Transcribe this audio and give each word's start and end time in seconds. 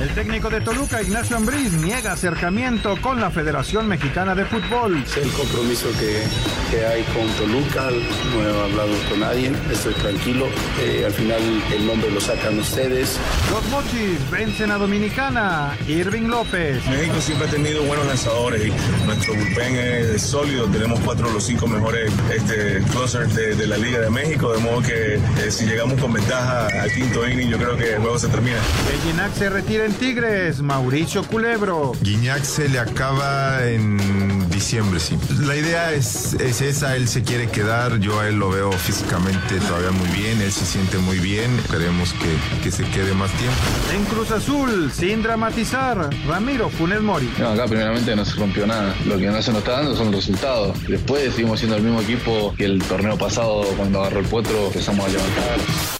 El 0.00 0.08
técnico 0.14 0.48
de 0.48 0.62
Toluca, 0.62 1.02
Ignacio 1.02 1.36
Ambriz, 1.36 1.74
niega 1.74 2.12
acercamiento 2.12 2.96
con 3.02 3.20
la 3.20 3.30
Federación 3.30 3.86
Mexicana 3.86 4.34
de 4.34 4.46
Fútbol. 4.46 5.04
Sé 5.06 5.20
el 5.20 5.30
compromiso 5.32 5.88
que, 6.00 6.22
que, 6.70 6.86
hay 6.86 7.02
con 7.02 7.28
Toluca, 7.36 7.90
no 7.90 8.42
he 8.42 8.62
hablado 8.62 8.92
con 9.10 9.20
nadie, 9.20 9.52
estoy 9.70 9.92
tranquilo. 9.92 10.46
Eh, 10.80 11.02
al 11.04 11.12
final 11.12 11.42
el 11.70 11.86
nombre 11.86 12.10
lo 12.10 12.18
sacan 12.18 12.58
ustedes. 12.58 13.18
Los 13.50 13.66
Mochis 13.68 14.30
vencen 14.30 14.70
a 14.70 14.78
Dominicana, 14.78 15.76
Irving 15.86 16.28
López. 16.28 16.82
México 16.86 17.20
siempre 17.20 17.48
ha 17.48 17.50
tenido 17.50 17.82
buenos 17.82 18.06
lanzadores 18.06 18.68
y 18.68 19.04
nuestro 19.04 19.34
bullpen 19.34 19.76
es 19.76 20.22
sólido. 20.22 20.64
Tenemos 20.68 20.98
cuatro 21.00 21.28
de 21.28 21.34
los 21.34 21.44
cinco 21.44 21.66
mejores 21.66 22.10
este, 22.34 22.82
closers 22.90 23.34
de, 23.34 23.54
de, 23.54 23.66
la 23.66 23.76
Liga 23.76 24.00
de 24.00 24.08
México, 24.08 24.50
de 24.50 24.60
modo 24.60 24.80
que 24.80 25.16
eh, 25.16 25.50
si 25.50 25.66
llegamos 25.66 26.00
con 26.00 26.14
ventaja 26.14 26.68
al 26.68 26.90
quinto 26.90 27.28
inning, 27.28 27.50
yo 27.50 27.58
creo 27.58 27.76
que 27.76 27.92
el 27.92 28.00
juego 28.00 28.18
se 28.18 28.28
termina. 28.28 28.56
El 28.90 29.00
Ginac 29.02 29.34
se 29.34 29.50
retira 29.50 29.84
en 29.84 29.89
Tigres, 29.94 30.60
Mauricio 30.60 31.22
Culebro. 31.24 31.92
Guiñac 32.02 32.42
se 32.42 32.68
le 32.68 32.78
acaba 32.78 33.66
en 33.66 34.48
diciembre, 34.50 35.00
sí. 35.00 35.18
La 35.40 35.56
idea 35.56 35.92
es, 35.92 36.34
es 36.34 36.60
esa, 36.60 36.96
él 36.96 37.08
se 37.08 37.22
quiere 37.22 37.48
quedar, 37.48 37.98
yo 37.98 38.20
a 38.20 38.28
él 38.28 38.38
lo 38.38 38.50
veo 38.50 38.72
físicamente 38.72 39.58
todavía 39.66 39.90
muy 39.90 40.08
bien, 40.08 40.40
él 40.40 40.52
se 40.52 40.64
siente 40.64 40.98
muy 40.98 41.18
bien, 41.18 41.58
esperemos 41.58 42.12
que, 42.14 42.62
que 42.62 42.70
se 42.70 42.84
quede 42.84 43.14
más 43.14 43.30
tiempo. 43.32 43.56
En 43.94 44.04
Cruz 44.04 44.30
Azul, 44.30 44.90
sin 44.92 45.22
dramatizar, 45.22 46.10
Ramiro 46.26 46.68
Funes 46.68 47.00
Mori. 47.00 47.32
No, 47.38 47.50
acá 47.50 47.66
primeramente 47.66 48.14
no 48.16 48.24
se 48.24 48.36
rompió 48.36 48.66
nada, 48.66 48.94
lo 49.06 49.18
que 49.18 49.26
no 49.26 49.40
se 49.42 49.50
nos 49.50 49.60
está 49.60 49.72
dando 49.72 49.96
son 49.96 50.06
los 50.06 50.16
resultados. 50.16 50.76
Después 50.86 51.34
seguimos 51.34 51.58
siendo 51.58 51.76
el 51.76 51.82
mismo 51.82 52.00
equipo 52.00 52.54
que 52.56 52.64
el 52.64 52.82
torneo 52.82 53.16
pasado 53.16 53.62
cuando 53.76 54.00
agarró 54.00 54.20
el 54.20 54.26
potro 54.26 54.66
empezamos 54.66 55.06
a 55.06 55.08
levantar. 55.08 55.99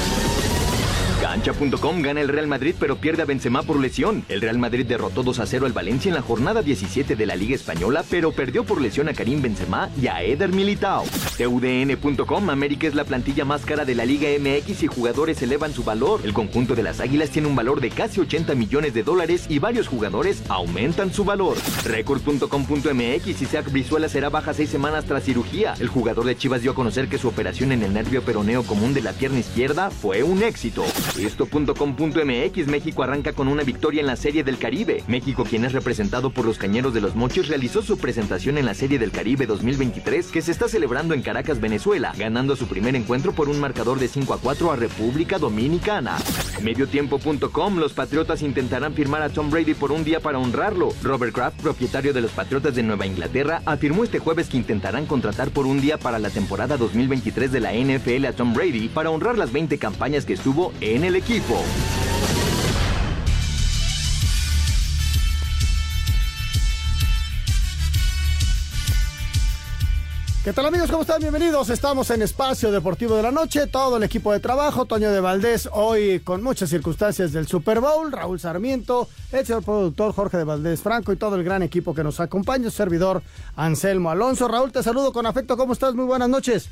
Cancha.com 1.31 2.01
gana 2.01 2.19
el 2.19 2.27
Real 2.27 2.47
Madrid 2.47 2.75
pero 2.77 2.97
pierde 2.97 3.21
a 3.21 3.25
Benzema 3.25 3.63
por 3.63 3.79
lesión. 3.79 4.25
El 4.27 4.41
Real 4.41 4.57
Madrid 4.57 4.85
derrotó 4.85 5.23
2 5.23 5.39
a 5.39 5.45
0 5.45 5.65
al 5.65 5.71
Valencia 5.71 6.09
en 6.09 6.15
la 6.15 6.21
jornada 6.21 6.61
17 6.61 7.15
de 7.15 7.25
la 7.25 7.37
Liga 7.37 7.55
Española, 7.55 8.03
pero 8.09 8.33
perdió 8.33 8.65
por 8.65 8.81
lesión 8.81 9.07
a 9.07 9.13
Karim 9.13 9.41
Benzema 9.41 9.89
y 10.01 10.07
a 10.07 10.21
Eder 10.23 10.49
Militao. 10.49 11.05
TUDN.com 11.37 12.49
América 12.49 12.85
es 12.85 12.95
la 12.95 13.05
plantilla 13.05 13.45
más 13.45 13.63
cara 13.63 13.85
de 13.85 13.95
la 13.95 14.03
Liga 14.03 14.27
MX 14.37 14.83
y 14.83 14.87
jugadores 14.87 15.41
elevan 15.41 15.73
su 15.73 15.85
valor. 15.85 16.19
El 16.25 16.33
conjunto 16.33 16.75
de 16.75 16.83
las 16.83 16.99
Águilas 16.99 17.29
tiene 17.29 17.47
un 17.47 17.55
valor 17.55 17.79
de 17.79 17.91
casi 17.91 18.19
80 18.19 18.53
millones 18.55 18.93
de 18.93 19.03
dólares 19.03 19.45
y 19.47 19.59
varios 19.59 19.87
jugadores 19.87 20.43
aumentan 20.49 21.13
su 21.13 21.23
valor. 21.23 21.55
Record.com.mx 21.85 23.41
Isaac 23.41 23.71
Brizuela 23.71 24.09
será 24.09 24.27
baja 24.27 24.53
seis 24.53 24.69
semanas 24.69 25.05
tras 25.05 25.23
cirugía. 25.23 25.75
El 25.79 25.87
jugador 25.87 26.25
de 26.25 26.35
Chivas 26.35 26.61
dio 26.61 26.71
a 26.71 26.75
conocer 26.75 27.07
que 27.07 27.17
su 27.17 27.29
operación 27.29 27.71
en 27.71 27.83
el 27.83 27.93
nervio 27.93 28.21
peroneo 28.21 28.63
común 28.63 28.93
de 28.93 29.01
la 29.01 29.13
pierna 29.13 29.39
izquierda 29.39 29.91
fue 29.91 30.23
un 30.23 30.43
éxito. 30.43 30.83
Esto.com.mx 31.25 32.67
México 32.67 33.03
arranca 33.03 33.33
con 33.33 33.47
una 33.47 33.63
victoria 33.63 34.01
en 34.01 34.07
la 34.07 34.15
Serie 34.15 34.43
del 34.43 34.57
Caribe. 34.57 35.03
México, 35.07 35.43
quien 35.43 35.65
es 35.65 35.73
representado 35.73 36.31
por 36.31 36.45
los 36.45 36.57
Cañeros 36.57 36.93
de 36.93 37.01
los 37.01 37.15
Mochis, 37.15 37.47
realizó 37.47 37.81
su 37.81 37.97
presentación 37.97 38.57
en 38.57 38.65
la 38.65 38.73
Serie 38.73 38.99
del 38.99 39.11
Caribe 39.11 39.45
2023 39.45 40.27
que 40.27 40.41
se 40.41 40.51
está 40.51 40.67
celebrando 40.67 41.13
en 41.13 41.21
Caracas, 41.21 41.61
Venezuela, 41.61 42.13
ganando 42.17 42.55
su 42.55 42.67
primer 42.67 42.95
encuentro 42.95 43.33
por 43.33 43.49
un 43.49 43.59
marcador 43.59 43.99
de 43.99 44.07
5 44.07 44.33
a 44.33 44.39
4 44.39 44.71
a 44.71 44.75
República 44.75 45.37
Dominicana. 45.37 46.17
Mediotiempo.com 46.61 47.77
Los 47.77 47.93
Patriotas 47.93 48.41
intentarán 48.41 48.93
firmar 48.93 49.21
a 49.21 49.29
Tom 49.29 49.49
Brady 49.49 49.73
por 49.73 49.91
un 49.91 50.03
día 50.03 50.19
para 50.19 50.39
honrarlo. 50.39 50.89
Robert 51.01 51.33
Kraft, 51.33 51.61
propietario 51.61 52.13
de 52.13 52.21
los 52.21 52.31
Patriotas 52.31 52.75
de 52.75 52.83
Nueva 52.83 53.05
Inglaterra, 53.05 53.61
afirmó 53.65 54.03
este 54.03 54.19
jueves 54.19 54.47
que 54.47 54.57
intentarán 54.57 55.05
contratar 55.05 55.51
por 55.51 55.65
un 55.65 55.81
día 55.81 55.97
para 55.97 56.19
la 56.19 56.29
temporada 56.29 56.77
2023 56.77 57.51
de 57.51 57.59
la 57.59 57.73
NFL 57.73 58.25
a 58.25 58.33
Tom 58.33 58.53
Brady 58.53 58.89
para 58.89 59.09
honrar 59.09 59.37
las 59.37 59.51
20 59.51 59.77
campañas 59.77 60.25
que 60.25 60.33
estuvo 60.33 60.73
en 60.81 61.03
el 61.03 61.10
equipo. 61.15 61.63
¿Qué 70.43 70.53
tal 70.53 70.65
amigos? 70.65 70.89
¿Cómo 70.89 71.03
están? 71.03 71.21
Bienvenidos. 71.21 71.69
Estamos 71.69 72.09
en 72.09 72.23
Espacio 72.23 72.71
Deportivo 72.71 73.15
de 73.15 73.21
la 73.21 73.31
Noche. 73.31 73.67
Todo 73.67 73.97
el 73.97 74.03
equipo 74.03 74.33
de 74.33 74.39
trabajo. 74.39 74.85
Toño 74.85 75.11
de 75.11 75.19
Valdés 75.19 75.69
hoy 75.71 76.19
con 76.21 76.41
muchas 76.41 76.71
circunstancias 76.71 77.31
del 77.31 77.47
Super 77.47 77.79
Bowl. 77.79 78.11
Raúl 78.11 78.39
Sarmiento, 78.39 79.07
el 79.31 79.45
señor 79.45 79.63
productor 79.63 80.13
Jorge 80.13 80.37
de 80.37 80.43
Valdés 80.43 80.81
Franco 80.81 81.13
y 81.13 81.15
todo 81.17 81.35
el 81.35 81.43
gran 81.43 81.61
equipo 81.61 81.93
que 81.93 82.03
nos 82.03 82.19
acompaña. 82.19 82.71
servidor 82.71 83.21
Anselmo 83.55 84.09
Alonso. 84.09 84.47
Raúl, 84.47 84.71
te 84.71 84.81
saludo 84.81 85.13
con 85.13 85.27
afecto. 85.27 85.55
¿Cómo 85.57 85.73
estás? 85.73 85.93
Muy 85.93 86.05
buenas 86.05 86.27
noches. 86.27 86.69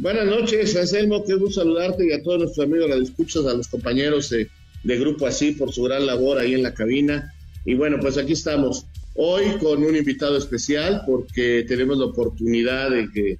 Buenas 0.00 0.24
noches, 0.24 0.74
Anselmo. 0.76 1.22
Qué 1.26 1.34
gusto 1.34 1.60
saludarte 1.60 2.06
y 2.06 2.12
a 2.12 2.22
todos 2.22 2.38
nuestros 2.38 2.66
amigos, 2.66 2.88
las 2.88 3.00
escuchas, 3.00 3.44
a 3.44 3.52
los 3.52 3.68
compañeros 3.68 4.30
de, 4.30 4.48
Grupo 4.82 5.26
Así 5.26 5.52
por 5.52 5.74
su 5.74 5.82
gran 5.82 6.06
labor 6.06 6.38
ahí 6.38 6.54
en 6.54 6.62
la 6.62 6.72
cabina. 6.72 7.34
Y 7.66 7.74
bueno, 7.74 7.98
pues 8.00 8.16
aquí 8.16 8.32
estamos. 8.32 8.86
Hoy 9.14 9.58
con 9.60 9.84
un 9.84 9.94
invitado 9.94 10.38
especial 10.38 11.02
porque 11.04 11.66
tenemos 11.68 11.98
la 11.98 12.06
oportunidad 12.06 12.90
de 12.90 13.10
que 13.12 13.38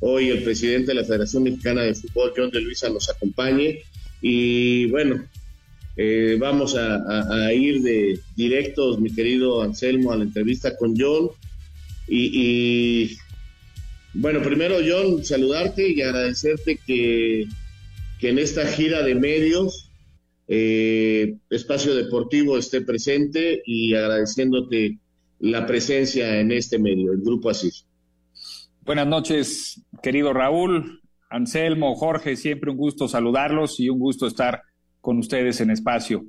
hoy 0.00 0.28
el 0.28 0.42
presidente 0.42 0.88
de 0.88 0.96
la 0.96 1.04
Federación 1.04 1.44
Mexicana 1.44 1.80
de 1.80 1.94
Fútbol, 1.94 2.34
John 2.36 2.50
de 2.50 2.60
Luisa, 2.60 2.90
nos 2.90 3.08
acompañe. 3.08 3.78
Y 4.20 4.90
bueno, 4.90 5.24
eh, 5.96 6.36
vamos 6.38 6.76
a, 6.76 7.54
ir 7.54 7.80
de 7.80 8.20
directos, 8.36 9.00
mi 9.00 9.14
querido 9.14 9.62
Anselmo, 9.62 10.12
a 10.12 10.18
la 10.18 10.24
entrevista 10.24 10.76
con 10.76 10.94
John. 10.94 11.30
Y 12.06 13.16
bueno, 14.14 14.42
primero, 14.42 14.76
John, 14.86 15.24
saludarte 15.24 15.90
y 15.90 16.02
agradecerte 16.02 16.78
que, 16.86 17.46
que 18.18 18.28
en 18.30 18.38
esta 18.38 18.66
gira 18.66 19.02
de 19.02 19.14
medios, 19.14 19.90
eh, 20.48 21.36
Espacio 21.50 21.94
Deportivo 21.94 22.58
esté 22.58 22.82
presente 22.82 23.62
y 23.64 23.94
agradeciéndote 23.94 24.98
la 25.38 25.66
presencia 25.66 26.40
en 26.40 26.52
este 26.52 26.78
medio, 26.78 27.12
el 27.12 27.22
Grupo 27.22 27.50
Asís. 27.50 27.86
Buenas 28.82 29.06
noches, 29.06 29.82
querido 30.02 30.32
Raúl, 30.32 31.00
Anselmo, 31.30 31.94
Jorge, 31.94 32.36
siempre 32.36 32.70
un 32.70 32.76
gusto 32.76 33.08
saludarlos 33.08 33.80
y 33.80 33.88
un 33.88 33.98
gusto 33.98 34.26
estar 34.26 34.62
con 35.00 35.18
ustedes 35.18 35.60
en 35.60 35.70
Espacio. 35.70 36.24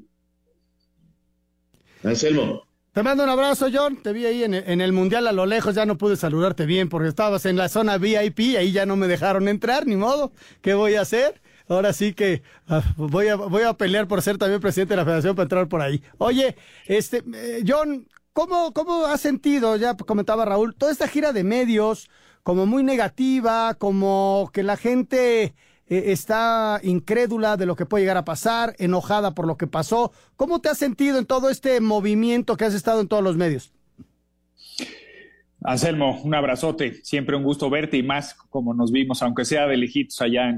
Anselmo. 2.04 2.64
Te 2.94 3.02
mando 3.02 3.24
un 3.24 3.30
abrazo, 3.32 3.70
John. 3.74 3.98
Te 4.04 4.14
vi 4.14 4.28
ahí 4.28 4.44
en 4.44 4.54
el, 4.54 4.94
Mundial 4.94 5.26
a 5.26 5.32
lo 5.32 5.48
lejos. 5.48 5.74
Ya 5.74 5.84
no 5.88 5.98
pude 5.98 6.16
saludarte 6.16 6.68
bien 6.68 6.90
porque 6.90 7.10
estabas 7.10 7.44
en 7.48 7.58
la 7.58 7.68
zona 7.68 7.98
VIP 7.98 8.56
ahí 8.56 8.72
ya 8.72 8.86
no 8.86 8.96
me 8.96 9.08
dejaron 9.08 9.48
entrar, 9.48 9.88
ni 9.88 9.96
modo. 9.96 10.32
¿Qué 10.62 10.76
voy 10.76 10.94
a 10.94 11.02
hacer? 11.02 11.42
Ahora 11.68 11.92
sí 11.92 12.14
que 12.14 12.44
uh, 12.70 12.82
voy, 12.96 13.30
a, 13.30 13.36
voy 13.36 13.64
a 13.64 13.74
pelear 13.74 14.08
por 14.08 14.22
ser 14.22 14.38
también 14.38 14.62
presidente 14.62 14.94
de 14.94 14.98
la 14.98 15.06
federación 15.06 15.36
para 15.36 15.46
entrar 15.46 15.68
por 15.68 15.82
ahí. 15.82 16.04
Oye, 16.20 16.56
este, 16.86 17.24
eh, 17.34 17.64
John, 17.68 18.08
¿cómo, 18.32 18.74
¿cómo 18.74 19.08
has 19.08 19.22
sentido, 19.22 19.76
ya 19.76 19.98
comentaba 19.98 20.46
Raúl, 20.46 20.76
toda 20.76 20.92
esta 20.92 21.08
gira 21.08 21.34
de 21.34 21.44
medios 21.44 22.12
como 22.44 22.68
muy 22.68 22.84
negativa, 22.84 23.74
como 23.74 24.52
que 24.54 24.62
la 24.62 24.78
gente 24.78 25.56
eh, 25.88 26.06
está 26.08 26.80
incrédula 26.84 27.58
de 27.58 27.66
lo 27.66 27.76
que 27.76 27.86
puede 27.86 28.04
llegar 28.04 28.18
a 28.18 28.26
pasar, 28.26 28.76
enojada 28.80 29.34
por 29.34 29.46
lo 29.46 29.58
que 29.58 29.68
pasó. 29.68 30.12
¿Cómo 30.36 30.62
te 30.62 30.70
has 30.70 30.78
sentido 30.78 31.20
en 31.20 31.26
todo 31.26 31.50
este 31.50 31.80
movimiento 31.82 32.56
que 32.56 32.66
has 32.66 32.74
estado 32.74 33.02
en 33.02 33.08
todos 33.08 33.24
los 33.24 33.36
medios? 33.36 33.74
Anselmo, 35.64 36.22
un 36.24 36.36
abrazote, 36.36 36.96
siempre 37.04 37.38
un 37.38 37.44
gusto 37.44 37.70
verte 37.70 37.98
y 37.98 38.04
más 38.04 38.34
como 38.34 38.74
nos 38.74 38.92
vimos, 38.92 39.22
aunque 39.24 39.46
sea 39.46 39.68
de 39.68 39.78
lejitos 39.78 40.22
allá 40.22 40.50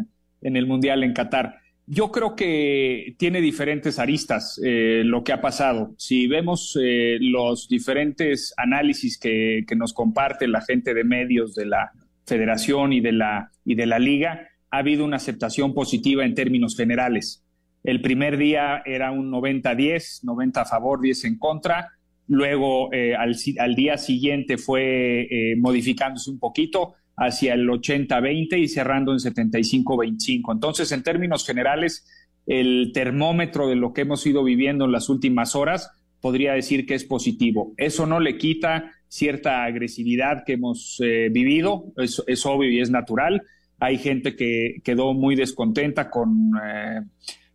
en, 0.42 0.56
el 0.56 0.66
Mundial 0.66 1.04
en 1.04 1.14
Qatar. 1.14 1.60
Yo 1.88 2.12
creo 2.12 2.36
que 2.36 3.16
tiene 3.20 3.42
diferentes 3.42 4.00
aristas 4.00 4.60
eh, 4.64 5.04
lo 5.06 5.24
que 5.24 5.34
ha 5.34 5.42
pasado. 5.42 5.94
Si 5.98 6.26
vemos 6.26 6.78
eh, 6.82 7.18
los 7.22 7.68
diferentes 7.68 8.54
análisis 8.58 9.20
que, 9.20 9.64
que, 9.68 9.76
nos 9.76 9.94
comparte 9.94 10.48
la 10.48 10.62
gente 10.62 10.96
de 10.96 11.04
medios 11.04 11.54
de 11.54 11.68
la 11.68 11.92
federación 12.26 12.92
y 12.92 13.02
de 13.02 13.12
la, 13.12 13.52
y 13.64 13.76
de 13.76 13.86
la 13.86 14.00
liga, 14.00 14.50
ha 14.76 14.80
habido 14.80 15.06
una 15.06 15.18
aceptación 15.18 15.74
positiva 15.74 16.26
en 16.26 16.36
términos 16.36 16.76
generales. 16.76 17.44
El 17.84 18.02
primer 18.02 18.38
día 18.38 18.82
era 18.86 19.12
un 19.12 19.32
90-10, 19.32 20.24
90 20.24 20.62
a 20.62 20.66
favor, 20.66 21.02
10 21.02 21.26
en 21.26 21.38
contra, 21.38 21.90
luego 22.28 22.92
eh, 22.92 23.16
al, 23.16 23.76
día 23.76 23.98
siguiente 23.98 24.58
fue 24.58 25.28
eh, 25.30 25.56
modificándose 25.58 26.30
un 26.32 26.40
poquito 26.40 26.96
hacia 27.16 27.54
el 27.54 27.68
80-20 27.68 28.60
y 28.60 28.68
cerrando 28.68 29.14
en 29.14 29.20
75-25. 29.20 30.52
Entonces, 30.52 30.92
en 30.92 31.04
términos 31.04 31.46
generales, 31.46 32.06
el 32.46 32.92
termómetro 32.94 33.68
de 33.68 33.76
lo 33.76 33.94
que 33.94 34.02
hemos 34.02 34.26
ido 34.26 34.44
viviendo 34.44 34.86
en 34.86 34.92
las 34.92 35.10
últimas 35.10 35.56
horas 35.56 35.92
podría 36.20 36.54
decir 36.54 36.86
que 36.86 36.96
es 36.96 37.06
positivo. 37.06 37.74
Eso 37.78 38.06
no 38.06 38.20
le 38.20 38.38
quita 38.38 38.92
cierta 39.08 39.64
agresividad 39.64 40.44
que 40.46 40.54
hemos 40.54 41.00
eh, 41.04 41.30
vivido, 41.32 41.86
es, 41.98 42.46
obvio 42.46 42.70
y 42.72 42.82
es 42.82 42.90
natural. 42.90 43.44
Hay 43.80 43.98
gente 43.98 44.36
que 44.36 44.82
quedó 44.84 45.14
muy 45.14 45.36
descontenta 45.36 46.10
con 46.10 46.52
eh, 46.64 47.02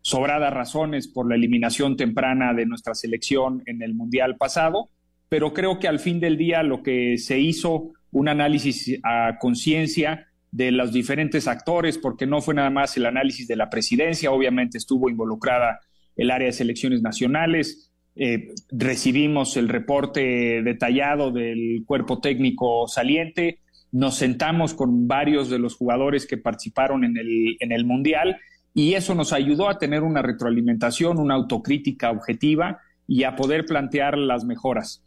sobradas 0.02 0.52
razones 0.52 1.08
por 1.08 1.28
la 1.28 1.34
eliminación 1.34 1.96
temprana 1.96 2.52
de 2.54 2.66
nuestra 2.66 2.94
selección 2.94 3.62
en 3.66 3.82
el 3.82 3.94
Mundial 3.94 4.36
pasado, 4.36 4.90
pero 5.28 5.52
creo 5.52 5.78
que 5.78 5.88
al 5.88 5.98
fin 5.98 6.20
del 6.20 6.36
día 6.36 6.62
lo 6.62 6.82
que 6.82 7.16
se 7.18 7.38
hizo, 7.38 7.92
un 8.12 8.28
análisis 8.28 8.98
a 9.04 9.38
conciencia 9.38 10.26
de 10.50 10.72
los 10.72 10.92
diferentes 10.92 11.46
actores, 11.46 11.96
porque 11.96 12.26
no 12.26 12.40
fue 12.40 12.54
nada 12.54 12.70
más 12.70 12.96
el 12.96 13.06
análisis 13.06 13.46
de 13.46 13.56
la 13.56 13.70
presidencia, 13.70 14.32
obviamente 14.32 14.78
estuvo 14.78 15.08
involucrada 15.08 15.80
el 16.16 16.30
área 16.30 16.46
de 16.46 16.52
selecciones 16.52 17.02
nacionales, 17.02 17.90
eh, 18.16 18.52
recibimos 18.70 19.56
el 19.56 19.68
reporte 19.68 20.62
detallado 20.62 21.30
del 21.30 21.84
cuerpo 21.86 22.20
técnico 22.20 22.88
saliente, 22.88 23.60
nos 23.92 24.16
sentamos 24.16 24.74
con 24.74 25.08
varios 25.08 25.50
de 25.50 25.58
los 25.58 25.76
jugadores 25.76 26.26
que 26.26 26.36
participaron 26.36 27.04
en 27.04 27.16
el, 27.16 27.56
en 27.60 27.72
el 27.72 27.84
Mundial 27.84 28.38
y 28.72 28.94
eso 28.94 29.14
nos 29.14 29.32
ayudó 29.32 29.68
a 29.68 29.78
tener 29.78 30.02
una 30.02 30.22
retroalimentación, 30.22 31.18
una 31.18 31.34
autocrítica 31.34 32.10
objetiva 32.10 32.78
y 33.08 33.24
a 33.24 33.34
poder 33.34 33.66
plantear 33.66 34.16
las 34.16 34.44
mejoras. 34.44 35.02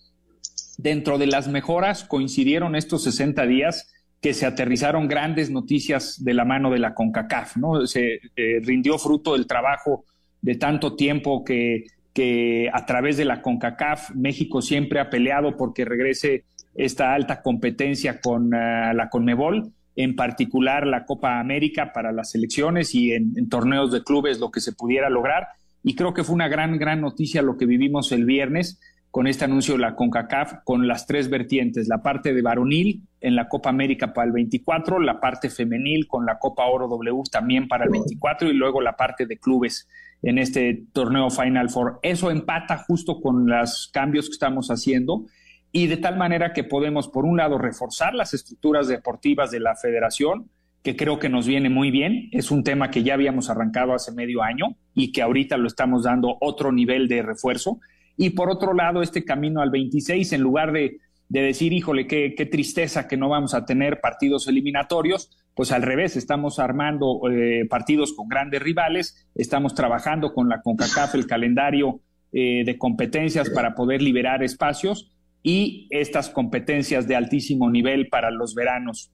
Dentro 0.77 1.18
de 1.18 1.27
las 1.27 1.47
mejoras 1.47 2.03
coincidieron 2.03 2.75
estos 2.75 3.03
60 3.03 3.45
días 3.45 3.89
que 4.19 4.33
se 4.33 4.45
aterrizaron 4.45 5.07
grandes 5.07 5.50
noticias 5.50 6.24
de 6.24 6.33
la 6.33 6.45
mano 6.45 6.71
de 6.71 6.80
la 6.80 6.94
CONCACAF, 6.94 7.57
¿no? 7.57 7.85
Se 7.85 8.19
eh, 8.35 8.59
rindió 8.62 8.97
fruto 8.97 9.33
del 9.33 9.47
trabajo 9.47 10.06
de 10.41 10.56
tanto 10.56 10.95
tiempo 10.95 11.44
que, 11.44 11.85
que 12.13 12.69
a 12.74 12.85
través 12.85 13.18
de 13.18 13.25
la 13.25 13.41
CONCACAF 13.41 14.12
México 14.15 14.62
siempre 14.62 15.00
ha 15.00 15.09
peleado 15.09 15.57
porque 15.57 15.83
regrese 15.83 16.45
esta 16.75 17.14
alta 17.14 17.42
competencia 17.42 18.20
con 18.20 18.48
uh, 18.48 18.94
la 18.94 19.10
CONMEBOL, 19.12 19.72
en 19.96 20.16
particular 20.16 20.88
la 20.88 21.06
Copa 21.06 21.40
América 21.40 21.94
para 21.94 22.12
las 22.12 22.34
elecciones 22.36 22.96
y 22.96 23.12
en, 23.12 23.34
en, 23.36 23.50
torneos 23.50 23.92
de 23.92 24.04
clubes 24.04 24.40
lo 24.40 24.52
que 24.52 24.62
se 24.62 24.74
pudiera 24.74 25.10
lograr. 25.10 25.48
Y 25.84 25.96
creo 25.96 26.14
que 26.14 26.24
fue 26.24 26.36
una 26.36 26.48
gran, 26.48 26.78
gran 26.78 27.02
noticia 27.02 27.42
lo 27.42 27.58
que 27.58 27.66
vivimos 27.66 28.12
el 28.12 28.25
viernes 28.25 28.80
con 29.14 29.28
este 29.28 29.46
anuncio 29.46 29.75
de 29.75 29.81
la 29.81 29.96
CONCACAF 29.96 30.64
con 30.64 30.88
las 30.88 31.06
tres 31.06 31.30
vertientes, 31.30 31.88
la 31.88 32.02
parte 32.02 32.34
de 32.34 32.42
varonil 32.42 33.04
en 33.22 33.36
la 33.36 33.48
Copa 33.48 33.69
América 33.69 34.12
para 34.12 34.26
el 34.26 34.31
24, 34.34 35.00
la 35.00 35.19
parte 35.19 35.52
femenil 35.52 36.08
con 36.08 36.26
la 36.26 36.40
Copa 36.40 36.66
Oro 36.66 36.88
W 36.88 37.22
también 37.31 37.68
para 37.68 37.84
el 37.84 37.92
24 37.92 38.50
y 38.50 38.54
luego 38.54 38.81
la 38.81 38.96
parte 38.96 39.28
de 39.28 39.38
clubes 39.38 39.88
en 40.24 40.40
este 40.40 40.86
torneo 40.94 41.30
Final 41.30 41.69
Four. 41.69 42.00
Eso 42.02 42.31
empata 42.31 42.80
justo 42.80 43.22
con 43.22 43.46
los 43.46 43.88
cambios 43.94 44.30
que 44.30 44.34
estamos 44.34 44.69
haciendo 44.69 45.26
y 45.74 45.88
de 45.88 45.98
tal 45.98 46.16
manera 46.16 46.54
que 46.54 46.64
podemos, 46.64 47.10
por 47.10 47.25
un 47.25 47.36
lado, 47.36 47.58
reforzar 47.58 48.14
las 48.14 48.34
estructuras 48.34 48.88
deportivas 48.88 49.52
de 49.52 49.60
la 49.60 49.75
federación, 49.75 50.50
que 50.84 50.96
creo 50.96 51.20
que 51.20 51.28
nos 51.28 51.48
viene 51.48 51.70
muy 51.70 51.92
bien. 51.92 52.30
Es 52.31 52.52
un 52.52 52.64
tema 52.64 52.92
que 52.92 53.04
ya 53.04 53.16
habíamos 53.16 53.50
arrancado 53.50 53.94
hace 53.94 54.14
medio 54.14 54.42
año 54.44 54.78
y 54.94 55.12
que 55.12 55.22
ahorita 55.22 55.58
lo 55.58 55.68
estamos 55.68 56.04
dando 56.04 56.38
otro 56.40 56.72
nivel 56.72 57.10
de 57.10 57.24
refuerzo 57.24 57.80
y 58.16 58.31
por 58.31 58.50
otro 58.50 58.74
lado, 58.74 59.02
este 59.02 59.25
camino 59.25 59.62
al 59.62 59.72
26, 59.72 60.34
en 60.34 60.42
lugar 60.42 60.72
de, 60.72 60.98
de 61.30 61.42
decir, 61.42 61.74
híjole, 61.74 62.08
qué, 62.08 62.36
qué, 62.38 62.46
tristeza 62.46 63.08
que 63.08 63.18
no 63.18 63.30
vamos 63.30 63.54
a 63.54 63.66
tener 63.66 64.00
partidos 64.02 64.48
eliminatorios, 64.48 65.31
pues 65.56 65.72
al 65.72 65.81
revés, 65.81 66.16
estamos 66.16 66.60
armando 66.60 67.22
eh, 67.31 67.66
partidos 67.69 68.14
con 68.14 68.28
grandes 68.28 68.62
rivales, 68.62 69.28
estamos 69.36 69.74
trabajando 69.74 70.34
con 70.34 70.50
la 70.50 70.62
CONCACAF 70.62 71.16
el 71.16 71.28
calendario 71.28 72.02
eh, 72.31 72.64
de 72.66 72.78
competencias 72.78 73.50
para 73.50 73.74
poder 73.76 74.02
liberar 74.02 74.44
espacios 74.44 75.12
y 75.44 75.88
estas 75.92 76.30
competencias 76.30 77.07
de 77.07 77.16
altísimo 77.16 77.69
nivel 77.69 78.07
para 78.07 78.31
los 78.31 78.56
veranos. 78.56 79.12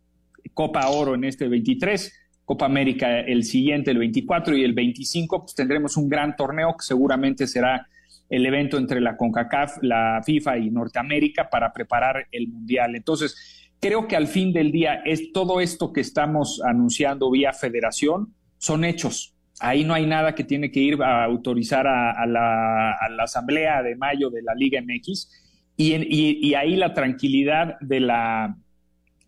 Copa 0.54 0.88
Oro 0.90 1.16
en 1.16 1.26
este 1.26 1.48
23, 1.48 2.14
Copa 2.46 2.66
América 2.66 3.20
el 3.20 3.44
siguiente, 3.44 3.92
el 3.92 3.98
24 3.98 4.56
y 4.56 4.64
el 4.64 4.74
25, 4.74 5.42
pues 5.42 5.56
tendremos 5.56 5.98
un 5.98 6.08
gran 6.08 6.36
torneo 6.36 6.76
que 6.78 6.86
seguramente 6.86 7.48
será 7.48 7.88
el 8.30 8.46
evento 8.46 8.78
entre 8.78 9.02
la 9.02 9.18
CONCACAF, 9.18 9.78
la 9.82 10.22
FIFA 10.24 10.58
y 10.60 10.70
Norteamérica 10.70 11.50
para 11.50 11.74
preparar 11.74 12.28
el 12.32 12.48
Mundial. 12.48 12.96
Entonces, 12.96 13.70
creo 13.80 14.08
que 14.08 14.16
al 14.16 14.28
fin 14.28 14.54
del 14.54 14.72
día 14.72 15.02
es 15.06 15.32
todo 15.34 15.60
esto 15.62 15.92
que 15.92 16.02
estamos 16.02 16.62
anunciando 16.64 17.32
vía 17.32 17.54
federación 17.54 18.34
son 18.58 18.84
hechos. 18.84 19.34
Ahí 19.60 19.84
no 19.84 19.94
hay 19.94 20.06
nada 20.06 20.36
que 20.36 20.44
tiene 20.44 20.72
que 20.72 20.80
ir 20.80 21.02
a 21.02 21.24
autorizar 21.24 21.86
a, 21.88 22.26
la, 22.26 22.96
asamblea 23.22 23.82
de 23.82 23.96
mayo 23.96 24.30
de 24.30 24.42
la 24.42 24.54
Liga 24.54 24.82
MX 24.82 25.49
y, 25.82 26.54
ahí 26.56 26.76
la 26.76 26.94
tranquilidad 26.94 27.80
de 27.80 28.02
la, 28.02 28.58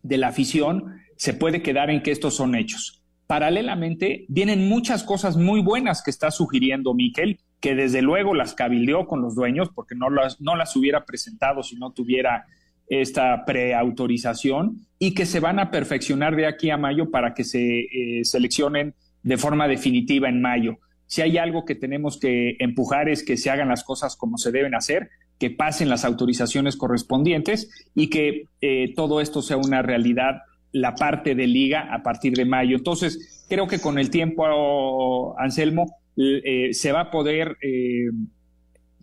de 0.03 0.17
la 0.17 0.27
afición 0.27 1.01
se 1.15 1.33
puede 1.33 1.61
quedar 1.61 1.89
en 1.89 2.01
que 2.01 2.11
estos 2.11 2.35
son 2.35 2.55
hechos. 2.55 3.01
Paralelamente, 3.25 4.25
vienen 4.27 4.67
muchas 4.67 5.03
cosas 5.03 5.37
muy 5.37 5.61
buenas 5.61 6.03
que 6.03 6.11
está 6.11 6.29
sugiriendo 6.31 6.93
Miquel 6.93 7.39
que 7.61 7.75
desde 7.75 8.01
luego 8.01 8.33
las 8.33 8.53
cabildeó 8.53 9.05
con 9.05 9.21
los 9.21 9.35
dueños 9.35 9.69
porque 9.73 9.95
no 9.95 10.09
las, 10.09 10.41
no 10.41 10.55
las 10.55 10.75
hubiera 10.75 11.05
presentado 11.05 11.63
si 11.63 11.75
no 11.75 11.91
tuviera 11.91 12.45
esta 12.89 13.45
preautorización 13.45 14.87
y 14.99 15.13
que 15.13 15.25
se 15.25 15.39
van 15.39 15.59
a 15.59 15.71
perfeccionar 15.71 16.35
de 16.35 16.47
aquí 16.47 16.71
a 16.71 16.77
mayo 16.77 17.11
para 17.11 17.33
que 17.33 17.43
se 17.43 17.81
eh, 17.81 18.25
seleccionen 18.25 18.95
de 19.23 19.37
forma 19.37 19.67
definitiva 19.67 20.27
en 20.27 20.41
mayo. 20.41 20.79
Si 21.05 21.21
hay 21.21 21.37
algo 21.37 21.63
que 21.63 21.75
tenemos 21.75 22.19
que 22.19 22.57
empujar 22.59 23.07
es 23.07 23.23
que 23.23 23.37
se 23.37 23.49
hagan 23.49 23.69
las 23.69 23.83
cosas 23.83 24.17
como 24.17 24.37
se 24.37 24.51
deben 24.51 24.75
hacer, 24.75 25.09
que 25.41 25.49
pasen 25.49 25.89
las 25.89 26.05
autorizaciones 26.05 26.77
correspondientes 26.77 27.67
y 27.95 28.11
que 28.11 28.43
eh, 28.61 28.93
todo 28.95 29.21
esto 29.21 29.41
sea 29.41 29.57
una 29.57 29.81
realidad 29.81 30.35
la 30.71 30.93
parte 30.93 31.33
de 31.33 31.47
liga 31.47 31.91
a 31.91 32.03
partir 32.03 32.33
de 32.33 32.45
mayo. 32.45 32.77
Entonces, 32.77 33.43
creo 33.49 33.65
que 33.65 33.79
con 33.79 33.97
el 33.97 34.11
tiempo, 34.11 35.35
Anselmo, 35.39 35.97
eh, 36.15 36.69
se 36.73 36.91
va 36.91 37.01
a 37.01 37.09
poder 37.09 37.57
eh, 37.63 38.11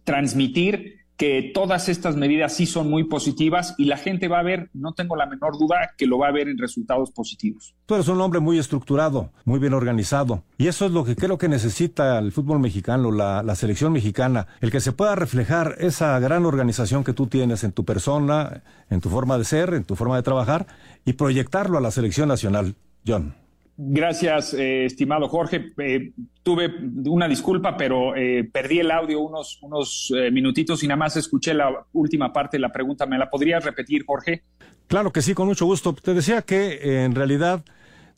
transmitir 0.04 0.97
que 1.18 1.50
todas 1.52 1.88
estas 1.88 2.14
medidas 2.14 2.54
sí 2.54 2.64
son 2.64 2.88
muy 2.88 3.02
positivas 3.02 3.74
y 3.76 3.86
la 3.86 3.96
gente 3.96 4.28
va 4.28 4.38
a 4.38 4.44
ver, 4.44 4.70
no 4.72 4.94
tengo 4.94 5.16
la 5.16 5.26
menor 5.26 5.58
duda, 5.58 5.90
que 5.98 6.06
lo 6.06 6.16
va 6.16 6.28
a 6.28 6.32
ver 6.32 6.48
en 6.48 6.56
resultados 6.56 7.10
positivos. 7.10 7.74
Tú 7.86 7.96
eres 7.96 8.06
un 8.06 8.20
hombre 8.20 8.38
muy 8.38 8.56
estructurado, 8.56 9.32
muy 9.44 9.58
bien 9.58 9.74
organizado. 9.74 10.44
Y 10.58 10.68
eso 10.68 10.86
es 10.86 10.92
lo 10.92 11.04
que 11.04 11.16
creo 11.16 11.36
que 11.36 11.48
necesita 11.48 12.20
el 12.20 12.30
fútbol 12.30 12.60
mexicano, 12.60 13.10
la, 13.10 13.42
la 13.42 13.56
selección 13.56 13.92
mexicana, 13.92 14.46
el 14.60 14.70
que 14.70 14.80
se 14.80 14.92
pueda 14.92 15.16
reflejar 15.16 15.74
esa 15.78 16.16
gran 16.20 16.46
organización 16.46 17.02
que 17.02 17.12
tú 17.12 17.26
tienes 17.26 17.64
en 17.64 17.72
tu 17.72 17.84
persona, 17.84 18.62
en 18.88 19.00
tu 19.00 19.10
forma 19.10 19.36
de 19.38 19.44
ser, 19.44 19.74
en 19.74 19.82
tu 19.82 19.96
forma 19.96 20.14
de 20.14 20.22
trabajar 20.22 20.68
y 21.04 21.14
proyectarlo 21.14 21.78
a 21.78 21.80
la 21.80 21.90
selección 21.90 22.28
nacional. 22.28 22.76
John. 23.04 23.47
Gracias, 23.80 24.54
eh, 24.54 24.86
estimado 24.86 25.28
Jorge. 25.28 25.72
Eh, 25.78 26.10
tuve 26.42 26.68
una 27.06 27.28
disculpa, 27.28 27.76
pero 27.76 28.16
eh, 28.16 28.42
perdí 28.52 28.80
el 28.80 28.90
audio 28.90 29.20
unos, 29.20 29.60
unos 29.62 30.12
eh, 30.16 30.32
minutitos 30.32 30.82
y 30.82 30.88
nada 30.88 30.96
más 30.96 31.16
escuché 31.16 31.54
la 31.54 31.86
última 31.92 32.32
parte 32.32 32.56
de 32.56 32.60
la 32.62 32.72
pregunta. 32.72 33.06
¿Me 33.06 33.16
la 33.16 33.30
podrías 33.30 33.64
repetir, 33.64 34.04
Jorge? 34.04 34.42
Claro 34.88 35.12
que 35.12 35.22
sí, 35.22 35.32
con 35.32 35.46
mucho 35.46 35.64
gusto. 35.64 35.92
Te 35.92 36.12
decía 36.12 36.42
que 36.42 37.04
en 37.04 37.14
realidad 37.14 37.64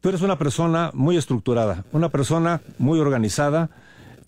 tú 0.00 0.08
eres 0.08 0.22
una 0.22 0.38
persona 0.38 0.92
muy 0.94 1.18
estructurada, 1.18 1.84
una 1.92 2.08
persona 2.08 2.62
muy 2.78 2.98
organizada, 2.98 3.68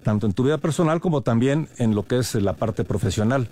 tanto 0.02 0.26
en 0.26 0.34
tu 0.34 0.44
vida 0.44 0.58
personal 0.58 1.00
como 1.00 1.22
también 1.22 1.66
en 1.78 1.94
lo 1.94 2.02
que 2.02 2.18
es 2.18 2.34
la 2.34 2.52
parte 2.52 2.84
profesional. 2.84 3.48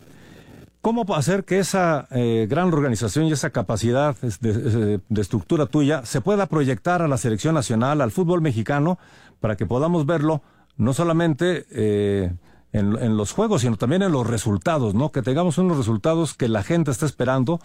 ¿Cómo 0.81 1.05
hacer 1.15 1.45
que 1.45 1.59
esa 1.59 2.09
eh, 2.11 2.47
gran 2.49 2.73
organización 2.73 3.27
y 3.27 3.33
esa 3.33 3.51
capacidad 3.51 4.17
de, 4.17 5.01
estructura 5.15 5.67
tuya 5.67 6.07
se 6.07 6.23
pueda 6.23 6.47
proyectar 6.47 7.03
a 7.03 7.09
la 7.09 7.19
selección 7.19 7.55
nacional, 7.55 8.01
al 8.01 8.11
fútbol 8.11 8.41
mexicano, 8.41 8.99
para 9.41 9.57
que 9.57 9.67
podamos 9.67 10.07
verlo 10.07 10.41
no 10.79 10.95
solamente 10.95 11.67
eh, 11.71 12.33
en, 12.73 12.97
en, 12.97 13.17
los 13.19 13.33
juegos, 13.33 13.61
sino 13.61 13.77
también 13.77 14.03
en 14.03 14.13
los 14.13 14.27
resultados, 14.27 14.95
¿no? 14.95 15.13
Que 15.13 15.21
tengamos 15.21 15.59
unos 15.59 15.77
resultados 15.77 16.33
que 16.33 16.49
la 16.49 16.63
gente 16.63 16.91
está 16.91 17.05
esperando 17.05 17.61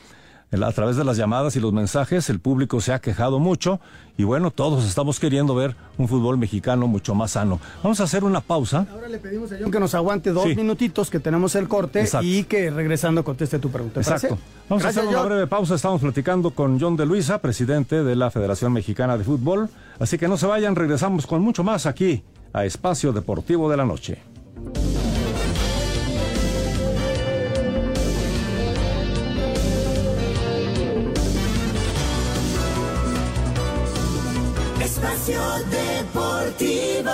a 0.52 0.72
través 0.72 0.96
de 0.96 1.04
las 1.04 1.18
llamadas 1.18 1.56
y 1.56 1.60
los 1.60 1.74
mensajes, 1.74 2.30
el 2.30 2.40
público 2.40 2.80
se 2.80 2.94
ha 2.94 3.00
quejado 3.00 3.40
mucho 3.40 3.80
y 4.18 4.24
bueno, 4.24 4.52
todos 4.52 4.86
estamos 4.86 5.20
queriendo 5.20 5.54
ver 5.56 5.75
un 5.98 6.08
fútbol 6.08 6.38
mexicano 6.38 6.88
mucho 6.88 7.14
más 7.14 7.32
sano. 7.32 7.60
Vamos 7.84 8.00
a 8.00 8.04
hacer 8.06 8.24
una 8.24 8.40
pausa. 8.40 8.88
Ahora 8.92 9.10
le 9.10 9.18
pedimos 9.18 9.52
a 9.52 9.58
John 9.60 9.72
que 9.72 9.80
nos 9.80 9.94
aguante 9.96 10.32
dos 10.32 10.46
sí. 10.46 10.56
minutitos, 10.56 11.10
que 11.10 11.20
tenemos 11.20 11.56
el 11.56 11.68
corte 11.68 12.02
Exacto. 12.02 12.25
y 12.25 12.44
que 12.46 12.70
regresando 12.70 13.24
conteste 13.24 13.60
tu 13.60 13.70
pregunta. 13.70 14.00
Exacto. 14.00 14.38
Vamos 14.70 14.84
Gracias, 14.84 14.86
a 14.86 15.00
hacer 15.02 15.10
una 15.10 15.18
John. 15.20 15.28
breve 15.28 15.48
pausa. 15.48 15.75
Estamos 15.75 16.02
platicando 16.02 16.52
con 16.52 16.80
John 16.80 16.96
de 16.96 17.06
Luisa, 17.06 17.40
presidente 17.40 18.04
de 18.04 18.16
la 18.16 18.32
Federación 18.32 18.72
Mexicana 18.72 19.18
de 19.18 19.24
Fútbol. 19.25 19.70
Así 20.00 20.18
que 20.18 20.28
no 20.28 20.38
se 20.38 20.46
vayan, 20.46 20.75
regresamos 20.75 21.28
con 21.28 21.42
mucho 21.42 21.64
más 21.64 21.86
aquí 21.86 22.24
a 22.54 22.64
Espacio 22.64 23.12
Deportivo 23.12 23.70
de 23.70 23.78
la 23.78 23.86
Noche. 23.86 24.20
Deportivo. 36.46 37.12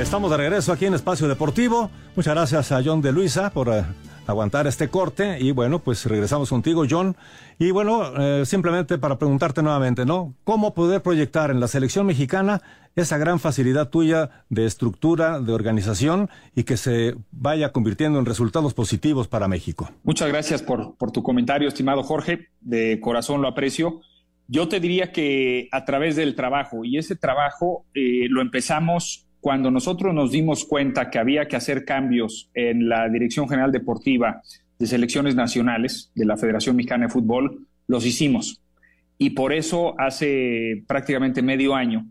Estamos 0.00 0.30
de 0.30 0.36
regreso 0.36 0.72
aquí 0.72 0.86
en 0.86 0.94
Espacio 0.94 1.28
Deportivo. 1.28 1.90
Muchas 2.16 2.34
gracias 2.34 2.72
a 2.72 2.82
John 2.82 3.02
de 3.02 3.12
Luisa 3.12 3.50
por 3.50 3.68
eh, 3.68 3.84
aguantar 4.26 4.66
este 4.66 4.88
corte. 4.88 5.38
Y 5.40 5.52
bueno, 5.52 5.80
pues 5.80 6.06
regresamos 6.06 6.48
contigo, 6.48 6.84
John. 6.88 7.16
Y 7.58 7.70
bueno, 7.70 8.16
eh, 8.18 8.46
simplemente 8.46 8.96
para 8.96 9.18
preguntarte 9.18 9.62
nuevamente, 9.62 10.06
¿no? 10.06 10.34
¿Cómo 10.44 10.72
poder 10.72 11.02
proyectar 11.02 11.50
en 11.50 11.60
la 11.60 11.68
selección 11.68 12.06
mexicana 12.06 12.62
esa 12.96 13.18
gran 13.18 13.40
facilidad 13.40 13.90
tuya 13.90 14.30
de 14.48 14.64
estructura, 14.64 15.38
de 15.38 15.52
organización 15.52 16.30
y 16.54 16.64
que 16.64 16.78
se 16.78 17.14
vaya 17.30 17.72
convirtiendo 17.72 18.18
en 18.18 18.24
resultados 18.24 18.72
positivos 18.72 19.28
para 19.28 19.48
México? 19.48 19.90
Muchas 20.02 20.28
gracias 20.28 20.62
por, 20.62 20.96
por 20.96 21.12
tu 21.12 21.22
comentario, 21.22 21.68
estimado 21.68 22.02
Jorge. 22.02 22.48
De 22.62 23.00
corazón 23.00 23.42
lo 23.42 23.48
aprecio. 23.48 24.00
Yo 24.48 24.68
te 24.68 24.80
diría 24.80 25.12
que 25.12 25.68
a 25.72 25.84
través 25.84 26.16
del 26.16 26.34
trabajo, 26.34 26.84
y 26.84 26.98
ese 26.98 27.16
trabajo 27.16 27.86
eh, 27.94 28.26
lo 28.28 28.42
empezamos 28.42 29.26
cuando 29.40 29.70
nosotros 29.70 30.14
nos 30.14 30.30
dimos 30.30 30.64
cuenta 30.64 31.10
que 31.10 31.18
había 31.18 31.48
que 31.48 31.56
hacer 31.56 31.84
cambios 31.84 32.48
en 32.54 32.88
la 32.88 33.08
Dirección 33.08 33.48
General 33.48 33.72
Deportiva 33.72 34.40
de 34.78 34.86
Selecciones 34.86 35.34
Nacionales 35.34 36.12
de 36.14 36.24
la 36.24 36.36
Federación 36.36 36.76
Mexicana 36.76 37.06
de 37.06 37.12
Fútbol, 37.12 37.66
los 37.88 38.06
hicimos. 38.06 38.60
Y 39.18 39.30
por 39.30 39.52
eso 39.52 39.94
hace 39.98 40.84
prácticamente 40.86 41.42
medio 41.42 41.74
año 41.74 42.06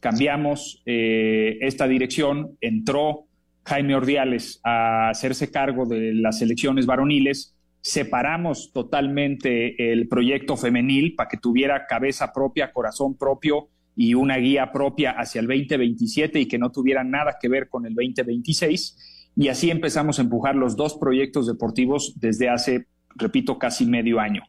cambiamos 0.00 0.82
eh, 0.86 1.58
esta 1.62 1.88
dirección, 1.88 2.56
entró 2.60 3.24
Jaime 3.64 3.94
Ordiales 3.94 4.60
a 4.62 5.08
hacerse 5.08 5.50
cargo 5.50 5.86
de 5.86 6.14
las 6.14 6.38
selecciones 6.38 6.86
varoniles, 6.86 7.55
separamos 7.86 8.72
totalmente 8.72 9.92
el 9.92 10.08
proyecto 10.08 10.56
femenil 10.56 11.14
para 11.14 11.28
que 11.28 11.36
tuviera 11.36 11.86
cabeza 11.86 12.32
propia, 12.32 12.72
corazón 12.72 13.16
propio 13.16 13.68
y 13.94 14.14
una 14.14 14.38
guía 14.38 14.72
propia 14.72 15.12
hacia 15.12 15.40
el 15.40 15.46
2027 15.46 16.40
y 16.40 16.48
que 16.48 16.58
no 16.58 16.72
tuviera 16.72 17.04
nada 17.04 17.36
que 17.40 17.48
ver 17.48 17.68
con 17.68 17.86
el 17.86 17.94
2026. 17.94 19.30
Y 19.36 19.46
así 19.46 19.70
empezamos 19.70 20.18
a 20.18 20.22
empujar 20.22 20.56
los 20.56 20.74
dos 20.74 20.96
proyectos 20.96 21.46
deportivos 21.46 22.14
desde 22.18 22.48
hace, 22.48 22.86
repito, 23.14 23.56
casi 23.56 23.86
medio 23.86 24.18
año. 24.18 24.42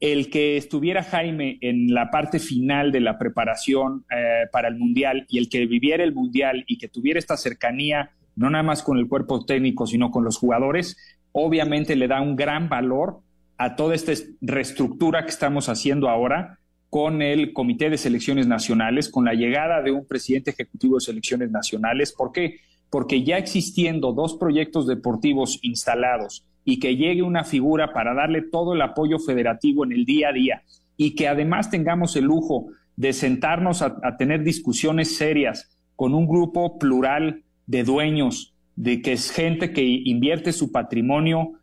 El 0.00 0.28
que 0.28 0.56
estuviera 0.56 1.04
Jaime 1.04 1.58
en 1.60 1.94
la 1.94 2.10
parte 2.10 2.40
final 2.40 2.90
de 2.90 3.02
la 3.02 3.20
preparación 3.20 4.04
eh, 4.10 4.48
para 4.50 4.66
el 4.66 4.76
Mundial 4.76 5.26
y 5.28 5.38
el 5.38 5.48
que 5.48 5.64
viviera 5.66 6.02
el 6.02 6.12
Mundial 6.12 6.64
y 6.66 6.78
que 6.78 6.88
tuviera 6.88 7.20
esta 7.20 7.36
cercanía, 7.36 8.10
no 8.34 8.50
nada 8.50 8.64
más 8.64 8.82
con 8.82 8.98
el 8.98 9.06
cuerpo 9.06 9.46
técnico, 9.46 9.86
sino 9.86 10.10
con 10.10 10.24
los 10.24 10.38
jugadores, 10.38 10.96
obviamente 11.36 11.96
le 11.96 12.06
da 12.06 12.20
un 12.20 12.36
gran 12.36 12.68
valor 12.68 13.18
a 13.58 13.74
toda 13.74 13.94
esta 13.94 14.12
reestructura 14.40 15.24
que 15.24 15.30
estamos 15.30 15.68
haciendo 15.68 16.08
ahora 16.08 16.60
con 16.90 17.22
el 17.22 17.52
Comité 17.52 17.90
de 17.90 17.98
Selecciones 17.98 18.46
Nacionales, 18.46 19.08
con 19.08 19.24
la 19.24 19.34
llegada 19.34 19.82
de 19.82 19.90
un 19.90 20.06
presidente 20.06 20.52
ejecutivo 20.52 20.94
de 20.94 21.00
selecciones 21.00 21.50
nacionales. 21.50 22.12
¿Por 22.12 22.30
qué? 22.30 22.60
Porque 22.88 23.24
ya 23.24 23.36
existiendo 23.36 24.12
dos 24.12 24.36
proyectos 24.36 24.86
deportivos 24.86 25.58
instalados 25.62 26.46
y 26.64 26.78
que 26.78 26.94
llegue 26.94 27.22
una 27.22 27.42
figura 27.42 27.92
para 27.92 28.14
darle 28.14 28.42
todo 28.42 28.74
el 28.74 28.82
apoyo 28.82 29.18
federativo 29.18 29.84
en 29.84 29.90
el 29.90 30.04
día 30.04 30.28
a 30.28 30.32
día 30.32 30.62
y 30.96 31.16
que 31.16 31.26
además 31.26 31.68
tengamos 31.68 32.14
el 32.14 32.26
lujo 32.26 32.66
de 32.94 33.12
sentarnos 33.12 33.82
a, 33.82 33.96
a 34.04 34.16
tener 34.16 34.44
discusiones 34.44 35.16
serias 35.16 35.76
con 35.96 36.14
un 36.14 36.28
grupo 36.28 36.78
plural 36.78 37.42
de 37.66 37.82
dueños, 37.82 38.53
de 38.76 39.02
que 39.02 39.12
es 39.12 39.30
gente 39.30 39.72
que 39.72 39.82
invierte 39.82 40.52
su 40.52 40.72
patrimonio 40.72 41.60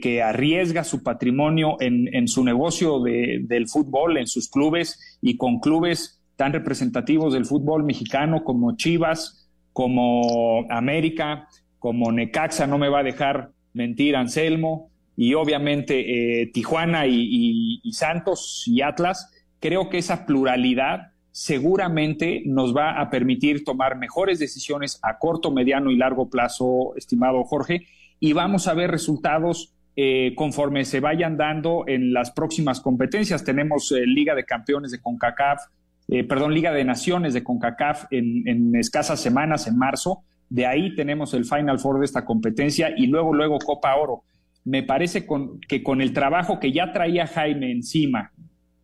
que, 0.00 0.22
arriesga 0.22 0.84
su 0.84 1.02
patrimonio 1.02 1.76
en, 1.80 2.28
su 2.28 2.44
negocio 2.44 3.00
del 3.00 3.68
fútbol, 3.68 4.18
en 4.18 4.26
sus 4.26 4.50
clubes 4.50 5.18
y 5.22 5.36
con 5.36 5.58
clubes 5.58 6.20
tan 6.36 6.52
representativos 6.52 7.32
del 7.32 7.46
fútbol 7.46 7.84
mexicano 7.84 8.44
como 8.44 8.76
Chivas, 8.76 9.48
como 9.72 10.66
América, 10.68 11.48
como 11.78 12.12
Necaxa, 12.12 12.66
no 12.66 12.76
me 12.76 12.90
va 12.90 13.00
a 13.00 13.04
dejar 13.04 13.52
mentir 13.72 14.16
Anselmo, 14.16 14.90
y 15.16 15.34
obviamente 15.34 16.42
eh, 16.42 16.46
Tijuana 16.52 17.06
y 17.06 17.80
Santos 17.92 18.64
y 18.66 18.82
Atlas, 18.82 19.30
creo 19.60 19.88
que 19.88 19.98
esa 19.98 20.26
pluralidad 20.26 21.13
seguramente 21.34 22.44
nos 22.46 22.76
va 22.76 23.00
a 23.00 23.10
permitir 23.10 23.64
tomar 23.64 23.98
mejores 23.98 24.38
decisiones 24.38 25.00
a 25.02 25.18
corto, 25.18 25.50
mediano 25.50 25.90
y 25.90 25.96
largo 25.96 26.30
plazo, 26.30 26.94
estimado 26.96 27.42
Jorge, 27.42 27.88
y 28.20 28.32
vamos 28.34 28.68
a 28.68 28.74
ver 28.74 28.92
resultados 28.92 29.74
eh, 29.96 30.32
conforme 30.36 30.84
se 30.84 31.00
vayan 31.00 31.36
dando 31.36 31.86
en 31.88 32.12
las 32.12 32.30
próximas 32.30 32.80
competencias. 32.80 33.42
Tenemos 33.42 33.90
eh, 33.90 34.06
Liga 34.06 34.36
de 34.36 34.44
Campeones 34.44 34.92
de 34.92 35.00
CONCACAF, 35.00 35.60
eh, 36.06 36.22
perdón, 36.22 36.54
Liga 36.54 36.70
de 36.70 36.84
Naciones 36.84 37.34
de 37.34 37.42
CONCACAF 37.42 38.04
en, 38.12 38.76
escasas 38.76 39.18
semanas, 39.18 39.66
en 39.66 39.76
marzo. 39.76 40.22
De 40.48 40.66
ahí 40.66 40.94
tenemos 40.94 41.34
el 41.34 41.46
Final 41.46 41.80
Four 41.80 41.98
de 41.98 42.04
esta 42.04 42.24
competencia 42.24 42.94
y 42.96 43.08
luego, 43.08 43.34
luego 43.34 43.58
Copa 43.58 43.96
Oro. 43.96 44.22
Me 44.64 44.84
parece 44.84 45.26
que 45.68 45.82
con 45.82 46.00
el 46.00 46.12
trabajo 46.12 46.60
que 46.60 46.70
ya 46.70 46.92
traía 46.92 47.26
Jaime 47.26 47.72
encima 47.72 48.30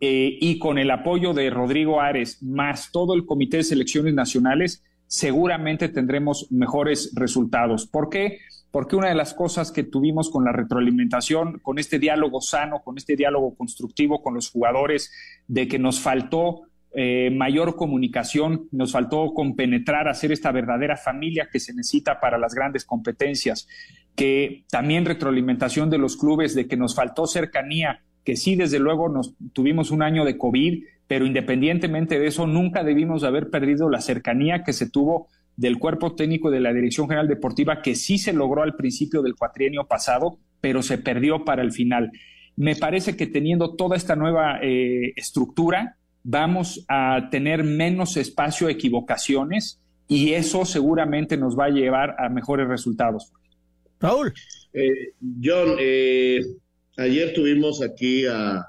y 0.01 0.59
con 0.59 0.79
el 0.79 0.91
apoyo 0.91 1.35
de 1.35 1.51
Rodrigo 1.51 2.01
Ares, 2.01 2.43
más 2.43 2.91
todo 2.91 3.15
el 3.15 3.27
Comité 3.27 3.59
de 3.59 3.65
Selecciones 3.65 4.15
Nacionales, 4.15 4.83
seguramente 5.07 5.91
tendremos 5.91 6.51
mejores 6.51 7.13
resultados. 7.15 7.87
¿Por 7.87 8.09
qué? 8.09 8.39
porque 8.71 8.97
una 8.97 9.09
de 9.09 9.15
las 9.15 9.35
cosas 9.35 9.73
que 9.73 9.83
tuvimos 9.83 10.31
con 10.31 10.45
la 10.45 10.53
retroalimentación, 10.53 11.59
con 11.59 11.79
este 11.79 11.99
diálogo 11.99 12.41
sano, 12.41 12.83
con 12.83 12.97
este 12.99 13.17
diálogo 13.17 13.55
constructivo 13.57 14.23
con 14.23 14.35
los 14.35 14.51
jugadores, 14.51 15.13
de 15.49 15.67
que 15.67 15.79
nos 15.79 16.01
faltó 16.01 16.63
eh, 16.93 17.31
mayor 17.31 17.77
comunicación, 17.77 18.69
nos 18.71 18.93
faltó 18.93 19.33
compenetrar, 19.35 20.09
hacer 20.09 20.33
esta 20.33 20.53
verdadera 20.53 20.97
familia 20.97 21.49
que 21.51 21.61
se 21.61 21.75
necesita 21.75 22.21
para 22.21 22.39
las 22.39 22.55
grandes 22.55 22.85
competencias, 22.85 23.67
que 24.15 24.65
también 24.71 25.05
retroalimentación 25.05 25.91
de 25.91 25.99
los 25.99 26.17
clubes, 26.17 26.55
de 26.55 26.69
que 26.69 26.77
nos 26.77 26.95
faltó 26.95 27.27
cercanía, 27.27 28.03
que 28.25 28.37
sí, 28.37 28.57
desde 28.57 28.79
luego, 28.79 29.09
nos 29.09 29.35
tuvimos 29.53 29.91
un 29.91 30.03
año 30.03 30.25
de 30.25 30.39
COVID, 30.39 30.85
pero 31.07 31.27
independientemente 31.27 32.19
de 32.19 32.27
eso, 32.27 32.47
nunca 32.47 32.85
debimos 32.85 33.25
haber 33.25 33.51
perdido 33.51 33.89
la 33.91 34.01
cercanía 34.01 34.63
que 34.63 34.73
se 34.73 34.89
tuvo 34.89 35.29
del 35.57 35.79
cuerpo 35.79 36.15
técnico 36.15 36.51
de 36.51 36.61
la 36.61 36.73
Dirección 36.73 37.07
General 37.07 37.29
Deportiva 37.29 37.83
que 37.83 37.95
sí 37.95 38.17
se 38.17 38.33
logró 38.33 38.63
al 38.63 38.77
principio 38.77 39.21
del 39.21 39.35
cuatrienio 39.35 39.87
pasado, 39.87 40.39
pero 40.61 40.83
se 40.83 40.99
perdió 40.99 41.45
para 41.45 41.63
el 41.63 41.73
final. 41.73 42.11
Me 42.57 42.77
parece 42.77 43.17
que 43.17 43.27
teniendo 43.27 43.75
toda 43.75 43.97
esta 43.97 44.17
nueva 44.17 44.59
eh, 44.63 45.13
estructura, 45.17 45.97
vamos 46.23 46.85
a 46.89 47.29
tener 47.31 47.65
menos 47.65 48.17
espacio 48.17 48.69
a 48.69 48.71
equivocaciones 48.71 49.81
y 50.09 50.33
eso 50.33 50.65
seguramente 50.65 51.37
nos 51.37 51.59
va 51.59 51.67
a 51.67 51.71
llevar 51.71 52.17
a 52.19 52.29
mejores 52.29 52.69
resultados. 52.69 53.33
Raúl. 54.01 54.33
Eh, 54.73 55.13
John, 55.43 55.77
eh, 55.79 56.41
ayer 57.01 57.33
tuvimos 57.35 57.83
aquí 57.83 58.25
a, 58.27 58.67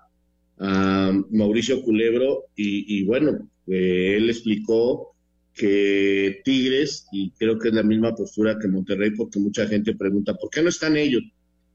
Mauricio 1.31 1.81
Culebro 1.81 2.45
y, 2.55 2.99
y 2.99 3.03
bueno, 3.03 3.49
él 3.65 4.29
explicó 4.29 5.11
que 5.53 6.41
Tigres, 6.43 7.07
y 7.11 7.31
creo 7.31 7.59
que 7.59 7.69
es 7.69 7.73
la 7.73 7.83
misma 7.83 8.15
postura 8.15 8.57
que 8.59 8.67
Monterrey, 8.67 9.11
porque 9.11 9.39
mucha 9.39 9.67
gente 9.67 9.95
pregunta, 9.95 10.35
¿por 10.35 10.49
qué 10.49 10.61
no 10.61 10.69
están 10.69 10.97
ellos? 10.97 11.23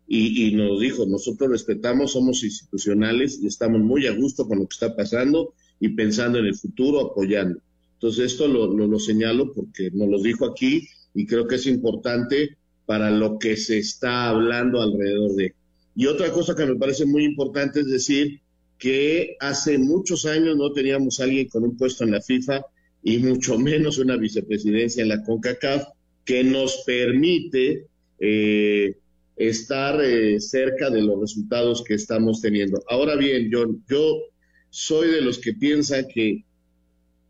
Y, 0.08 0.52
nos 0.54 0.80
dijo, 0.80 1.04
nosotros 1.04 1.50
respetamos, 1.50 2.12
somos 2.12 2.44
institucionales 2.44 3.40
y 3.42 3.48
estamos 3.48 3.80
muy 3.80 4.06
a 4.06 4.12
gusto 4.12 4.46
con 4.46 4.60
lo 4.60 4.68
que 4.68 4.74
está 4.74 4.94
pasando 4.94 5.54
y 5.80 5.88
pensando 5.90 6.38
en 6.38 6.46
el 6.46 6.54
futuro, 6.54 7.10
apoyando. 7.10 7.58
Entonces 7.94 8.32
esto 8.32 8.46
lo, 8.46 8.72
lo, 8.72 8.98
señalo 9.00 9.52
porque 9.52 9.90
nos 9.92 10.08
lo 10.08 10.22
dijo 10.22 10.46
aquí 10.46 10.86
y 11.12 11.26
creo 11.26 11.48
que 11.48 11.56
es 11.56 11.66
importante 11.66 12.56
para 12.86 13.10
lo 13.10 13.38
que 13.38 13.56
se 13.56 13.78
está 13.78 14.28
hablando 14.28 14.80
alrededor 14.80 15.34
de. 15.34 15.54
Y 15.96 16.06
otra 16.06 16.30
cosa 16.30 16.54
que 16.54 16.66
me 16.66 16.76
parece 16.76 17.06
muy 17.06 17.24
importante 17.24 17.80
es 17.80 17.88
decir 17.88 18.40
que 18.78 19.36
hace 19.40 19.78
muchos 19.78 20.26
años 20.26 20.56
no 20.56 20.70
teníamos 20.72 21.18
a 21.18 21.24
alguien 21.24 21.48
con 21.48 21.64
un 21.64 21.76
puesto 21.76 22.04
en 22.04 22.10
la 22.12 22.20
FIFA 22.20 22.64
y 23.02 23.18
mucho 23.18 23.58
menos 23.58 23.98
una 23.98 24.16
vicepresidencia 24.16 25.02
en 25.02 25.08
la 25.08 25.24
CONCACAF 25.24 25.84
que 26.24 26.44
nos 26.44 26.82
permite 26.84 27.86
eh, 28.18 28.96
estar 29.36 30.02
eh, 30.02 30.40
cerca 30.40 30.90
de 30.90 31.02
los 31.02 31.20
resultados 31.20 31.84
que 31.84 31.94
estamos 31.94 32.40
teniendo. 32.40 32.82
Ahora 32.88 33.16
bien, 33.16 33.50
yo, 33.50 34.22
soy 34.70 35.08
de 35.08 35.20
los 35.20 35.38
que 35.38 35.54
piensan 35.54 36.06
que, 36.12 36.44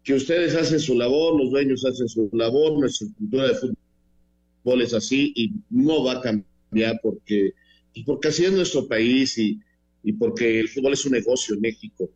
que 0.03 0.15
ustedes 0.15 0.57
hacen 0.57 0.81
su 0.81 0.97
labor, 0.97 1.39
los 1.39 1.51
dueños 1.51 1.85
hacen 1.85 2.09
su 2.09 2.29
labor, 2.33 2.79
nuestra 2.79 3.07
cultura 3.17 3.49
de 3.49 3.55
fútbol 3.55 4.83
es 4.83 4.95
así 4.95 5.33
y 5.37 5.53
no 5.71 6.03
va 6.03 6.15
a 6.15 6.21
cambiar 6.21 6.99
porque, 7.03 7.53
porque 8.05 8.29
así 8.29 8.45
es 8.45 8.53
nuestro 8.53 8.87
país 8.87 9.39
y, 9.39 9.61
y 10.03 10.13
porque 10.13 10.61
el 10.61 10.69
fútbol 10.69 10.93
es 10.93 11.05
un 11.07 11.13
negocio 11.13 11.55
en 11.55 11.61
México 11.61 12.11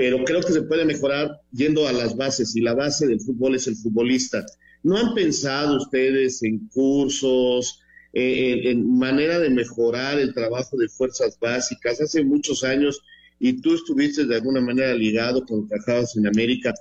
pero 0.00 0.24
creo 0.24 0.40
que 0.40 0.52
se 0.52 0.62
puede 0.62 0.84
mejorar 0.86 1.40
yendo 1.52 1.86
a 1.86 1.92
las 1.92 2.16
bases 2.16 2.56
y 2.56 2.60
la 2.60 2.74
base 2.74 3.06
del 3.06 3.20
fútbol 3.20 3.56
es 3.56 3.66
el 3.66 3.76
futbolista. 3.76 4.44
¿No 4.82 4.96
han 4.96 5.14
pensado 5.14 5.76
ustedes 5.76 6.42
en 6.42 6.68
cursos, 6.68 7.80
en, 8.12 8.96
manera 8.96 9.38
de 9.38 9.50
mejorar 9.50 10.18
el 10.18 10.32
trabajo 10.32 10.78
de 10.78 10.88
fuerzas 10.88 11.38
básicas? 11.38 12.00
Hace 12.00 12.24
muchos 12.24 12.64
años 12.64 13.02
y 13.38 13.60
tú 13.60 13.74
estuviste 13.74 14.24
de 14.24 14.36
alguna 14.36 14.60
manera 14.60 14.94
ligado 14.94 15.44
con 15.44 15.68
Cajados 15.68 16.16
en 16.16 16.26
América, 16.26 16.72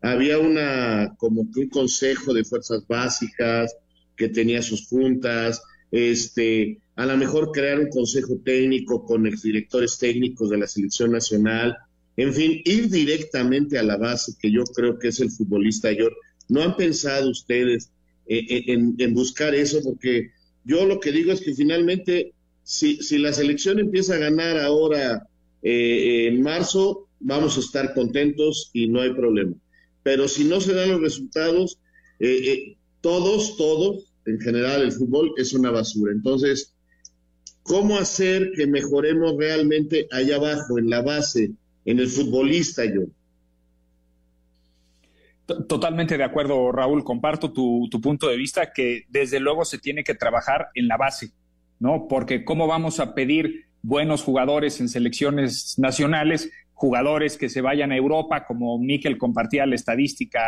había 0.00 0.38
una, 0.38 1.14
como 1.16 1.50
que 1.52 1.60
un 1.60 1.68
consejo 1.68 2.34
de 2.34 2.44
fuerzas 2.44 2.84
básicas 2.86 3.74
que 4.16 4.28
tenía 4.28 4.62
sus 4.62 4.86
juntas, 4.88 5.62
este, 5.94 6.80
a 6.96 7.06
lo 7.06 7.16
mejor 7.16 7.52
crear 7.52 7.78
un 7.78 7.88
consejo 7.88 8.40
técnico 8.44 9.06
con 9.06 9.28
exdirectores 9.28 9.96
técnicos 9.96 10.50
de 10.50 10.58
la 10.58 10.66
selección 10.66 11.12
nacional, 11.12 11.76
en 12.16 12.34
fin, 12.34 12.60
ir 12.64 12.90
directamente 12.90 13.78
a 13.78 13.84
la 13.84 13.96
base, 13.96 14.32
que 14.40 14.50
yo 14.50 14.64
creo 14.64 14.98
que 14.98 15.08
es 15.08 15.20
el 15.20 15.30
futbolista 15.30 15.88
mayor. 15.88 16.12
¿No 16.48 16.62
han 16.62 16.76
pensado 16.76 17.30
ustedes 17.30 17.92
eh, 18.26 18.44
eh, 18.48 18.64
en, 18.98 19.14
buscar 19.14 19.54
eso? 19.54 19.80
Porque 19.84 20.32
yo 20.64 20.84
lo 20.84 20.98
que 20.98 21.12
digo 21.12 21.30
es 21.30 21.40
que 21.40 21.54
finalmente, 21.54 22.32
si, 22.64 22.96
si 22.96 23.18
la 23.18 23.32
selección 23.32 23.78
empieza 23.78 24.16
a 24.16 24.18
ganar 24.18 24.58
ahora 24.58 25.28
eh, 25.62 26.26
en 26.26 26.42
marzo, 26.42 27.06
vamos 27.20 27.56
a 27.56 27.60
estar 27.60 27.94
contentos 27.94 28.70
y 28.72 28.88
no 28.88 29.00
hay 29.00 29.14
problema. 29.14 29.54
Pero 30.02 30.26
si 30.26 30.42
no 30.42 30.60
se 30.60 30.74
dan 30.74 30.90
los 30.90 31.00
resultados, 31.00 31.78
todos, 33.00 33.56
todos, 33.56 34.13
en 34.26 34.40
general 34.40 34.82
el 34.82 34.92
fútbol 34.92 35.32
es 35.36 35.52
una 35.52 35.70
basura. 35.70 36.12
Entonces, 36.12 36.74
¿cómo 37.62 37.98
hacer 37.98 38.52
que 38.56 38.66
mejoremos 38.66 39.34
realmente 39.38 40.06
allá 40.10 40.36
abajo, 40.36 40.78
en 40.78 40.90
la 40.90 41.02
base, 41.02 41.52
en 41.84 41.98
el 41.98 42.08
futbolista, 42.08 42.84
yo? 42.84 43.02
Totalmente 45.46 46.16
de 46.16 46.24
acuerdo, 46.24 46.72
Raúl. 46.72 47.04
Comparto 47.04 47.52
tu, 47.52 47.88
punto 48.02 48.28
de 48.28 48.36
vista 48.36 48.72
que 48.72 49.04
desde 49.10 49.40
luego 49.40 49.64
se 49.66 49.78
tiene 49.78 50.02
que 50.02 50.14
trabajar 50.14 50.68
en 50.74 50.88
la 50.88 50.96
base, 50.96 51.32
¿no? 51.78 52.06
Porque 52.08 52.44
cómo 52.44 52.66
vamos 52.66 52.98
a 52.98 53.14
pedir 53.14 53.66
buenos 53.82 54.22
jugadores 54.22 54.80
en 54.80 54.88
selecciones 54.88 55.78
nacionales 55.78 56.50
jugadores 56.74 57.38
que 57.38 57.48
se 57.48 57.60
vayan 57.60 57.92
a 57.92 57.96
Europa, 57.96 58.44
como 58.44 58.78
Miquel 58.78 59.16
compartía 59.16 59.64
la 59.64 59.76
estadística 59.76 60.40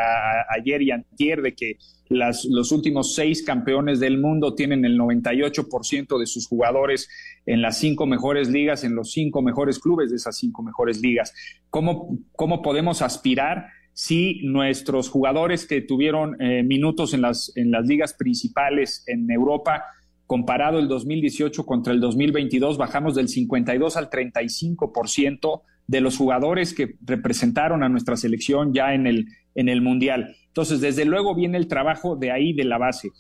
ayer 0.51 0.83
y 0.83 0.91
antier 0.91 1.41
de 1.41 1.55
que 1.55 1.79
las, 2.09 2.45
los 2.45 2.73
últimos 2.73 3.15
seis 3.15 3.43
campeones 3.43 4.01
del 4.01 4.19
mundo 4.19 4.55
tienen 4.55 4.85
el 4.85 4.99
98% 4.99 6.19
de 6.19 6.27
sus 6.27 6.47
jugadores 6.47 7.09
en 7.47 7.63
las 7.63 7.79
cinco 7.79 8.07
mejores 8.07 8.49
ligas, 8.49 8.85
en 8.85 8.95
los 8.95 9.13
cinco 9.13 9.41
mejores 9.41 9.79
clubes 9.79 10.11
de 10.11 10.17
esas 10.17 10.37
cinco 10.37 10.63
mejores 10.63 11.01
ligas. 11.01 11.33
¿Cómo, 11.71 12.19
cómo 12.33 12.61
podemos 12.61 13.03
aspirar 13.03 13.69
si 13.93 14.41
nuestros 14.43 15.09
jugadores 15.09 15.67
que 15.67 15.81
tuvieron 15.81 16.41
eh, 16.41 16.63
minutos 16.63 17.15
en 17.15 17.23
las, 17.23 17.51
en 17.57 17.71
las 17.71 17.87
ligas 17.87 18.13
principales 18.13 19.05
en 19.07 19.31
Europa 19.31 19.85
comparado 20.27 20.79
el 20.79 20.89
2018 20.89 21.65
contra 21.65 21.93
el 21.93 22.01
2022, 22.01 22.79
bajamos 22.79 23.15
del 23.15 23.29
52 23.29 23.97
al 23.97 24.11
35% 24.11 25.63
de 25.87 26.01
los 26.01 26.17
jugadores 26.17 26.75
que 26.75 26.97
representaron 27.05 27.83
a 27.83 27.89
nuestra 27.89 28.17
selección 28.17 28.73
ya 28.75 28.95
en 28.95 29.07
el, 29.07 29.27
en 29.55 29.69
el 29.69 29.83
Mundial. 29.83 30.37
Entonces, 30.49 30.81
desde 30.81 31.05
luego 31.05 31.35
viene 31.35 31.59
el 31.59 31.69
trabajo 31.69 32.17
de 32.17 32.33
ahí, 32.33 32.53
de 32.53 32.65
la 32.65 32.79
base. 32.79 33.11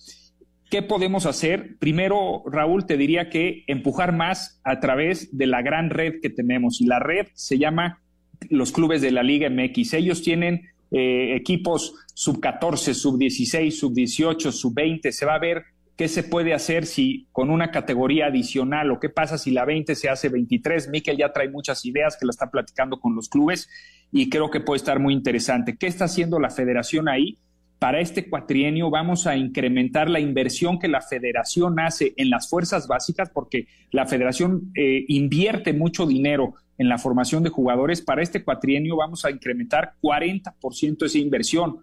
¿Qué 0.70 0.82
podemos 0.82 1.26
hacer? 1.26 1.76
Primero, 1.78 2.42
Raúl, 2.46 2.86
te 2.86 2.96
diría 2.96 3.30
que 3.30 3.62
empujar 3.68 4.12
más 4.12 4.60
a 4.64 4.80
través 4.80 5.36
de 5.36 5.46
la 5.46 5.62
gran 5.62 5.90
red 5.90 6.14
que 6.20 6.30
tenemos. 6.30 6.80
Y 6.80 6.86
la 6.86 6.98
red 6.98 7.28
se 7.34 7.58
llama 7.58 8.02
los 8.50 8.72
clubes 8.72 9.00
de 9.00 9.12
la 9.12 9.22
Liga 9.22 9.48
MX. 9.48 9.94
Ellos 9.94 10.22
tienen 10.22 10.62
eh, 10.90 11.36
equipos 11.36 11.94
sub 12.14 12.40
14, 12.40 12.94
sub 12.94 13.16
16, 13.16 13.78
sub 13.78 13.94
18, 13.94 14.50
sub 14.50 14.74
20. 14.74 15.12
Se 15.12 15.24
va 15.24 15.34
a 15.34 15.38
ver 15.38 15.62
qué 15.96 16.08
se 16.08 16.22
puede 16.22 16.52
hacer 16.52 16.84
si 16.84 17.26
con 17.32 17.50
una 17.50 17.70
categoría 17.70 18.26
adicional 18.26 18.90
o 18.90 19.00
qué 19.00 19.08
pasa 19.08 19.38
si 19.38 19.50
la 19.50 19.64
20 19.64 19.94
se 19.94 20.08
hace 20.08 20.28
23. 20.28 20.88
Miquel 20.88 21.16
ya 21.16 21.32
trae 21.32 21.48
muchas 21.48 21.84
ideas 21.86 22.16
que 22.18 22.26
la 22.26 22.30
está 22.30 22.50
platicando 22.50 23.00
con 23.00 23.16
los 23.16 23.28
clubes 23.28 23.68
y 24.12 24.28
creo 24.28 24.50
que 24.50 24.60
puede 24.60 24.76
estar 24.76 25.00
muy 25.00 25.14
interesante. 25.14 25.76
¿Qué 25.76 25.86
está 25.86 26.04
haciendo 26.04 26.38
la 26.38 26.50
federación 26.50 27.08
ahí? 27.08 27.38
Para 27.78 28.00
este 28.00 28.28
cuatrienio 28.28 28.90
vamos 28.90 29.26
a 29.26 29.36
incrementar 29.36 30.08
la 30.08 30.20
inversión 30.20 30.78
que 30.78 30.88
la 30.88 31.00
federación 31.00 31.80
hace 31.80 32.14
en 32.16 32.30
las 32.30 32.48
fuerzas 32.48 32.88
básicas 32.88 33.30
porque 33.30 33.66
la 33.90 34.06
federación 34.06 34.72
eh, 34.74 35.04
invierte 35.08 35.72
mucho 35.72 36.06
dinero 36.06 36.54
en 36.78 36.88
la 36.88 36.98
formación 36.98 37.42
de 37.42 37.50
jugadores. 37.50 38.02
Para 38.02 38.22
este 38.22 38.44
cuatrienio 38.44 38.96
vamos 38.96 39.24
a 39.24 39.30
incrementar 39.30 39.94
40% 40.02 41.06
esa 41.06 41.18
inversión 41.18 41.78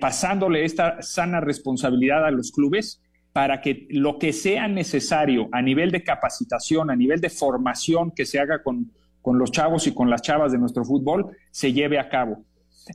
pasándole 0.00 0.64
esta 0.64 1.02
sana 1.02 1.40
responsabilidad 1.40 2.24
a 2.24 2.30
los 2.30 2.52
clubes 2.52 3.00
para 3.32 3.60
que 3.60 3.86
lo 3.90 4.18
que 4.18 4.32
sea 4.32 4.68
necesario 4.68 5.48
a 5.52 5.60
nivel 5.60 5.90
de 5.90 6.04
capacitación, 6.04 6.90
a 6.90 6.96
nivel 6.96 7.20
de 7.20 7.30
formación 7.30 8.12
que 8.12 8.26
se 8.26 8.38
haga 8.38 8.62
con, 8.62 8.92
con 9.22 9.38
los 9.38 9.50
chavos 9.50 9.86
y 9.86 9.94
con 9.94 10.08
las 10.08 10.22
chavas 10.22 10.52
de 10.52 10.58
nuestro 10.58 10.84
fútbol, 10.84 11.36
se 11.50 11.72
lleve 11.72 11.98
a 11.98 12.08
cabo. 12.08 12.44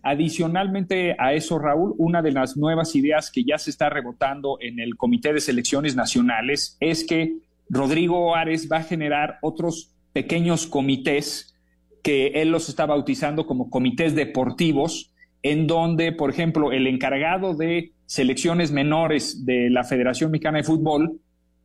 Adicionalmente 0.03 1.15
a 1.17 1.33
eso, 1.33 1.57
Raúl, 1.57 1.95
una 1.97 2.21
de 2.21 2.31
las 2.31 2.55
nuevas 2.55 2.95
ideas 2.95 3.31
que 3.31 3.43
ya 3.43 3.57
se 3.57 3.71
está 3.71 3.89
rebotando 3.89 4.57
en 4.61 4.79
el 4.79 4.95
Comité 4.95 5.33
de 5.33 5.41
Selecciones 5.41 5.95
Nacionales 5.95 6.77
es 6.79 7.03
que 7.03 7.37
Rodrigo 7.69 8.35
Ares 8.35 8.69
va 8.71 8.77
a 8.77 8.83
generar 8.83 9.39
otros 9.41 9.91
pequeños 10.13 10.67
comités 10.67 11.55
que 12.03 12.27
él 12.27 12.51
los 12.51 12.69
está 12.69 12.85
bautizando 12.85 13.45
como 13.45 13.69
comités 13.69 14.15
deportivos, 14.15 15.11
en 15.43 15.67
donde, 15.67 16.11
por 16.11 16.29
ejemplo, 16.29 16.71
el 16.71 16.87
encargado 16.87 17.55
de 17.55 17.91
selecciones 18.05 18.71
menores 18.71 19.45
de 19.45 19.69
la 19.69 19.83
Federación 19.83 20.31
Mexicana 20.31 20.57
de 20.57 20.63
Fútbol 20.63 21.19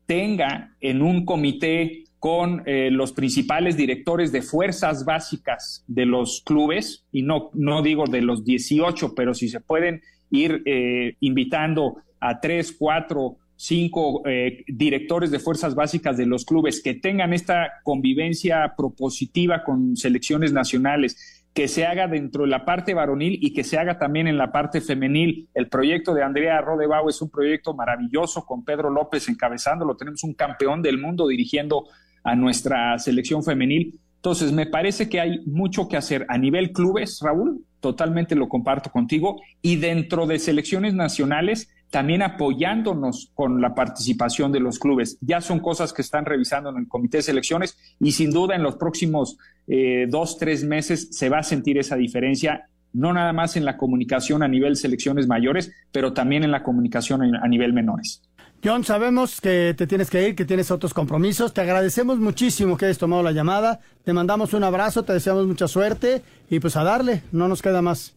tenga 0.06 0.76
en 0.80 1.02
un 1.02 1.24
comité 1.24 2.04
con 2.18 2.62
eh, 2.66 2.90
los 2.90 3.12
principales 3.12 3.76
directores 3.76 4.32
de 4.32 4.42
fuerzas 4.42 5.04
básicas 5.04 5.84
de 5.86 6.06
los 6.06 6.42
clubes, 6.44 7.04
y 7.12 7.22
no, 7.22 7.50
no 7.52 7.82
digo 7.82 8.04
de 8.06 8.22
los 8.22 8.44
18, 8.44 9.14
pero 9.14 9.34
si 9.34 9.48
se 9.48 9.60
pueden 9.60 10.00
ir 10.30 10.62
eh, 10.64 11.16
invitando 11.20 11.96
a 12.20 12.40
tres, 12.40 12.72
cuatro, 12.72 13.36
cinco 13.56 14.22
eh, 14.26 14.64
directores 14.66 15.30
de 15.30 15.38
fuerzas 15.38 15.74
básicas 15.74 16.16
de 16.16 16.26
los 16.26 16.44
clubes 16.44 16.82
que 16.82 16.94
tengan 16.94 17.32
esta 17.32 17.80
convivencia 17.82 18.74
propositiva 18.76 19.62
con 19.62 19.96
selecciones 19.96 20.52
nacionales 20.52 21.33
que 21.54 21.68
se 21.68 21.86
haga 21.86 22.08
dentro 22.08 22.42
de 22.42 22.48
la 22.48 22.64
parte 22.64 22.94
varonil 22.94 23.38
y 23.40 23.52
que 23.52 23.62
se 23.62 23.78
haga 23.78 23.96
también 23.96 24.26
en 24.26 24.36
la 24.36 24.50
parte 24.50 24.80
femenil. 24.80 25.48
El 25.54 25.68
proyecto 25.68 26.12
de 26.12 26.24
Andrea 26.24 26.60
Rodebau 26.60 27.08
es 27.08 27.22
un 27.22 27.30
proyecto 27.30 27.74
maravilloso 27.74 28.44
con 28.44 28.64
Pedro 28.64 28.90
López 28.90 29.28
encabezándolo. 29.28 29.96
Tenemos 29.96 30.24
un 30.24 30.34
campeón 30.34 30.82
del 30.82 30.98
mundo 30.98 31.28
dirigiendo 31.28 31.86
a 32.24 32.34
nuestra 32.34 32.98
selección 32.98 33.44
femenil. 33.44 34.00
Entonces, 34.16 34.50
me 34.52 34.66
parece 34.66 35.08
que 35.08 35.20
hay 35.20 35.44
mucho 35.46 35.86
que 35.86 35.96
hacer 35.96 36.26
a 36.28 36.38
nivel 36.38 36.72
clubes, 36.72 37.20
Raúl, 37.22 37.64
totalmente 37.78 38.34
lo 38.34 38.48
comparto 38.48 38.90
contigo, 38.90 39.40
y 39.62 39.76
dentro 39.76 40.26
de 40.26 40.38
selecciones 40.38 40.94
nacionales, 40.94 41.68
también 41.94 42.22
apoyándonos 42.22 43.30
con 43.34 43.60
la 43.60 43.72
participación 43.72 44.50
de 44.50 44.58
los 44.58 44.80
clubes. 44.80 45.16
Ya 45.20 45.40
son 45.40 45.60
cosas 45.60 45.92
que 45.92 46.02
están 46.02 46.24
revisando 46.24 46.70
en 46.70 46.78
el 46.78 46.88
comité 46.88 47.18
de 47.18 47.22
selecciones 47.22 47.78
y 48.00 48.10
sin 48.10 48.32
duda 48.32 48.56
en 48.56 48.64
los 48.64 48.74
próximos 48.74 49.38
eh, 49.68 50.08
dos, 50.08 50.36
tres 50.36 50.64
meses 50.64 51.10
se 51.12 51.28
va 51.28 51.38
a 51.38 51.42
sentir 51.44 51.78
esa 51.78 51.94
diferencia, 51.94 52.68
no 52.92 53.12
nada 53.12 53.32
más 53.32 53.56
en 53.56 53.64
la 53.64 53.76
comunicación 53.76 54.42
a 54.42 54.48
nivel 54.48 54.74
selecciones 54.74 55.28
mayores, 55.28 55.70
pero 55.92 56.12
también 56.12 56.42
en 56.42 56.50
la 56.50 56.64
comunicación 56.64 57.36
a 57.36 57.46
nivel 57.46 57.72
menores. 57.72 58.22
John, 58.64 58.82
sabemos 58.82 59.40
que 59.40 59.72
te 59.78 59.86
tienes 59.86 60.10
que 60.10 60.30
ir, 60.30 60.34
que 60.34 60.44
tienes 60.44 60.72
otros 60.72 60.92
compromisos. 60.92 61.54
Te 61.54 61.60
agradecemos 61.60 62.18
muchísimo 62.18 62.76
que 62.76 62.86
hayas 62.86 62.98
tomado 62.98 63.22
la 63.22 63.30
llamada. 63.30 63.78
Te 64.02 64.12
mandamos 64.12 64.52
un 64.52 64.64
abrazo, 64.64 65.04
te 65.04 65.12
deseamos 65.12 65.46
mucha 65.46 65.68
suerte 65.68 66.22
y 66.50 66.58
pues 66.58 66.74
a 66.74 66.82
darle, 66.82 67.22
no 67.30 67.46
nos 67.46 67.62
queda 67.62 67.82
más. 67.82 68.16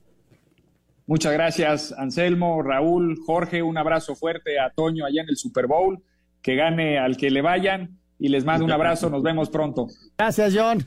Muchas 1.07 1.31
gracias, 1.31 1.93
Anselmo, 1.97 2.61
Raúl, 2.61 3.17
Jorge. 3.25 3.63
Un 3.63 3.77
abrazo 3.77 4.13
fuerte 4.13 4.59
a 4.59 4.71
Toño 4.71 5.05
allá 5.05 5.21
en 5.21 5.29
el 5.29 5.37
Super 5.37 5.65
Bowl. 5.65 6.03
Que 6.41 6.55
gane 6.55 6.99
al 6.99 7.15
que 7.15 7.31
le 7.31 7.41
vayan 7.41 7.97
y 8.19 8.27
les 8.27 8.43
mando 8.43 8.65
un 8.65 8.71
abrazo. 8.71 9.09
Nos 9.09 9.23
vemos 9.23 9.49
pronto. 9.49 9.87
Gracias, 10.17 10.53
John. 10.53 10.85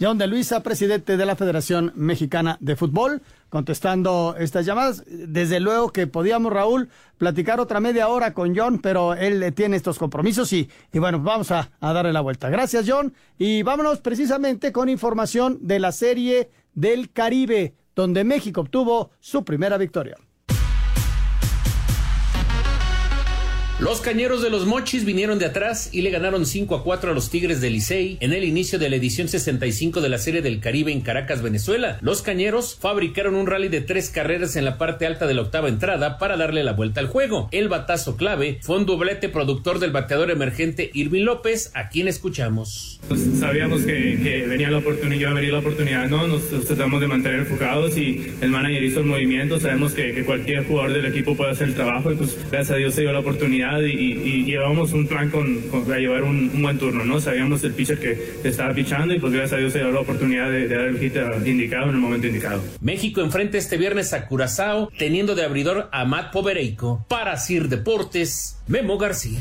John 0.00 0.16
de 0.16 0.28
Luisa, 0.28 0.62
presidente 0.62 1.16
de 1.16 1.26
la 1.26 1.34
Federación 1.34 1.92
Mexicana 1.96 2.56
de 2.60 2.76
Fútbol, 2.76 3.20
contestando 3.48 4.36
estas 4.38 4.64
llamadas. 4.64 5.02
Desde 5.06 5.58
luego 5.58 5.90
que 5.90 6.06
podíamos, 6.06 6.52
Raúl, 6.52 6.88
platicar 7.16 7.58
otra 7.58 7.80
media 7.80 8.08
hora 8.08 8.34
con 8.34 8.56
John, 8.56 8.78
pero 8.80 9.14
él 9.14 9.52
tiene 9.54 9.76
estos 9.76 9.98
compromisos 9.98 10.52
y, 10.52 10.68
y 10.92 10.98
bueno, 11.00 11.20
vamos 11.20 11.50
a, 11.50 11.70
a 11.80 11.92
darle 11.92 12.12
la 12.12 12.20
vuelta. 12.20 12.48
Gracias, 12.48 12.84
John. 12.88 13.12
Y 13.38 13.62
vámonos 13.62 14.00
precisamente 14.00 14.70
con 14.70 14.88
información 14.88 15.58
de 15.62 15.80
la 15.80 15.90
Serie 15.90 16.50
del 16.74 17.10
Caribe 17.10 17.74
donde 17.98 18.22
México 18.22 18.60
obtuvo 18.60 19.10
su 19.18 19.44
primera 19.44 19.76
victoria. 19.76 20.16
Los 23.80 24.00
cañeros 24.00 24.42
de 24.42 24.50
los 24.50 24.66
Mochis 24.66 25.04
vinieron 25.04 25.38
de 25.38 25.46
atrás 25.46 25.90
y 25.92 26.02
le 26.02 26.10
ganaron 26.10 26.46
5 26.46 26.74
a 26.74 26.82
4 26.82 27.12
a 27.12 27.14
los 27.14 27.30
Tigres 27.30 27.60
de 27.60 27.70
Licey 27.70 28.16
en 28.18 28.32
el 28.32 28.42
inicio 28.42 28.76
de 28.76 28.90
la 28.90 28.96
edición 28.96 29.28
65 29.28 30.00
de 30.00 30.08
la 30.08 30.18
Serie 30.18 30.42
del 30.42 30.58
Caribe 30.58 30.90
en 30.90 31.00
Caracas, 31.00 31.42
Venezuela. 31.42 31.96
Los 32.00 32.22
cañeros 32.22 32.76
fabricaron 32.80 33.36
un 33.36 33.46
rally 33.46 33.68
de 33.68 33.80
tres 33.80 34.10
carreras 34.10 34.56
en 34.56 34.64
la 34.64 34.78
parte 34.78 35.06
alta 35.06 35.28
de 35.28 35.34
la 35.34 35.42
octava 35.42 35.68
entrada 35.68 36.18
para 36.18 36.36
darle 36.36 36.64
la 36.64 36.72
vuelta 36.72 36.98
al 36.98 37.06
juego. 37.06 37.48
El 37.52 37.68
batazo 37.68 38.16
clave 38.16 38.58
fue 38.62 38.78
un 38.78 38.84
doblete 38.84 39.28
productor 39.28 39.78
del 39.78 39.92
bateador 39.92 40.32
emergente 40.32 40.90
Irving 40.92 41.22
López, 41.22 41.70
a 41.74 41.88
quien 41.88 42.08
escuchamos. 42.08 42.98
Pues 43.06 43.20
sabíamos 43.38 43.82
que, 43.82 44.44
venía 44.48 44.70
la 44.70 44.78
oportunidad, 44.78 45.20
iba 45.20 45.30
a 45.30 45.34
venir 45.34 45.52
la 45.52 45.60
oportunidad, 45.60 46.08
¿no? 46.08 46.26
Nos 46.26 46.48
tratamos 46.66 47.00
de 47.00 47.06
mantener 47.06 47.38
enfocados 47.38 47.96
y 47.96 48.26
el 48.40 48.50
manager 48.50 48.82
hizo 48.82 48.98
el 48.98 49.06
movimiento. 49.06 49.60
Sabemos 49.60 49.92
que, 49.92 50.24
cualquier 50.24 50.66
jugador 50.66 50.94
del 50.94 51.06
equipo 51.06 51.36
puede 51.36 51.52
hacer 51.52 51.68
el 51.68 51.74
trabajo 51.76 52.10
y 52.10 52.16
pues 52.16 52.36
gracias 52.50 52.72
a 52.72 52.76
Dios 52.76 52.92
se 52.92 53.02
dio 53.02 53.12
la 53.12 53.20
oportunidad 53.20 53.67
y, 53.80 54.44
llevamos 54.44 54.92
un 54.92 55.06
plan 55.06 55.30
con, 55.30 55.60
para 55.86 55.98
llevar 55.98 56.22
un, 56.22 56.62
buen 56.62 56.78
turno, 56.78 57.04
¿no? 57.04 57.20
Sabíamos 57.20 57.62
el 57.64 57.72
pitcher 57.72 57.98
que 57.98 58.48
estaba 58.48 58.72
pichando 58.72 59.14
y 59.14 59.18
pues 59.18 59.32
gracias 59.32 59.54
a 59.54 59.56
Dios 59.58 59.72
se 59.72 59.80
dio 59.80 59.90
la 59.90 60.00
oportunidad 60.00 60.50
de, 60.50 60.68
dar 60.68 60.86
el 60.86 60.98
hit 60.98 61.14
indicado 61.46 61.84
en 61.84 61.90
el 61.90 62.00
momento 62.00 62.26
indicado. 62.26 62.62
México 62.80 63.20
enfrenta 63.20 63.58
este 63.58 63.76
viernes 63.76 64.12
a 64.12 64.26
Curazao 64.26 64.90
teniendo 64.98 65.34
de 65.34 65.44
abridor 65.44 65.88
a 65.92 66.04
Matt 66.04 66.32
Povereico. 66.32 67.04
Para 67.08 67.36
Sir 67.36 67.68
Deportes, 67.68 68.58
Memo 68.66 68.98
García. 68.98 69.40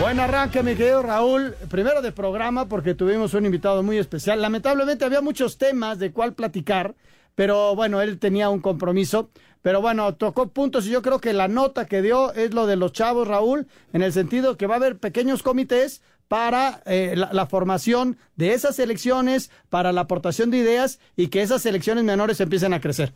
Buen 0.00 0.18
arranque, 0.18 0.62
mi 0.62 0.74
querido 0.74 1.02
Raúl. 1.02 1.54
Primero 1.70 2.02
de 2.02 2.10
programa 2.10 2.68
porque 2.68 2.94
tuvimos 2.94 3.32
un 3.34 3.46
invitado 3.46 3.82
muy 3.82 3.96
especial. 3.96 4.42
Lamentablemente 4.42 5.04
había 5.04 5.20
muchos 5.20 5.56
temas 5.56 5.98
de 5.98 6.12
cuál 6.12 6.34
platicar, 6.34 6.96
pero 7.34 7.76
bueno, 7.76 8.02
él 8.02 8.18
tenía 8.18 8.50
un 8.50 8.60
compromiso. 8.60 9.30
Pero 9.64 9.80
bueno, 9.80 10.14
tocó 10.14 10.48
puntos 10.48 10.86
y 10.86 10.90
yo 10.90 11.00
creo 11.00 11.20
que 11.20 11.32
la 11.32 11.48
nota 11.48 11.86
que 11.86 12.02
dio 12.02 12.34
es 12.34 12.52
lo 12.52 12.66
de 12.66 12.76
los 12.76 12.92
chavos, 12.92 13.26
Raúl, 13.26 13.66
en 13.94 14.02
el 14.02 14.12
sentido 14.12 14.58
que 14.58 14.66
va 14.66 14.74
a 14.74 14.76
haber 14.76 14.98
pequeños 14.98 15.42
comités 15.42 16.02
para 16.28 16.82
eh, 16.84 17.14
la, 17.16 17.46
formación 17.46 18.18
de 18.36 18.52
esas 18.52 18.78
elecciones, 18.78 19.50
para 19.70 19.92
la 19.92 20.02
aportación 20.02 20.50
de 20.50 20.58
ideas 20.58 21.00
y 21.16 21.28
que 21.28 21.40
esas 21.40 21.64
elecciones 21.64 22.04
menores 22.04 22.42
empiecen 22.42 22.74
a 22.74 22.80
crecer. 22.82 23.14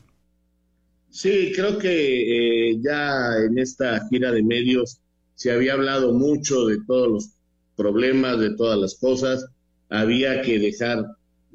Sí, 1.10 1.52
creo 1.54 1.76
que 1.76 2.70
eh, 2.70 2.78
ya 2.80 3.36
en 3.46 3.58
esta 3.58 4.08
gira 4.08 4.32
de 4.32 4.42
medios 4.42 5.00
se 5.34 5.52
había 5.52 5.74
hablado 5.74 6.14
mucho 6.14 6.64
de 6.64 6.78
todos 6.86 7.08
los 7.08 7.30
problemas, 7.76 8.40
de 8.40 8.56
todas 8.56 8.78
las 8.78 8.94
cosas. 8.94 9.44
Había 9.90 10.40
que 10.40 10.58
dejar, 10.58 11.04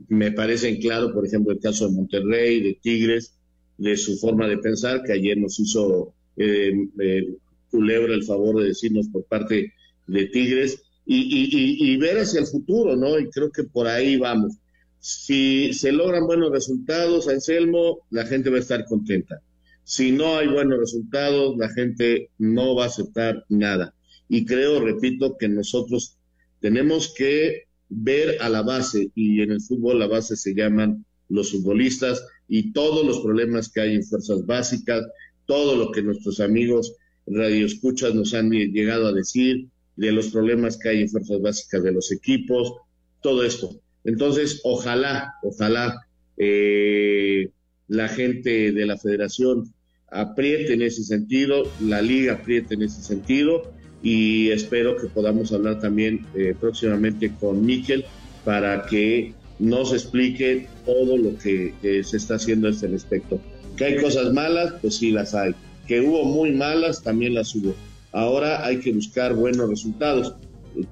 me 0.08 0.32
parece 0.32 0.70
en 0.70 0.80
claro, 0.80 1.12
por 1.12 1.26
ejemplo, 1.26 1.52
el 1.52 1.60
caso 1.60 1.88
de 1.88 1.96
Monterrey, 1.96 2.62
de 2.62 2.78
Tigres, 2.80 3.34
de 3.78 3.98
su 3.98 4.18
forma 4.18 4.48
de 4.48 4.58
pensar, 4.58 5.04
que 5.04 5.14
ayer 5.14 5.38
nos 5.38 5.60
hizo 5.60 6.14
eh, 6.38 6.74
eh, 7.00 7.36
Culebra 7.70 8.14
el 8.14 8.24
favor 8.24 8.62
de 8.62 8.68
decirnos 8.68 9.08
por 9.08 9.24
parte 9.26 9.74
de 10.08 10.26
Tigres, 10.28 10.84
y, 11.06 11.98
ver 11.98 12.20
hacia 12.20 12.40
el 12.40 12.48
futuro, 12.48 12.96
¿no? 12.96 13.20
Y 13.20 13.30
creo 13.30 13.52
que 13.52 13.64
por 13.64 13.88
ahí 13.88 14.18
vamos. 14.18 14.58
Si 15.00 15.74
se 15.74 15.92
logran 15.92 16.26
buenos 16.26 16.52
resultados, 16.52 17.28
Anselmo, 17.28 18.00
la 18.10 18.26
gente 18.26 18.50
va 18.50 18.58
a 18.58 18.62
estar 18.62 18.86
contenta. 18.86 19.42
Si 19.84 20.12
no 20.12 20.38
hay 20.38 20.48
buenos 20.48 20.80
resultados, 20.80 21.58
la 21.58 21.70
gente 21.70 22.30
no 22.38 22.76
va 22.76 22.86
a 22.86 22.88
aceptar 22.88 23.44
nada. 23.50 23.94
Y 24.30 24.46
creo, 24.46 24.80
repito, 24.80 25.38
que 25.38 25.50
nosotros 25.50 26.18
tenemos 26.62 27.14
que 27.14 27.64
ver 27.90 28.38
a 28.42 28.50
la 28.50 28.62
base, 28.62 29.12
y 29.14 29.42
en 29.42 29.52
el 29.52 29.62
fútbol 29.62 30.00
la 30.00 30.08
base 30.08 30.38
se 30.38 30.56
llaman 30.56 31.06
los 31.28 31.52
futbolistas, 31.52 32.26
y 32.48 32.72
todos 32.74 33.06
los 33.06 33.20
problemas 33.20 33.72
que 33.72 33.82
hay 33.82 33.96
en 33.96 34.04
fuerzas 34.04 34.46
básicas, 34.46 35.04
todo 35.46 35.76
lo 35.76 35.92
que 35.92 36.02
nuestros 36.02 36.40
amigos 36.40 36.96
radioescuchas 37.28 38.14
nos 38.14 38.34
han 38.34 38.50
llegado 38.52 39.08
a 39.08 39.14
decir, 39.14 39.68
de 39.96 40.12
los 40.12 40.30
problemas 40.30 40.78
que 40.78 40.90
hay 40.90 41.02
en 41.02 41.10
fuerzas 41.10 41.42
básicas 41.42 41.84
de 41.84 41.92
los 41.92 42.12
equipos, 42.12 42.74
todo 43.22 43.44
esto. 43.44 43.80
Entonces, 44.04 44.60
ojalá, 44.64 45.34
ojalá 45.44 45.96
eh, 46.38 47.50
la 47.88 48.08
gente 48.08 48.72
de 48.72 48.86
la 48.86 48.98
federación 48.98 49.74
apriete 50.12 50.74
en 50.74 50.82
ese 50.82 51.04
sentido, 51.04 51.64
la 51.82 52.02
liga 52.02 52.34
apriete 52.34 52.76
en 52.76 52.84
ese 52.84 53.02
sentido 53.02 53.72
y 54.02 54.50
espero 54.50 54.98
que 54.98 55.08
podamos 55.08 55.52
hablar 55.54 55.80
también 55.80 56.26
eh, 56.36 56.54
próximamente 56.60 57.34
con 57.40 57.66
Miquel 57.66 58.06
para 58.44 58.86
que 58.86 59.34
nos 59.64 59.94
explique 59.94 60.68
todo 60.86 61.16
lo 61.16 61.38
que, 61.38 61.74
se 62.04 62.18
está 62.18 62.36
haciendo 62.36 62.68
a 62.68 62.72
este 62.72 62.88
respecto. 62.88 63.40
Que 63.78 63.86
hay 63.86 63.98
cosas 63.98 64.34
malas, 64.34 64.74
pues 64.82 64.98
sí 64.98 65.12
las 65.12 65.34
hay. 65.34 65.56
Que 65.88 66.02
hubo 66.02 66.26
muy 66.26 66.52
malas, 66.52 67.02
también 67.02 67.34
las 67.34 67.56
hubo. 67.56 67.74
Ahora 68.12 68.66
hay 68.66 68.80
que 68.80 68.92
buscar 68.92 69.34
buenos 69.34 69.70
resultados. 69.70 70.36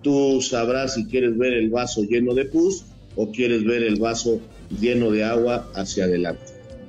Tú 0.02 0.42
sabrás 0.42 0.96
si 0.96 1.06
quieres 1.06 1.38
ver 1.38 1.54
el 1.54 1.70
vaso 1.70 2.04
lleno 2.04 2.34
de 2.34 2.46
pus 2.46 2.86
o 3.16 3.32
quieres 3.32 3.66
ver 3.66 3.84
el 3.84 4.00
vaso 4.00 4.40
lleno 4.80 5.12
de 5.12 5.26
agua 5.26 5.70
hacia 5.76 6.06
adelante. 6.06 6.44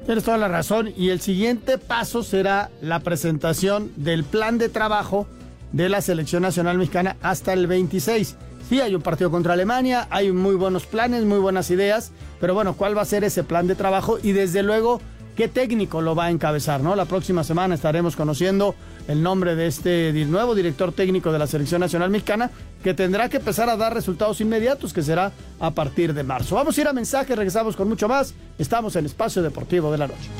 Tienes 0.06 0.24
toda 0.24 0.38
la 0.38 0.48
razón. 0.48 0.92
Y 0.96 1.08
el 1.08 1.20
siguiente 1.20 1.78
paso 1.78 2.22
será 2.22 2.70
la 2.80 3.00
presentación 3.00 3.90
del 3.96 4.22
plan 4.22 4.56
de 4.58 4.68
trabajo 4.68 5.26
de 5.72 5.88
la 5.88 6.00
Selección 6.00 6.42
Nacional 6.42 6.78
Mexicana 6.78 7.16
hasta 7.22 7.52
el 7.52 7.66
26. 7.66 8.36
Sí, 8.72 8.80
hay 8.80 8.94
un 8.94 9.02
partido 9.02 9.30
contra 9.30 9.52
Alemania, 9.52 10.06
hay 10.08 10.32
muy 10.32 10.54
buenos 10.54 10.86
planes, 10.86 11.26
muy 11.26 11.38
buenas 11.38 11.70
ideas, 11.70 12.10
pero 12.40 12.54
bueno, 12.54 12.72
¿cuál 12.72 12.96
va 12.96 13.02
a 13.02 13.04
ser 13.04 13.22
ese 13.22 13.44
plan 13.44 13.66
de 13.66 13.74
trabajo? 13.74 14.18
Y 14.22 14.32
desde 14.32 14.62
luego, 14.62 14.98
¿qué 15.36 15.46
técnico 15.46 16.00
lo 16.00 16.14
va 16.14 16.24
a 16.24 16.30
encabezar? 16.30 16.80
¿no? 16.80 16.96
La 16.96 17.04
próxima 17.04 17.44
semana 17.44 17.74
estaremos 17.74 18.16
conociendo 18.16 18.74
el 19.08 19.22
nombre 19.22 19.56
de 19.56 19.66
este 19.66 20.14
nuevo 20.24 20.54
director 20.54 20.90
técnico 20.90 21.30
de 21.32 21.38
la 21.38 21.46
Selección 21.46 21.82
Nacional 21.82 22.08
Mexicana, 22.08 22.50
que 22.82 22.94
tendrá 22.94 23.28
que 23.28 23.36
empezar 23.36 23.68
a 23.68 23.76
dar 23.76 23.92
resultados 23.92 24.40
inmediatos, 24.40 24.94
que 24.94 25.02
será 25.02 25.32
a 25.60 25.72
partir 25.72 26.14
de 26.14 26.22
marzo. 26.22 26.54
Vamos 26.54 26.78
a 26.78 26.80
ir 26.80 26.88
a 26.88 26.94
mensaje, 26.94 27.36
regresamos 27.36 27.76
con 27.76 27.90
mucho 27.90 28.08
más. 28.08 28.32
Estamos 28.58 28.96
en 28.96 29.04
Espacio 29.04 29.42
Deportivo 29.42 29.92
de 29.92 29.98
la 29.98 30.06
Noche. 30.06 30.30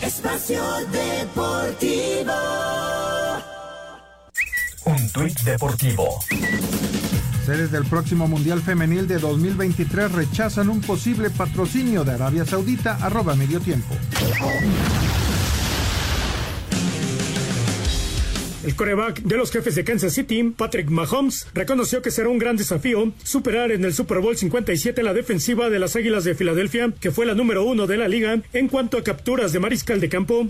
Espacio 0.00 0.62
Deportivo. 0.92 2.32
Un 4.88 5.10
tuit 5.10 5.38
deportivo. 5.42 6.18
Seres 7.44 7.70
del 7.70 7.84
próximo 7.84 8.26
Mundial 8.26 8.62
Femenil 8.62 9.06
de 9.06 9.18
2023 9.18 10.10
rechazan 10.12 10.70
un 10.70 10.80
posible 10.80 11.28
patrocinio 11.28 12.04
de 12.04 12.12
Arabia 12.12 12.46
Saudita, 12.46 12.96
arroba 13.02 13.34
medio 13.34 13.60
tiempo. 13.60 13.94
El 18.68 18.76
coreback 18.76 19.22
de 19.22 19.38
los 19.38 19.50
jefes 19.50 19.76
de 19.76 19.82
Kansas 19.82 20.12
City, 20.12 20.52
Patrick 20.54 20.90
Mahomes, 20.90 21.46
reconoció 21.54 22.02
que 22.02 22.10
será 22.10 22.28
un 22.28 22.36
gran 22.36 22.58
desafío 22.58 23.14
superar 23.24 23.72
en 23.72 23.82
el 23.82 23.94
Super 23.94 24.18
Bowl 24.18 24.36
57 24.36 25.02
la 25.02 25.14
defensiva 25.14 25.70
de 25.70 25.78
las 25.78 25.96
Águilas 25.96 26.24
de 26.24 26.34
Filadelfia, 26.34 26.92
que 27.00 27.10
fue 27.10 27.24
la 27.24 27.32
número 27.32 27.64
uno 27.64 27.86
de 27.86 27.96
la 27.96 28.08
liga 28.08 28.42
en 28.52 28.68
cuanto 28.68 28.98
a 28.98 29.02
capturas 29.02 29.54
de 29.54 29.58
mariscal 29.58 30.00
de 30.02 30.10
campo. 30.10 30.48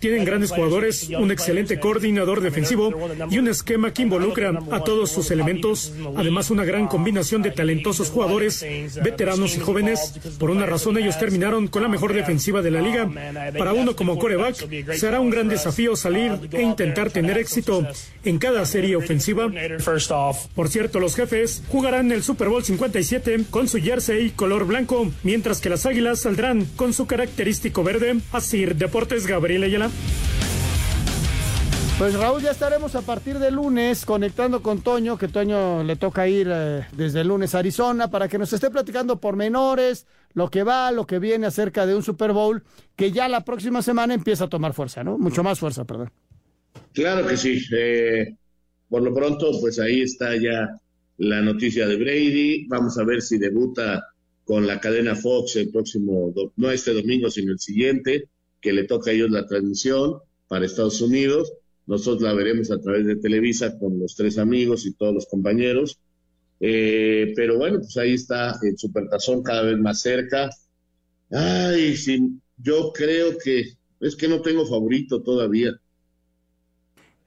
Tienen 0.00 0.24
grandes 0.24 0.52
jugadores, 0.52 1.10
un 1.10 1.30
excelente 1.30 1.78
coordinador 1.78 2.40
defensivo 2.40 2.90
y 3.28 3.40
un 3.40 3.48
esquema 3.48 3.92
que 3.92 4.00
involucra 4.00 4.58
a 4.70 4.82
todos 4.82 5.10
sus 5.10 5.30
elementos. 5.30 5.92
Además, 6.16 6.50
una 6.50 6.64
gran 6.64 6.88
combinación 6.88 7.42
de 7.42 7.50
talentosos 7.50 8.08
jugadores, 8.08 8.64
veteranos 9.04 9.54
y 9.54 9.60
jóvenes. 9.60 10.14
Por 10.38 10.48
una 10.48 10.64
razón, 10.64 10.96
ellos 10.96 11.18
terminaron 11.18 11.68
con 11.68 11.82
la 11.82 11.88
mejor 11.88 12.14
defensiva 12.14 12.62
de 12.62 12.70
la 12.70 12.80
liga. 12.80 13.06
Para 13.58 13.74
uno 13.74 13.94
como 13.94 14.18
coreback, 14.18 14.94
será 14.94 15.20
un 15.20 15.28
gran 15.28 15.50
desafío 15.50 15.94
salir 15.94 16.32
e 16.52 16.62
intentar 16.62 16.85
intentar 16.86 17.10
tener 17.10 17.38
éxito 17.38 17.86
en 18.24 18.38
cada 18.38 18.64
serie 18.64 18.96
ofensiva. 18.96 19.50
Por 20.54 20.68
cierto, 20.68 21.00
los 21.00 21.14
jefes 21.14 21.62
jugarán 21.68 22.12
el 22.12 22.22
Super 22.22 22.48
Bowl 22.48 22.64
57 22.64 23.46
con 23.50 23.68
su 23.68 23.78
jersey 23.78 24.30
color 24.30 24.66
blanco, 24.66 25.10
mientras 25.22 25.60
que 25.60 25.68
las 25.68 25.84
Águilas 25.86 26.20
saldrán 26.20 26.64
con 26.76 26.92
su 26.92 27.06
característico 27.06 27.82
verde. 27.82 28.16
Así, 28.32 28.64
Deportes 28.66 29.26
Gabriel 29.26 29.64
Ayala. 29.64 29.90
Pues 31.98 32.12
Raúl, 32.12 32.42
ya 32.42 32.50
estaremos 32.50 32.94
a 32.94 33.00
partir 33.00 33.38
de 33.38 33.50
lunes 33.50 34.04
conectando 34.04 34.60
con 34.60 34.82
Toño, 34.82 35.16
que 35.16 35.28
Toño 35.28 35.82
le 35.82 35.96
toca 35.96 36.28
ir 36.28 36.46
eh, 36.52 36.86
desde 36.92 37.22
el 37.22 37.28
lunes 37.28 37.54
a 37.54 37.60
Arizona 37.60 38.10
para 38.10 38.28
que 38.28 38.36
nos 38.36 38.52
esté 38.52 38.70
platicando 38.70 39.18
pormenores, 39.18 40.06
lo 40.34 40.50
que 40.50 40.62
va, 40.62 40.92
lo 40.92 41.06
que 41.06 41.18
viene 41.18 41.46
acerca 41.46 41.86
de 41.86 41.96
un 41.96 42.02
Super 42.02 42.32
Bowl 42.32 42.62
que 42.96 43.12
ya 43.12 43.28
la 43.28 43.44
próxima 43.46 43.80
semana 43.80 44.12
empieza 44.12 44.44
a 44.44 44.48
tomar 44.48 44.74
fuerza, 44.74 45.02
¿no? 45.04 45.16
Mucho 45.16 45.42
más 45.42 45.58
fuerza, 45.58 45.86
perdón. 45.86 46.12
Claro 46.92 47.26
que 47.26 47.36
sí. 47.36 47.60
Eh, 47.76 48.34
por 48.88 49.02
lo 49.02 49.14
pronto, 49.14 49.50
pues 49.60 49.78
ahí 49.78 50.02
está 50.02 50.36
ya 50.36 50.68
la 51.18 51.42
noticia 51.42 51.86
de 51.86 51.96
Brady. 51.96 52.66
Vamos 52.68 52.98
a 52.98 53.04
ver 53.04 53.22
si 53.22 53.38
debuta 53.38 54.04
con 54.44 54.66
la 54.66 54.80
cadena 54.80 55.16
Fox 55.16 55.56
el 55.56 55.70
próximo, 55.70 56.32
no 56.56 56.70
este 56.70 56.94
domingo, 56.94 57.30
sino 57.30 57.52
el 57.52 57.58
siguiente, 57.58 58.28
que 58.60 58.72
le 58.72 58.84
toca 58.84 59.10
a 59.10 59.14
ellos 59.14 59.30
la 59.30 59.46
transmisión 59.46 60.18
para 60.46 60.64
Estados 60.64 61.00
Unidos. 61.00 61.52
Nosotros 61.86 62.22
la 62.22 62.32
veremos 62.32 62.70
a 62.70 62.80
través 62.80 63.06
de 63.06 63.16
Televisa 63.16 63.78
con 63.78 63.98
los 63.98 64.14
tres 64.14 64.38
amigos 64.38 64.86
y 64.86 64.94
todos 64.94 65.14
los 65.14 65.26
compañeros. 65.26 65.98
Eh, 66.60 67.32
pero 67.36 67.58
bueno, 67.58 67.78
pues 67.80 67.96
ahí 67.96 68.14
está 68.14 68.58
el 68.62 68.78
Supertazón 68.78 69.42
cada 69.42 69.62
vez 69.62 69.78
más 69.78 70.00
cerca. 70.00 70.48
Ay, 71.30 71.96
sí, 71.96 72.38
yo 72.56 72.92
creo 72.92 73.36
que 73.38 73.76
Es 74.00 74.14
que 74.14 74.28
no 74.28 74.42
tengo 74.42 74.66
favorito 74.66 75.22
todavía. 75.22 75.72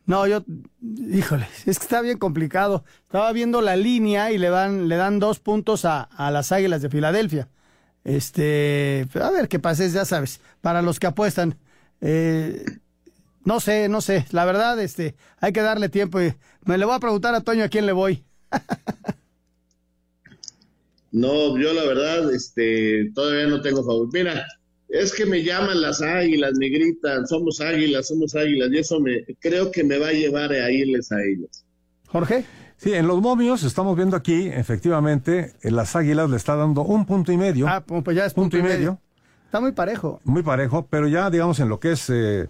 No, 0.09 0.25
yo, 0.25 0.43
híjole, 0.81 1.47
es 1.67 1.77
que 1.77 1.83
está 1.83 2.01
bien 2.01 2.17
complicado. 2.17 2.83
Estaba 3.03 3.31
viendo 3.31 3.61
la 3.61 3.75
línea 3.75 4.31
y 4.31 4.39
le 4.39 4.49
dan, 4.49 4.87
le 4.87 4.95
dan 4.95 5.19
dos 5.19 5.39
puntos 5.39 5.85
a, 5.85 6.01
a 6.01 6.31
las 6.31 6.51
Águilas 6.51 6.81
de 6.81 6.89
Filadelfia. 6.89 7.47
Este, 8.03 9.07
a 9.21 9.29
ver 9.29 9.47
qué 9.47 9.59
pasa, 9.59 9.85
ya 9.85 10.05
sabes, 10.05 10.41
para 10.61 10.81
los 10.81 10.99
que 10.99 11.05
apuestan. 11.05 11.59
Eh, 12.01 12.65
no 13.45 13.59
sé, 13.59 13.87
no 13.87 14.01
sé, 14.01 14.25
la 14.31 14.45
verdad, 14.45 14.79
este, 14.79 15.15
hay 15.37 15.53
que 15.53 15.61
darle 15.61 15.89
tiempo. 15.89 16.19
Y 16.19 16.33
me 16.65 16.79
le 16.79 16.85
voy 16.85 16.95
a 16.95 16.99
preguntar 16.99 17.35
a 17.35 17.41
Toño 17.41 17.65
a 17.65 17.69
quién 17.69 17.85
le 17.85 17.91
voy. 17.91 18.23
no, 21.11 21.55
yo 21.55 21.71
la 21.71 21.83
verdad, 21.83 22.33
este, 22.33 23.11
todavía 23.13 23.45
no 23.45 23.61
tengo 23.61 23.83
favorito. 23.83 24.09
Mira, 24.13 24.43
es 24.89 25.13
que 25.13 25.25
me 25.25 25.43
llaman 25.43 25.81
las 25.81 26.01
águilas, 26.01 26.53
me 26.59 26.69
gritan, 26.69 27.27
somos 27.27 27.61
águilas, 27.61 28.07
somos 28.07 28.35
águilas, 28.35 28.69
y 28.71 28.77
eso 28.79 28.99
me 28.99 29.23
creo 29.39 29.71
que 29.71 29.83
me 29.83 29.97
va 29.99 30.07
a 30.07 30.13
llevar 30.13 30.51
a 30.51 30.71
irles 30.71 31.11
a 31.11 31.17
ellos. 31.23 31.63
Jorge. 32.07 32.45
Sí, 32.77 32.93
en 32.93 33.07
los 33.07 33.19
momios 33.19 33.63
estamos 33.63 33.97
viendo 33.97 34.15
aquí, 34.15 34.47
efectivamente, 34.47 35.53
en 35.63 35.75
las 35.75 35.97
águilas 35.97 36.29
le 36.29 36.37
está 36.37 36.55
dando 36.55 36.83
un 36.83 37.05
punto 37.05 37.33
y 37.33 37.37
medio. 37.37 37.67
Ah, 37.67 37.83
pues 37.83 38.15
ya 38.15 38.25
es 38.25 38.33
punto, 38.33 38.57
y 38.57 38.63
medio. 38.63 39.01
Está 39.45 39.59
muy 39.59 39.73
parejo. 39.73 40.21
Muy 40.23 40.43
parejo, 40.43 40.87
pero 40.89 41.09
ya 41.09 41.29
digamos 41.29 41.59
en 41.59 41.67
lo 41.67 41.81
que 41.81 41.91
es 41.91 42.09
eh, 42.09 42.47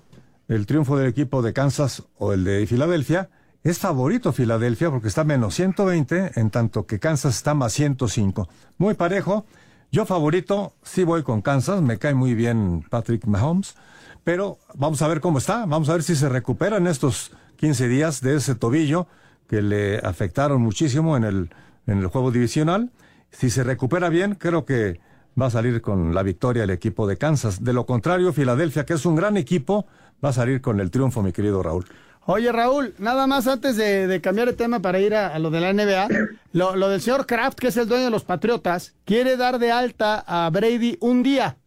el 0.47 0.65
triunfo 0.67 0.97
del 0.97 1.08
equipo 1.08 1.41
de 1.41 1.52
Kansas 1.52 2.04
o 2.19 2.32
el 2.34 2.43
de 2.43 2.67
Filadelfia, 2.67 3.30
es 3.63 3.80
favorito 3.80 4.32
Filadelfia 4.32 4.91
porque 4.91 5.08
está 5.08 5.23
menos 5.23 5.56
120, 5.56 6.34
en 6.36 6.49
tanto 6.52 6.86
que 6.86 6.99
Kansas 6.99 7.36
está 7.36 7.56
más 7.56 7.73
105. 7.73 8.47
Muy 8.78 8.93
parejo. 8.93 9.45
Yo 9.91 10.06
favorito, 10.06 10.73
sí 10.84 11.04
voy 11.04 11.23
con 11.23 11.41
Kansas, 11.41 11.82
me 11.82 11.97
cae 11.97 12.13
muy 12.13 12.36
bien 12.36 12.86
Patrick 12.91 13.25
Mahomes, 13.25 13.75
pero 14.23 14.60
vamos 14.75 15.02
a 15.02 15.08
ver 15.08 15.19
cómo 15.19 15.39
está, 15.39 15.65
vamos 15.65 15.89
a 15.89 15.93
ver 15.93 16.04
si 16.04 16.15
se 16.15 16.30
recupera 16.30 16.78
en 16.78 16.86
estos 16.86 17.32
15 17.56 17.88
días 17.88 18.21
de 18.21 18.36
ese 18.36 18.54
tobillo 18.54 19.08
que 19.47 19.63
le 19.63 19.97
afectaron 19.97 20.62
muchísimo 20.62 21.17
en 21.17 21.23
el, 21.23 21.49
en 21.88 21.97
el 21.97 22.08
juego 22.08 22.30
divisional. 22.30 22.91
Si 23.32 23.49
se 23.49 23.63
recupera 23.63 24.10
bien, 24.10 24.36
creo 24.36 24.63
que 24.63 24.99
va 25.39 25.47
a 25.47 25.49
salir 25.49 25.82
con 25.82 26.13
la 26.13 26.21
victoria 26.21 26.65
el 26.65 26.69
equipo 26.69 27.08
de 27.08 27.17
Kansas. 27.17 27.63
De 27.63 27.73
lo 27.73 27.88
contrario, 27.88 28.32
Filadelfia, 28.32 28.86
que 28.86 28.93
es 28.93 29.08
un 29.08 29.15
gran 29.15 29.38
equipo, 29.38 29.88
va 30.23 30.30
a 30.30 30.34
salir 30.34 30.62
con 30.62 30.80
el 30.80 30.91
triunfo, 30.91 31.23
mi 31.23 31.32
querido 31.32 31.63
Raúl. 31.63 31.86
Oye, 32.25 32.51
Raúl, 32.51 32.93
nada 32.99 33.25
más 33.25 33.47
antes 33.47 33.75
de, 33.75 34.19
cambiar 34.21 34.47
de 34.47 34.53
tema 34.53 34.82
para 34.82 34.99
ir 34.99 35.15
a, 35.15 35.38
lo 35.39 35.49
de 35.49 35.62
la 35.62 35.73
NBA, 35.73 36.08
lo, 36.53 36.75
lo, 36.75 36.89
del 36.89 37.01
señor 37.01 37.25
Kraft, 37.25 37.58
que 37.58 37.69
es 37.69 37.77
el 37.77 37.88
dueño 37.88 38.05
de 38.05 38.12
los 38.12 38.23
Patriotas, 38.23 38.95
quiere 39.05 39.38
dar 39.38 39.60
de 39.60 39.71
alta 39.71 40.23
a 40.27 40.49
Brady 40.49 40.97
un 40.99 41.23
día 41.23 41.58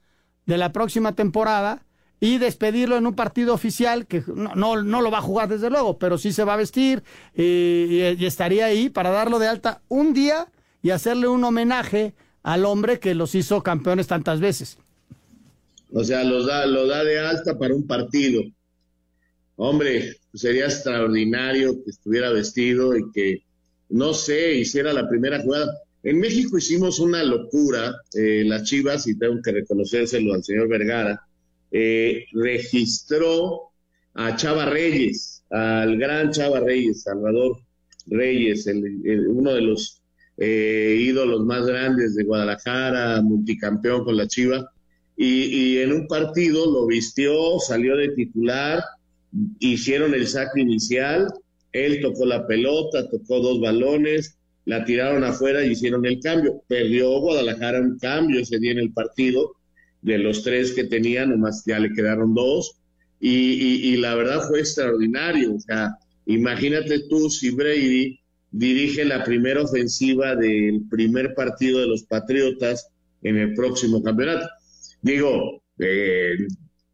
de 0.47 0.59
la 0.59 0.73
próxima 0.73 1.15
temporada 1.15 1.83
y 2.23 2.39
despedirlo 2.39 2.97
en 2.97 3.05
un 3.05 3.17
partido 3.17 3.53
oficial 3.53 4.07
que 4.07 4.23
no, 4.29 4.81
no, 4.81 5.01
lo 5.03 5.11
va 5.11 5.19
a 5.19 5.23
jugar 5.23 5.49
desde 5.49 5.71
luego, 5.71 5.99
pero 5.99 6.19
sí 6.19 6.33
se 6.33 6.45
va 6.45 6.55
a 6.55 6.57
vestir 6.57 7.03
y, 7.35 7.99
estaría 8.25 8.67
ahí 8.67 8.91
para 8.91 9.11
darlo 9.11 9.41
de 9.41 9.49
alta 9.49 9.83
un 9.89 10.15
día 10.15 10.47
y 10.83 10.91
hacerle 10.91 11.27
un 11.27 11.43
homenaje 11.43 12.15
al 12.45 12.65
hombre 12.65 13.01
que 13.01 13.17
los 13.17 13.35
hizo 13.35 13.65
campeones 13.65 14.07
tantas 14.07 14.39
veces. 14.39 14.79
O 15.93 16.05
sea, 16.05 16.23
los 16.23 16.47
da, 16.47 16.65
lo 16.67 16.87
da 16.87 17.03
de 17.03 17.19
alta 17.19 17.59
para 17.59 17.75
un 17.75 17.89
partido. 17.89 18.41
Hombre, 19.65 20.17
sería 20.35 20.65
extraordinario 20.65 21.85
que 21.85 21.91
estuviera 21.91 22.33
vestido 22.33 22.97
y 22.97 23.13
que, 23.13 23.45
no 23.91 24.13
sé, 24.13 24.55
hiciera 24.55 24.93
la 24.93 25.09
primera 25.09 25.41
jugada. 25.41 25.73
En 26.03 26.19
México 26.19 26.59
hicimos 26.59 26.99
una 26.99 27.23
locura, 27.23 27.95
eh, 28.13 28.43
las 28.45 28.65
Chivas, 28.65 29.07
y 29.07 29.17
tengo 29.17 29.41
que 29.41 29.53
reconocérselo 29.53 30.35
al 30.35 30.43
señor 30.43 30.67
Vergara, 30.67 31.25
eh, 31.71 32.25
registró 32.33 33.71
a 34.15 34.35
Chava 34.35 34.67
Reyes, 34.67 35.45
al 35.51 35.97
gran 35.97 36.33
Chava 36.33 36.59
Reyes, 36.59 37.03
Salvador 37.03 37.61
Reyes, 38.07 38.67
uno 38.67 39.55
de 39.55 39.61
los 39.61 40.03
eh, 40.39 40.97
ídolos 40.99 41.45
más 41.45 41.65
grandes 41.65 42.17
de 42.17 42.25
Guadalajara, 42.25 43.23
multicampeón 43.23 44.03
con 44.03 44.17
la 44.17 44.27
Chiva, 44.27 44.73
y, 45.17 45.79
en 45.79 45.93
un 45.93 46.09
partido 46.09 46.69
lo 46.69 46.85
vistió, 46.89 47.61
salió 47.61 47.97
de 47.97 48.09
titular, 48.09 48.83
hicieron 49.59 50.15
el 50.15 50.27
saque 50.27 50.61
inicial, 50.61 51.29
él 51.73 52.01
tocó 52.03 52.27
la 52.27 52.47
pelota, 52.47 53.09
tocó 53.09 53.41
dos 53.41 53.61
balones, 53.61 54.37
la 54.65 54.85
tiraron 54.85 55.25
afuera 55.25 55.65
y 55.65 55.71
hicieron 55.71 56.07
el 56.07 56.21
cambio. 56.21 56.63
Perdió 56.69 57.19
Guadalajara 57.21 57.81
un 57.81 57.99
cambio 57.99 58.41
ese 58.41 58.59
día 58.59 58.73
en 58.73 58.79
el 58.79 58.93
partido, 58.93 59.57
de 60.03 60.19
los 60.19 60.43
tres 60.43 60.73
que 60.73 60.85
tenía, 60.85 61.25
nomás 61.25 61.63
ya 61.65 61.79
le 61.79 61.93
quedaron 61.93 62.35
dos, 62.35 62.77
y, 63.21 63.97
la 63.99 64.17
verdad 64.17 64.41
fue 64.49 64.59
extraordinario. 64.61 65.55
O 65.55 65.61
sea, 65.61 65.97
imagínate 66.27 67.05
tú 67.09 67.31
si 67.31 67.51
Brady 67.51 68.19
dirige 68.51 69.05
la 69.05 69.23
primera 69.23 69.63
ofensiva 69.63 70.35
del 70.35 70.83
primer 70.91 71.35
partido 71.35 71.81
de 71.81 71.87
los 71.87 72.03
Patriotas 72.03 72.89
en 73.23 73.37
el 73.39 73.55
próximo 73.55 74.03
campeonato. 74.03 74.47
Digo, 75.03 75.63
eh, 75.79 76.37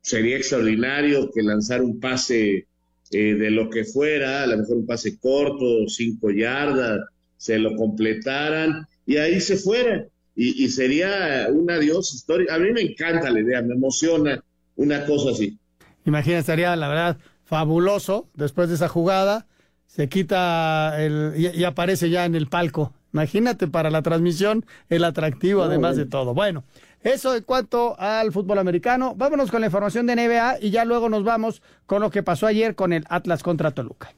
sería 0.01 0.37
extraordinario 0.37 1.31
que 1.31 1.43
lanzara 1.43 1.83
un 1.83 2.01
pase 2.01 2.67
eh, 3.11 3.35
de 3.35 3.51
lo 3.51 3.71
que 3.71 3.85
fuera, 3.85 4.43
a 4.43 4.47
lo 4.47 4.59
mejor 4.59 4.77
un 4.77 4.87
pase 4.87 5.19
corto, 5.19 5.89
cinco 5.89 6.31
yardas, 6.31 7.01
se 7.37 7.59
lo 7.59 7.75
completaran 7.77 8.87
y 9.07 9.17
ahí 9.17 9.41
se 9.41 9.57
fuera 9.57 10.07
y, 10.41 10.69
sería 10.69 11.49
un 11.51 11.69
adiós 11.69 12.15
histórico. 12.15 12.53
A 12.53 12.59
mí 12.59 12.71
me 12.71 12.83
encanta 12.83 13.29
la 13.29 13.41
idea, 13.41 13.61
me 13.61 13.75
emociona 13.75 14.41
una 14.77 15.05
cosa 15.05 15.31
así. 15.31 15.59
Imagina, 16.05 16.39
estaría 16.39 16.77
la 16.77 16.89
verdad 16.89 17.19
fabuloso 17.45 18.29
después 18.35 18.69
de 18.69 18.77
esa 18.77 18.89
jugada, 18.89 19.47
se 19.87 20.09
quita 20.09 20.95
el, 21.03 21.33
y, 21.37 21.65
aparece 21.65 22.09
ya 22.11 22.25
en 22.25 22.37
el 22.37 22.47
palco. 22.47 22.93
Imagínate 23.13 23.67
para 23.67 23.91
la 23.91 24.03
transmisión 24.03 24.65
el 24.91 25.03
atractivo, 25.03 25.63
además 25.65 25.97
de 25.97 26.07
todo. 26.07 26.35
Bueno, 26.35 26.63
eso 27.03 27.35
en 27.35 27.43
cuanto 27.43 27.99
al 27.99 28.33
fútbol 28.33 28.59
americano. 28.59 29.15
Vámonos 29.17 29.51
con 29.51 29.61
la 29.61 29.67
información 29.67 30.07
de 30.07 30.17
NBA 30.17 30.59
y 30.61 30.71
ya 30.71 30.85
luego 30.85 31.09
nos 31.09 31.25
vamos 31.25 31.63
con 31.87 32.03
lo 32.03 32.11
que 32.11 32.23
pasó 32.23 32.47
ayer 32.47 32.75
con 32.75 32.93
el 32.93 33.05
Atlas 33.09 33.43
contra 33.43 33.71
Toluca. 33.71 34.15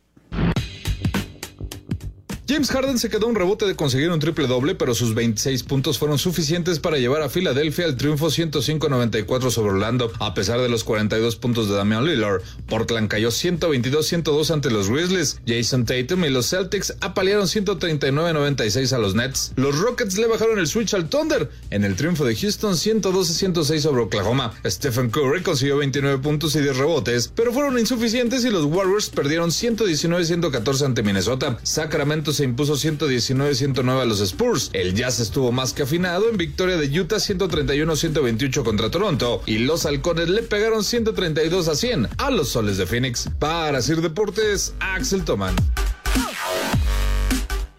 James 2.50 2.68
Harden 2.72 2.98
se 2.98 3.10
quedó 3.10 3.28
un 3.28 3.36
rebote 3.36 3.64
de 3.64 3.76
conseguir 3.76 4.10
un 4.10 4.18
triple 4.18 4.48
doble, 4.48 4.74
pero 4.74 4.92
sus 4.92 5.14
26 5.14 5.62
puntos 5.62 5.98
fueron 5.98 6.18
suficientes 6.18 6.80
para 6.80 6.98
llevar 6.98 7.22
a 7.22 7.28
Filadelfia 7.28 7.84
al 7.84 7.96
triunfo 7.96 8.26
105-94 8.26 9.50
sobre 9.52 9.70
Orlando. 9.70 10.10
A 10.18 10.34
pesar 10.34 10.60
de 10.60 10.68
los 10.68 10.82
42 10.82 11.36
puntos 11.36 11.68
de 11.68 11.76
Damian 11.76 12.04
Lillard, 12.04 12.42
Portland 12.66 13.06
cayó 13.06 13.28
122-102 13.28 14.50
ante 14.50 14.72
los 14.72 14.90
Grizzlies. 14.90 15.40
Jason 15.46 15.84
Tatum 15.84 16.24
y 16.24 16.30
los 16.30 16.50
Celtics 16.50 16.96
apalearon 17.00 17.46
139-96 17.46 18.92
a 18.94 18.98
los 18.98 19.14
Nets. 19.14 19.52
Los 19.54 19.78
Rockets 19.78 20.18
le 20.18 20.26
bajaron 20.26 20.58
el 20.58 20.66
switch 20.66 20.94
al 20.94 21.08
Thunder 21.08 21.48
en 21.70 21.84
el 21.84 21.94
triunfo 21.94 22.24
de 22.24 22.34
Houston 22.34 22.72
112-106 22.72 23.78
sobre 23.78 24.02
Oklahoma. 24.02 24.54
Stephen 24.66 25.10
Curry 25.10 25.44
consiguió 25.44 25.76
29 25.76 26.18
puntos 26.18 26.56
y 26.56 26.62
10 26.62 26.78
rebotes, 26.78 27.30
pero 27.32 27.52
fueron 27.52 27.78
insuficientes 27.78 28.44
y 28.44 28.50
los 28.50 28.64
Warriors 28.64 29.08
perdieron 29.08 29.50
119-114 29.50 30.84
ante 30.84 31.04
Minnesota. 31.04 31.56
Sacramento 31.62 32.32
se 32.40 32.44
impuso 32.44 32.72
119-109 32.72 34.00
a 34.00 34.06
los 34.06 34.20
Spurs. 34.22 34.70
El 34.72 34.94
Jazz 34.94 35.20
estuvo 35.20 35.52
más 35.52 35.74
que 35.74 35.82
afinado 35.82 36.30
en 36.30 36.38
victoria 36.38 36.78
de 36.78 36.86
Utah 36.98 37.16
131-128 37.16 38.64
contra 38.64 38.90
Toronto 38.90 39.42
y 39.44 39.58
los 39.58 39.84
Halcones 39.84 40.30
le 40.30 40.42
pegaron 40.42 40.82
132 40.82 41.68
a 41.68 41.74
100 41.74 42.08
a 42.16 42.30
los 42.30 42.48
Soles 42.48 42.78
de 42.78 42.86
Phoenix. 42.86 43.28
Para 43.38 43.82
Sir 43.82 44.00
Deportes, 44.00 44.72
Axel 44.80 45.22
Toman. 45.22 45.54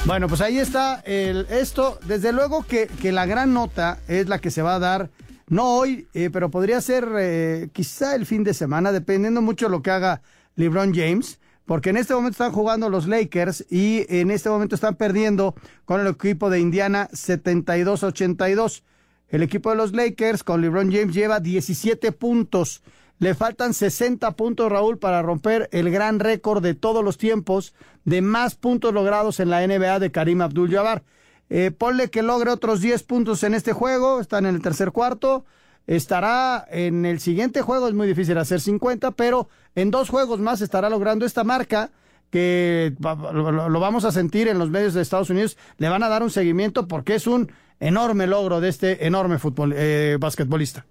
Bueno, 0.06 0.28
pues 0.28 0.42
ahí 0.42 0.60
está 0.60 1.00
el, 1.08 1.48
esto. 1.50 1.98
Desde 2.06 2.32
luego 2.32 2.62
que, 2.62 2.88
la 3.12 3.26
gran 3.26 3.56
nota 3.56 3.98
es 4.08 4.30
la 4.30 4.38
que 4.38 4.52
se 4.52 4.62
va 4.62 4.76
a 4.76 4.80
dar, 4.80 5.10
no 5.48 5.74
hoy, 5.74 6.08
eh, 6.14 6.30
pero 6.32 6.52
podría 6.52 6.80
ser 6.82 7.10
eh, 7.18 7.70
quizá 7.74 8.14
el 8.14 8.28
fin 8.28 8.44
de 8.44 8.54
semana, 8.54 8.92
dependiendo 8.92 9.42
mucho 9.42 9.66
de 9.66 9.72
lo 9.72 9.82
que 9.82 9.90
haga 9.90 10.22
LeBron 10.56 10.94
James 10.94 11.40
porque 11.66 11.92
en 11.92 11.98
este 11.98 12.14
momento 12.14 12.32
están 12.32 12.52
jugando 12.52 12.90
los 12.90 13.08
Lakers 13.08 13.66
y 13.70 14.06
en 14.10 14.32
este 14.32 14.50
momento 14.50 14.76
están 14.76 14.96
perdiendo 14.96 15.56
con 15.86 16.02
el 16.02 16.08
equipo 16.08 16.50
de 16.50 16.60
Indiana 16.60 17.10
72-82. 17.12 18.84
El 19.30 19.44
equipo 19.44 19.70
de 19.70 19.78
los 19.78 19.94
Lakers 19.94 20.44
con 20.44 20.62
LeBron 20.62 20.92
James 20.92 21.16
lleva 21.16 21.40
17 21.40 22.12
puntos. 22.12 22.84
Le 23.20 23.36
faltan 23.36 23.74
60 23.74 24.32
puntos, 24.32 24.72
Raúl, 24.72 24.98
para 24.98 25.22
romper 25.22 25.70
el 25.72 25.92
gran 25.92 26.20
récord 26.20 26.64
de 26.64 26.74
todos 26.74 27.04
los 27.04 27.18
tiempos 27.18 27.74
de 28.04 28.22
más 28.22 28.56
puntos 28.56 28.94
logrados 28.94 29.40
en 29.40 29.50
la 29.50 29.66
NBA 29.66 30.00
de 30.00 30.12
Karim 30.12 30.42
Abdul-Jabbar. 30.42 31.04
Eh, 31.50 31.70
ponle 31.70 32.10
que 32.10 32.24
logre 32.24 32.50
otros 32.50 32.82
10 32.82 33.04
puntos 33.04 33.44
en 33.44 33.54
este 33.54 33.74
juego, 33.74 34.20
están 34.20 34.46
en 34.46 34.56
el 34.56 34.62
tercer 34.62 34.92
cuarto 34.92 35.46
estará 35.88 36.66
en 36.72 37.06
el 37.06 37.20
siguiente 37.20 37.62
juego, 37.62 37.88
es 37.88 37.94
muy 37.94 38.08
difícil 38.08 38.38
hacer 38.38 38.60
50, 38.60 39.12
pero 39.12 39.50
en 39.76 39.92
dos 39.92 40.10
juegos 40.10 40.40
más 40.40 40.62
estará 40.62 40.90
logrando 40.90 41.26
esta 41.26 41.44
marca 41.44 41.92
que 42.30 42.94
lo 43.00 43.80
vamos 43.80 44.06
a 44.06 44.12
sentir 44.12 44.48
en 44.48 44.58
los 44.58 44.70
medios 44.70 44.94
de 44.94 45.02
Estados 45.02 45.30
Unidos, 45.30 45.58
le 45.78 45.90
van 45.90 46.02
a 46.02 46.10
dar 46.10 46.24
un 46.24 46.32
seguimiento 46.32 46.88
porque 46.88 47.16
es 47.16 47.28
un 47.28 47.52
enorme 47.80 48.26
logro 48.26 48.62
de 48.62 48.70
este 48.70 49.06
enorme 49.06 49.38
eh, 49.76 50.18
basquetbolista. 50.20 50.86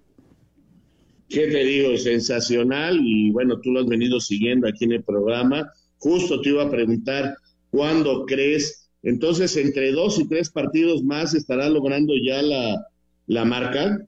¿Qué 1.27 1.47
te 1.47 1.63
digo? 1.63 1.97
Sensacional 1.97 2.99
y 3.01 3.31
bueno, 3.31 3.59
tú 3.59 3.71
lo 3.71 3.79
has 3.79 3.87
venido 3.87 4.19
siguiendo 4.19 4.67
aquí 4.67 4.85
en 4.85 4.91
el 4.91 5.03
programa. 5.03 5.71
Justo 5.97 6.41
te 6.41 6.49
iba 6.49 6.63
a 6.63 6.69
preguntar, 6.69 7.35
¿cuándo 7.69 8.25
crees? 8.25 8.89
Entonces, 9.01 9.55
entre 9.55 9.93
dos 9.93 10.19
y 10.19 10.27
tres 10.27 10.49
partidos 10.49 11.03
más 11.03 11.33
estará 11.33 11.69
logrando 11.69 12.13
ya 12.21 12.41
la, 12.41 12.85
la 13.27 13.45
marca. 13.45 14.05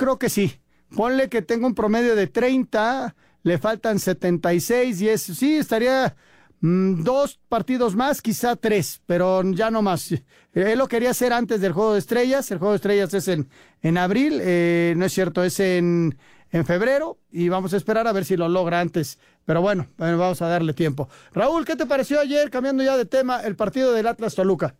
Creo 0.00 0.18
que 0.18 0.30
sí. 0.30 0.58
Ponle 0.96 1.28
que 1.28 1.42
tengo 1.42 1.66
un 1.66 1.74
promedio 1.74 2.16
de 2.16 2.26
30, 2.26 3.14
le 3.42 3.58
faltan 3.58 3.98
76 3.98 4.98
y 5.02 5.10
es, 5.10 5.20
sí, 5.20 5.58
estaría 5.58 6.16
mm, 6.62 7.02
dos 7.02 7.38
partidos 7.50 7.94
más, 7.94 8.22
quizá 8.22 8.56
tres, 8.56 9.02
pero 9.04 9.42
ya 9.52 9.70
no 9.70 9.82
más. 9.82 10.10
Él 10.54 10.78
lo 10.78 10.88
quería 10.88 11.10
hacer 11.10 11.34
antes 11.34 11.60
del 11.60 11.74
Juego 11.74 11.92
de 11.92 11.98
Estrellas, 11.98 12.50
el 12.50 12.56
Juego 12.56 12.72
de 12.72 12.76
Estrellas 12.76 13.12
es 13.12 13.28
en, 13.28 13.50
en 13.82 13.98
abril, 13.98 14.40
eh, 14.40 14.94
no 14.96 15.04
es 15.04 15.12
cierto, 15.12 15.44
es 15.44 15.60
en, 15.60 16.16
en 16.50 16.64
febrero 16.64 17.18
y 17.30 17.50
vamos 17.50 17.74
a 17.74 17.76
esperar 17.76 18.08
a 18.08 18.12
ver 18.12 18.24
si 18.24 18.38
lo 18.38 18.48
logra 18.48 18.80
antes. 18.80 19.18
Pero 19.44 19.60
bueno, 19.60 19.86
vamos 19.98 20.40
a 20.40 20.48
darle 20.48 20.72
tiempo. 20.72 21.10
Raúl, 21.34 21.66
¿qué 21.66 21.76
te 21.76 21.84
pareció 21.84 22.20
ayer, 22.20 22.48
cambiando 22.48 22.82
ya 22.82 22.96
de 22.96 23.04
tema, 23.04 23.40
el 23.42 23.54
partido 23.54 23.92
del 23.92 24.06
Atlas 24.06 24.34
Toluca? 24.34 24.76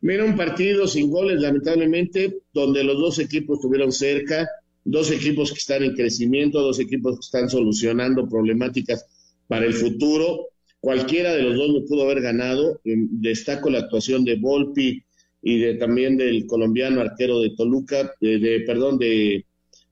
Mira, 0.00 0.24
un 0.24 0.36
partido 0.36 0.86
sin 0.86 1.10
goles, 1.10 1.40
lamentablemente, 1.40 2.38
donde 2.52 2.84
los 2.84 2.98
dos 2.98 3.18
equipos 3.18 3.58
estuvieron 3.58 3.92
cerca, 3.92 4.48
dos 4.84 5.10
equipos 5.10 5.52
que 5.52 5.58
están 5.58 5.82
en 5.82 5.94
crecimiento, 5.94 6.60
dos 6.60 6.78
equipos 6.78 7.16
que 7.16 7.24
están 7.24 7.50
solucionando 7.50 8.28
problemáticas 8.28 9.06
para 9.48 9.66
el 9.66 9.74
futuro. 9.74 10.48
Cualquiera 10.80 11.34
de 11.34 11.42
los 11.42 11.56
dos 11.56 11.68
lo 11.70 11.84
pudo 11.86 12.04
haber 12.04 12.20
ganado. 12.20 12.80
Destaco 12.84 13.70
la 13.70 13.80
actuación 13.80 14.24
de 14.24 14.36
Volpi 14.36 15.02
y 15.42 15.58
de, 15.58 15.74
también 15.74 16.16
del 16.16 16.46
colombiano 16.46 17.00
arquero 17.00 17.40
de 17.40 17.50
Toluca, 17.56 18.12
de, 18.20 18.62
perdón, 18.66 18.98
de, 18.98 19.44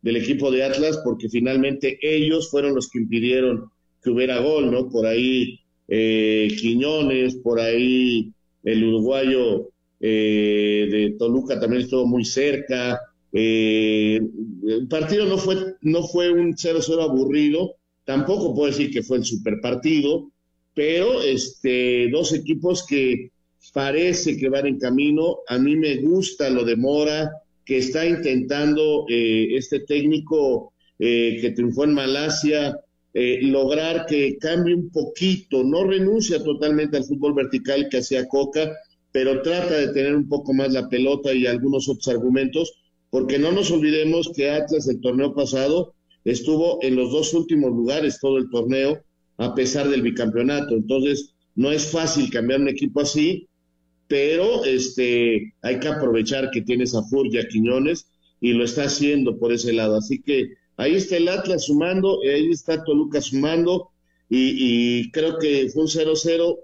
del 0.02 0.16
equipo 0.16 0.50
de 0.50 0.64
Atlas, 0.64 1.00
porque 1.02 1.28
finalmente 1.28 1.98
ellos 2.02 2.50
fueron 2.50 2.74
los 2.74 2.88
que 2.88 2.98
impidieron 2.98 3.70
que 4.02 4.10
hubiera 4.10 4.38
gol, 4.38 4.70
¿no? 4.70 4.88
Por 4.90 5.06
ahí 5.06 5.60
eh, 5.88 6.48
Quiñones, 6.60 7.36
por 7.36 7.58
ahí 7.58 8.32
el 8.62 8.84
uruguayo 8.84 9.70
eh, 10.06 10.86
de 10.90 11.16
Toluca 11.18 11.58
también 11.58 11.80
estuvo 11.80 12.04
muy 12.04 12.26
cerca. 12.26 13.00
Eh, 13.32 14.20
el 14.68 14.86
partido 14.86 15.24
no 15.24 15.38
fue, 15.38 15.56
no 15.80 16.02
fue 16.02 16.30
un 16.30 16.54
0-0 16.54 17.02
aburrido, 17.02 17.76
tampoco 18.04 18.54
puedo 18.54 18.70
decir 18.70 18.90
que 18.90 19.02
fue 19.02 19.16
el 19.16 19.24
super 19.24 19.62
partido, 19.62 20.30
pero 20.74 21.22
este, 21.22 22.10
dos 22.10 22.34
equipos 22.34 22.84
que 22.86 23.30
parece 23.72 24.36
que 24.36 24.50
van 24.50 24.66
en 24.66 24.78
camino. 24.78 25.38
A 25.48 25.58
mí 25.58 25.74
me 25.74 25.96
gusta 26.02 26.50
lo 26.50 26.64
de 26.64 26.76
Mora, 26.76 27.30
que 27.64 27.78
está 27.78 28.04
intentando 28.04 29.06
eh, 29.08 29.56
este 29.56 29.80
técnico 29.80 30.74
que 30.98 31.52
triunfó 31.56 31.84
en 31.84 31.94
Malasia, 31.94 32.78
lograr 33.12 34.06
que 34.06 34.38
cambie 34.38 34.74
un 34.74 34.90
poquito, 34.90 35.64
no 35.64 35.84
renuncia 35.84 36.42
totalmente 36.42 36.96
al 36.96 37.04
fútbol 37.04 37.34
vertical 37.34 37.88
que 37.90 37.98
hacía 37.98 38.28
Coca, 38.28 38.72
pero 39.14 39.42
trata 39.42 39.76
de 39.76 39.92
tener 39.92 40.16
un 40.16 40.28
poco 40.28 40.52
más 40.52 40.72
la 40.72 40.88
pelota 40.88 41.32
y 41.32 41.46
algunos 41.46 41.88
otros 41.88 42.08
argumentos, 42.08 42.74
porque 43.10 43.38
no 43.38 43.52
nos 43.52 43.70
olvidemos 43.70 44.32
que 44.34 44.50
Atlas 44.50 44.88
el 44.88 45.00
torneo 45.00 45.32
pasado 45.32 45.94
estuvo 46.24 46.80
en 46.82 46.96
los 46.96 47.12
dos 47.12 47.32
últimos 47.32 47.70
lugares 47.70 48.18
todo 48.20 48.38
el 48.38 48.50
torneo, 48.50 49.04
a 49.36 49.54
pesar 49.54 49.88
del 49.88 50.02
bicampeonato. 50.02 50.74
Entonces, 50.74 51.32
no 51.54 51.70
es 51.70 51.92
fácil 51.92 52.28
cambiar 52.28 52.60
un 52.60 52.68
equipo 52.68 53.02
así, 53.02 53.46
pero 54.08 54.64
este, 54.64 55.54
hay 55.62 55.78
que 55.78 55.86
aprovechar 55.86 56.50
que 56.50 56.62
tienes 56.62 56.92
a 56.96 57.04
Furya 57.04 57.46
Quiñones 57.46 58.08
y 58.40 58.52
lo 58.52 58.64
está 58.64 58.86
haciendo 58.86 59.38
por 59.38 59.52
ese 59.52 59.72
lado. 59.72 59.96
Así 59.96 60.20
que 60.22 60.54
ahí 60.76 60.96
está 60.96 61.18
el 61.18 61.28
Atlas 61.28 61.66
sumando, 61.66 62.18
ahí 62.22 62.50
está 62.50 62.82
Toluca 62.82 63.20
sumando, 63.20 63.90
y 64.28 65.08
creo 65.12 65.38
que 65.38 65.68
fue 65.72 65.82
un 65.84 65.88
0-0 65.88 66.58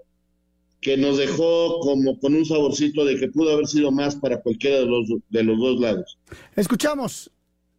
que 0.81 0.97
nos 0.97 1.17
dejó 1.17 1.79
como 1.79 2.19
con 2.19 2.33
un 2.33 2.45
saborcito 2.45 3.05
de 3.05 3.17
que 3.17 3.27
pudo 3.27 3.53
haber 3.53 3.67
sido 3.67 3.91
más 3.91 4.15
para 4.15 4.41
cualquiera 4.41 4.79
de 4.79 4.87
los, 4.87 5.07
de 5.29 5.43
los 5.43 5.59
dos 5.59 5.79
lados. 5.79 6.17
Escuchamos 6.55 7.31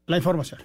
la 0.07 0.17
información. 0.17 0.61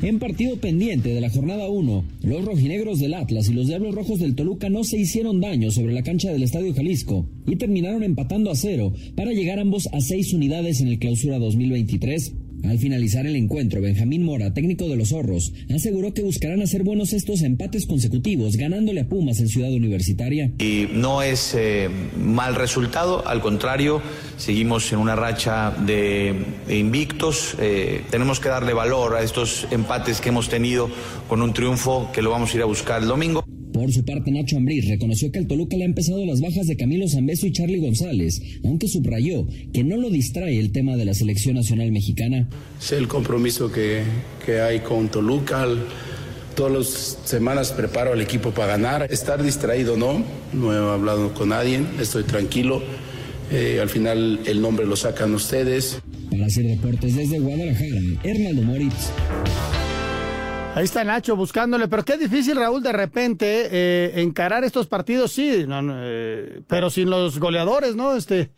En 0.00 0.20
partido 0.20 0.56
pendiente 0.58 1.08
de 1.12 1.20
la 1.20 1.28
jornada 1.28 1.68
1, 1.68 2.04
los 2.22 2.44
rojinegros 2.44 3.00
del 3.00 3.14
Atlas 3.14 3.48
y 3.48 3.52
los 3.52 3.66
Diablos 3.66 3.96
Rojos 3.96 4.20
del 4.20 4.36
Toluca 4.36 4.70
no 4.70 4.84
se 4.84 4.96
hicieron 4.96 5.40
daño 5.40 5.72
sobre 5.72 5.92
la 5.92 6.04
cancha 6.04 6.30
del 6.30 6.44
Estadio 6.44 6.72
Jalisco 6.72 7.26
y 7.48 7.56
terminaron 7.56 8.04
empatando 8.04 8.52
a 8.52 8.54
cero 8.54 8.92
para 9.16 9.32
llegar 9.32 9.58
ambos 9.58 9.88
a 9.92 10.00
seis 10.00 10.32
unidades 10.32 10.80
en 10.80 10.86
el 10.86 11.00
clausura 11.00 11.40
2023. 11.40 12.32
Al 12.64 12.78
finalizar 12.78 13.26
el 13.26 13.36
encuentro, 13.36 13.80
Benjamín 13.80 14.24
Mora, 14.24 14.52
técnico 14.52 14.88
de 14.88 14.96
los 14.96 15.10
Zorros, 15.10 15.52
aseguró 15.74 16.12
que 16.12 16.22
buscarán 16.22 16.62
hacer 16.62 16.82
buenos 16.82 17.12
estos 17.12 17.42
empates 17.42 17.86
consecutivos, 17.86 18.56
ganándole 18.56 19.00
a 19.00 19.08
Pumas 19.08 19.40
en 19.40 19.48
Ciudad 19.48 19.72
Universitaria. 19.72 20.50
Y 20.58 20.88
no 20.92 21.22
es 21.22 21.54
eh, 21.56 21.88
mal 22.18 22.54
resultado, 22.54 23.26
al 23.26 23.40
contrario, 23.40 24.02
seguimos 24.36 24.92
en 24.92 24.98
una 24.98 25.16
racha 25.16 25.70
de, 25.70 26.34
invictos. 26.68 27.56
Eh, 27.60 28.02
tenemos 28.10 28.40
que 28.40 28.48
darle 28.48 28.72
valor 28.72 29.16
a 29.16 29.22
estos 29.22 29.66
empates 29.70 30.20
que 30.20 30.30
hemos 30.30 30.48
tenido 30.48 30.90
con 31.28 31.42
un 31.42 31.52
triunfo 31.52 32.10
que 32.12 32.22
lo 32.22 32.30
vamos 32.30 32.52
a 32.52 32.56
ir 32.56 32.62
a 32.62 32.66
buscar 32.66 33.02
el 33.02 33.08
domingo. 33.08 33.47
Por 33.78 33.92
su 33.92 34.04
parte, 34.04 34.32
Nacho 34.32 34.56
Ambriz 34.56 34.88
reconoció 34.88 35.30
que 35.30 35.38
el 35.38 35.46
Toluca 35.46 35.76
le 35.76 35.84
ha 35.84 35.86
empezado 35.86 36.26
las 36.26 36.40
bajas 36.40 36.66
de 36.66 36.76
Camilo 36.76 37.08
Zambeso 37.08 37.46
y 37.46 37.52
Charlie 37.52 37.78
González, 37.78 38.42
aunque 38.64 38.88
subrayó 38.88 39.46
que 39.72 39.84
no 39.84 39.96
lo 39.96 40.10
distrae 40.10 40.58
el 40.58 40.72
tema 40.72 40.96
de 40.96 41.04
la 41.04 41.14
selección 41.14 41.54
nacional 41.54 41.92
mexicana. 41.92 42.48
Sé 42.80 42.96
el 42.96 43.06
compromiso 43.06 43.70
que, 43.70 44.02
que 44.44 44.58
hay 44.58 44.80
con 44.80 45.08
Toluca. 45.08 45.64
Todas 46.56 46.72
las 46.72 47.18
semanas 47.24 47.70
preparo 47.70 48.14
al 48.14 48.20
equipo 48.20 48.50
para 48.50 48.72
ganar. 48.76 49.12
Estar 49.12 49.40
distraído 49.44 49.96
no, 49.96 50.24
no 50.52 50.74
he 50.74 50.76
hablado 50.76 51.32
con 51.32 51.50
nadie, 51.50 51.80
estoy 52.00 52.24
tranquilo. 52.24 52.82
Eh, 53.52 53.78
al 53.80 53.88
final 53.88 54.40
el 54.44 54.60
nombre 54.60 54.86
lo 54.86 54.96
sacan 54.96 55.32
ustedes. 55.34 56.00
Para 56.32 56.46
hacer 56.46 56.66
deportes 56.66 57.14
desde 57.14 57.38
Guadalajara, 57.38 58.00
Hernando 58.24 58.62
Moritz. 58.62 59.12
Ahí 60.78 60.84
está 60.84 61.02
Nacho 61.02 61.34
buscándole, 61.34 61.88
pero 61.88 62.04
qué 62.04 62.16
difícil, 62.16 62.54
Raúl, 62.54 62.84
de 62.84 62.92
repente 62.92 63.66
eh, 63.68 64.22
encarar 64.22 64.62
estos 64.62 64.86
partidos, 64.86 65.32
sí, 65.32 65.66
eh, 65.68 66.60
pero 66.68 66.88
sin 66.88 67.10
los 67.10 67.40
goleadores, 67.40 67.96
¿no? 67.96 68.14
Este, 68.14 68.50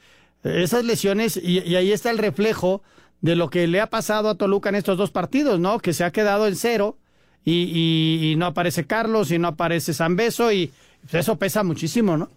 esas 0.44 0.84
lesiones, 0.84 1.40
y, 1.42 1.74
ahí 1.76 1.92
está 1.92 2.10
el 2.10 2.18
reflejo 2.18 2.82
de 3.22 3.36
lo 3.36 3.48
que 3.48 3.66
le 3.66 3.80
ha 3.80 3.86
pasado 3.86 4.28
a 4.28 4.34
Toluca 4.34 4.68
en 4.68 4.74
estos 4.74 4.98
dos 4.98 5.10
partidos, 5.10 5.60
¿no? 5.60 5.78
Que 5.78 5.94
se 5.94 6.04
ha 6.04 6.10
quedado 6.10 6.46
en 6.46 6.56
cero 6.56 6.98
y, 7.42 8.34
no 8.36 8.44
aparece 8.44 8.86
Carlos 8.86 9.30
y 9.30 9.38
no 9.38 9.48
aparece 9.48 9.94
Zambeso 9.94 10.52
y 10.52 10.72
eso 11.10 11.36
pesa 11.36 11.64
muchísimo, 11.64 12.18
¿no? 12.18 12.28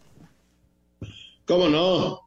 ¿Cómo 1.44 1.68
no? 1.68 2.22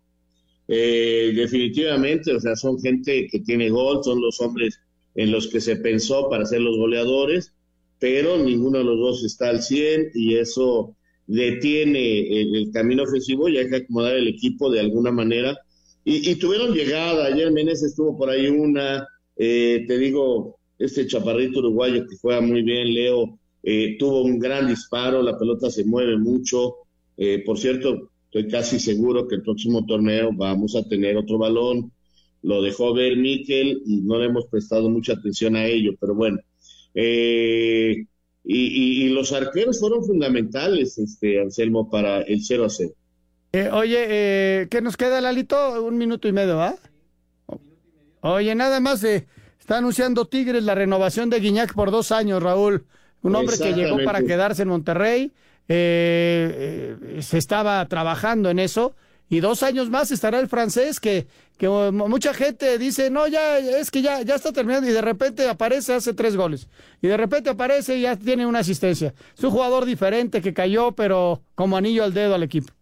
Eh, 0.68 1.32
definitivamente, 1.34 2.34
o 2.34 2.38
sea, 2.40 2.54
son 2.54 2.78
gente 2.82 3.26
que 3.32 3.40
tiene 3.40 3.70
gol, 3.70 4.04
son 4.04 4.20
los 4.20 4.38
hombres 4.42 4.78
en 5.16 5.32
los 5.32 5.48
que 5.48 5.60
se 5.60 5.76
pensó 5.76 6.28
para 6.28 6.44
ser 6.44 6.60
los 6.60 6.76
goleadores, 6.76 7.52
pero 7.98 8.38
ninguno 8.38 8.78
de 8.78 8.84
los 8.84 8.98
dos 8.98 9.24
está 9.24 9.48
al 9.48 9.62
100 9.62 10.10
y 10.14 10.36
eso 10.36 10.94
detiene 11.26 12.40
el, 12.40 12.70
camino 12.72 13.02
ofensivo 13.02 13.48
y 13.48 13.56
hay 13.58 13.68
que 13.68 13.76
acomodar 13.76 14.14
el 14.14 14.28
equipo 14.28 14.70
de 14.70 14.80
alguna 14.80 15.10
manera. 15.10 15.56
Y, 16.04 16.36
tuvieron 16.36 16.72
llegada, 16.72 17.26
ayer 17.26 17.50
Menez 17.50 17.82
estuvo 17.82 18.16
por 18.16 18.30
ahí 18.30 18.46
una, 18.46 19.04
eh, 19.36 19.84
te 19.88 19.98
digo, 19.98 20.56
este 20.78 21.04
chaparrito 21.08 21.58
uruguayo 21.58 22.06
que 22.06 22.16
juega 22.16 22.40
muy 22.40 22.62
bien, 22.62 22.94
Leo, 22.94 23.40
eh, 23.64 23.96
tuvo 23.98 24.22
un 24.22 24.38
gran 24.38 24.68
disparo, 24.68 25.20
la 25.20 25.36
pelota 25.36 25.68
se 25.68 25.84
mueve 25.84 26.16
mucho. 26.16 26.76
Eh, 27.16 27.42
por 27.44 27.58
cierto, 27.58 28.10
estoy 28.26 28.46
casi 28.46 28.78
seguro 28.78 29.26
que 29.26 29.34
el 29.34 29.42
próximo 29.42 29.84
torneo 29.84 30.30
vamos 30.32 30.76
a 30.76 30.84
tener 30.88 31.16
otro 31.16 31.38
balón 31.38 31.90
lo 32.46 32.62
dejó 32.62 32.94
ver 32.94 33.16
Miquel 33.16 33.82
y 33.84 34.02
no 34.02 34.18
le 34.20 34.26
hemos 34.26 34.46
prestado 34.46 34.88
mucha 34.88 35.14
atención 35.14 35.56
a 35.56 35.66
ello, 35.66 35.94
pero 35.98 36.14
bueno. 36.14 36.38
Eh, 36.94 38.06
y, 38.44 39.08
los 39.08 39.32
arqueros 39.32 39.80
fueron 39.80 40.04
fundamentales, 40.04 40.96
este 40.96 41.40
Anselmo, 41.40 41.90
para 41.90 42.20
el 42.20 42.40
0 42.40 42.64
a 42.64 42.70
0. 42.70 42.92
Eh, 43.52 43.68
oye, 43.72 44.06
eh, 44.08 44.68
¿qué 44.70 44.80
nos 44.80 44.96
queda, 44.96 45.20
Lalito? 45.20 45.84
Un 45.84 45.98
minuto 45.98 46.28
y 46.28 46.32
medio, 46.32 46.60
¿ah? 46.60 46.76
Oye, 48.20 48.54
nada 48.54 48.78
más 48.78 49.02
está 49.02 49.78
anunciando 49.78 50.26
Tigres 50.26 50.62
la 50.62 50.76
renovación 50.76 51.28
de 51.30 51.40
Guiñac 51.40 51.74
por 51.74 51.90
dos 51.90 52.12
años, 52.12 52.40
Raúl. 52.40 52.86
Un 53.22 53.34
hombre 53.34 53.56
que 53.58 53.72
llegó 53.72 53.98
para 54.04 54.22
quedarse 54.22 54.62
en 54.62 54.68
Monterrey. 54.68 55.32
se 55.66 56.94
estaba 57.32 57.84
trabajando 57.88 58.50
en 58.50 58.60
eso 58.60 58.94
y 59.28 59.40
dos 59.40 59.62
años 59.62 59.90
más 59.90 60.10
estará 60.10 60.38
el 60.38 60.48
francés 60.48 61.00
que, 61.00 61.26
que 61.58 61.68
mucha 61.68 62.32
gente 62.32 62.78
dice, 62.78 63.10
no, 63.10 63.26
ya 63.26 63.58
es 63.58 63.90
que 63.90 64.02
ya, 64.02 64.22
ya 64.22 64.36
está 64.36 64.52
terminando 64.52 64.88
y 64.88 64.92
de 64.92 65.02
repente 65.02 65.48
aparece, 65.48 65.94
hace 65.94 66.14
tres 66.14 66.36
goles. 66.36 66.68
Y 67.02 67.08
de 67.08 67.16
repente 67.16 67.50
aparece 67.50 67.96
y 67.98 68.02
ya 68.02 68.16
tiene 68.16 68.46
una 68.46 68.60
asistencia. 68.60 69.14
Es 69.36 69.42
un 69.42 69.50
jugador 69.50 69.84
diferente 69.84 70.40
que 70.40 70.54
cayó, 70.54 70.92
pero 70.92 71.42
como 71.54 71.76
anillo 71.76 72.04
al 72.04 72.14
dedo 72.14 72.34
al 72.34 72.42
equipo. 72.44 72.72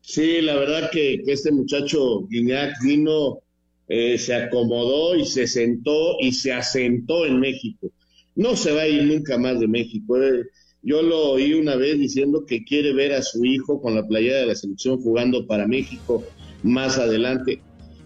Sí, 0.00 0.40
la 0.42 0.54
verdad 0.56 0.90
que, 0.90 1.22
este 1.26 1.50
muchacho 1.50 2.26
Guiñac 2.28 2.74
vino 2.82 3.40
eh, 3.88 4.18
se 4.18 4.34
acomodó 4.34 5.16
y 5.16 5.24
se 5.26 5.46
sentó 5.46 6.16
y 6.20 6.32
se 6.32 6.52
asentó 6.52 7.26
en 7.26 7.40
México. 7.40 7.90
No 8.34 8.56
se 8.56 8.72
va 8.72 8.82
a 8.82 8.88
ir 8.88 9.04
nunca 9.04 9.38
más 9.38 9.60
de 9.60 9.68
México. 9.68 10.22
eh. 10.22 10.44
Yo 10.84 11.02
lo 11.02 11.30
oí 11.30 11.54
una 11.54 11.76
vez 11.76 11.98
diciendo 11.98 12.44
que 12.46 12.64
quiere 12.64 12.92
ver 12.92 13.12
a 13.12 13.22
su 13.22 13.44
hijo 13.44 13.80
con 13.80 13.94
la 13.94 14.06
playera 14.06 14.38
de 14.38 14.46
la 14.46 14.54
selección 14.54 15.00
jugando 15.00 15.46
para 15.46 15.66
México 15.66 16.22
más 16.62 16.98
adelante. 16.98 17.60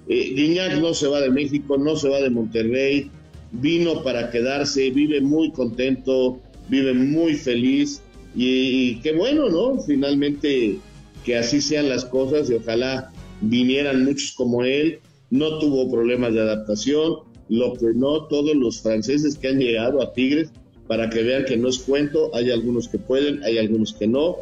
Eh, 0.08 0.32
Guiñac 0.34 0.78
no 0.80 0.94
se 0.94 1.08
va 1.08 1.20
de 1.20 1.30
México, 1.30 1.76
no 1.76 1.96
se 1.96 2.08
va 2.08 2.20
de 2.20 2.30
Monterrey, 2.30 3.10
vino 3.52 4.02
para 4.02 4.30
quedarse, 4.30 4.90
vive 4.90 5.20
muy 5.20 5.50
contento, 5.50 6.40
vive 6.68 6.94
muy 6.94 7.34
feliz 7.34 8.00
y, 8.36 8.90
y 8.90 9.00
qué 9.00 9.12
bueno, 9.12 9.48
¿no? 9.48 9.80
Finalmente 9.80 10.78
que 11.24 11.36
así 11.36 11.60
sean 11.60 11.88
las 11.88 12.04
cosas 12.04 12.48
y 12.48 12.54
ojalá 12.54 13.10
vinieran 13.40 14.04
muchos 14.04 14.32
como 14.32 14.64
él. 14.64 15.00
No 15.30 15.58
tuvo 15.58 15.90
problemas 15.90 16.32
de 16.32 16.40
adaptación, 16.40 17.18
lo 17.48 17.74
que 17.74 17.86
no 17.94 18.26
todos 18.26 18.54
los 18.56 18.80
franceses 18.80 19.36
que 19.36 19.48
han 19.48 19.58
llegado 19.58 20.02
a 20.02 20.12
Tigres, 20.12 20.50
para 20.88 21.08
que 21.10 21.22
vean 21.22 21.44
que 21.44 21.56
no 21.56 21.68
es 21.68 21.78
cuento, 21.78 22.34
hay 22.34 22.50
algunos 22.50 22.88
que 22.88 22.98
pueden, 22.98 23.44
hay 23.44 23.58
algunos 23.58 23.92
que 23.92 24.08
no, 24.08 24.38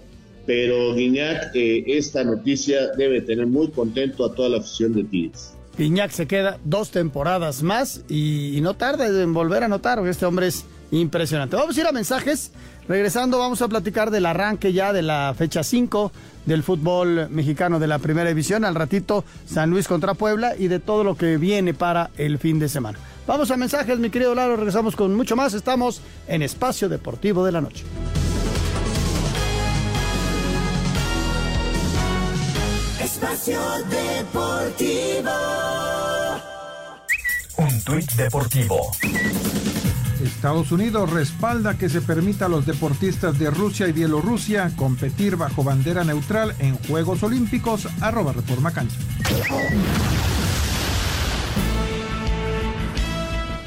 pero 0.46 0.94
Guiñac, 0.94 1.50
eh, 1.54 1.84
esta 1.86 2.22
noticia 2.22 2.92
debe 2.96 3.20
tener 3.20 3.46
muy 3.46 3.68
contento 3.68 4.24
a 4.24 4.32
toda 4.32 4.48
la 4.48 4.58
afición 4.58 4.94
de 4.94 5.04
Tigres. 5.04 5.52
Guiñac 5.76 6.12
se 6.12 6.26
queda 6.26 6.58
dos 6.64 6.90
temporadas 6.90 7.62
más 7.62 8.02
y, 8.08 8.58
no 8.62 8.74
tarda 8.74 9.06
en 9.06 9.34
volver 9.34 9.64
a 9.64 9.68
porque 9.68 10.10
este 10.10 10.24
hombre 10.24 10.46
es 10.46 10.64
impresionante. 10.90 11.56
Vamos 11.56 11.76
a 11.76 11.80
ir 11.80 11.86
a 11.86 11.92
mensajes. 11.92 12.52
Regresando, 12.88 13.38
vamos 13.38 13.60
a 13.62 13.68
platicar 13.68 14.12
del 14.12 14.26
arranque 14.26 14.72
ya 14.72 14.92
de 14.92 15.02
la 15.02 15.34
fecha 15.36 15.64
5 15.64 16.12
del 16.46 16.62
fútbol 16.62 17.28
mexicano 17.30 17.80
de 17.80 17.88
la 17.88 17.98
primera 17.98 18.28
división. 18.28 18.64
Al 18.64 18.76
ratito, 18.76 19.24
San 19.44 19.70
Luis 19.70 19.88
contra 19.88 20.14
Puebla 20.14 20.54
y 20.56 20.68
de 20.68 20.78
todo 20.78 21.02
lo 21.02 21.16
que 21.16 21.36
viene 21.36 21.74
para 21.74 22.10
el 22.16 22.38
fin 22.38 22.60
de 22.60 22.68
semana. 22.68 22.98
Vamos 23.26 23.50
a 23.50 23.56
mensajes, 23.56 23.98
mi 23.98 24.08
querido 24.10 24.34
Lalo. 24.34 24.56
Regresamos 24.56 24.94
con 24.94 25.14
mucho 25.14 25.34
más. 25.34 25.52
Estamos 25.54 26.00
en 26.28 26.42
Espacio 26.42 26.88
Deportivo 26.88 27.44
de 27.44 27.52
la 27.52 27.60
Noche. 27.60 27.84
Espacio 33.00 33.60
Deportivo. 33.90 35.30
Un 37.58 37.82
tuit 37.82 38.12
deportivo. 38.12 38.92
Estados 40.22 40.70
Unidos 40.72 41.10
respalda 41.10 41.76
que 41.78 41.88
se 41.88 42.02
permita 42.02 42.46
a 42.46 42.48
los 42.48 42.66
deportistas 42.66 43.38
de 43.38 43.50
Rusia 43.50 43.88
y 43.88 43.92
Bielorrusia 43.92 44.70
competir 44.76 45.36
bajo 45.36 45.64
bandera 45.64 46.04
neutral 46.04 46.54
en 46.58 46.76
Juegos 46.76 47.22
Olímpicos. 47.22 47.88
Arroba 48.00 48.32
Reforma 48.32 48.70
Cancha. 48.70 48.96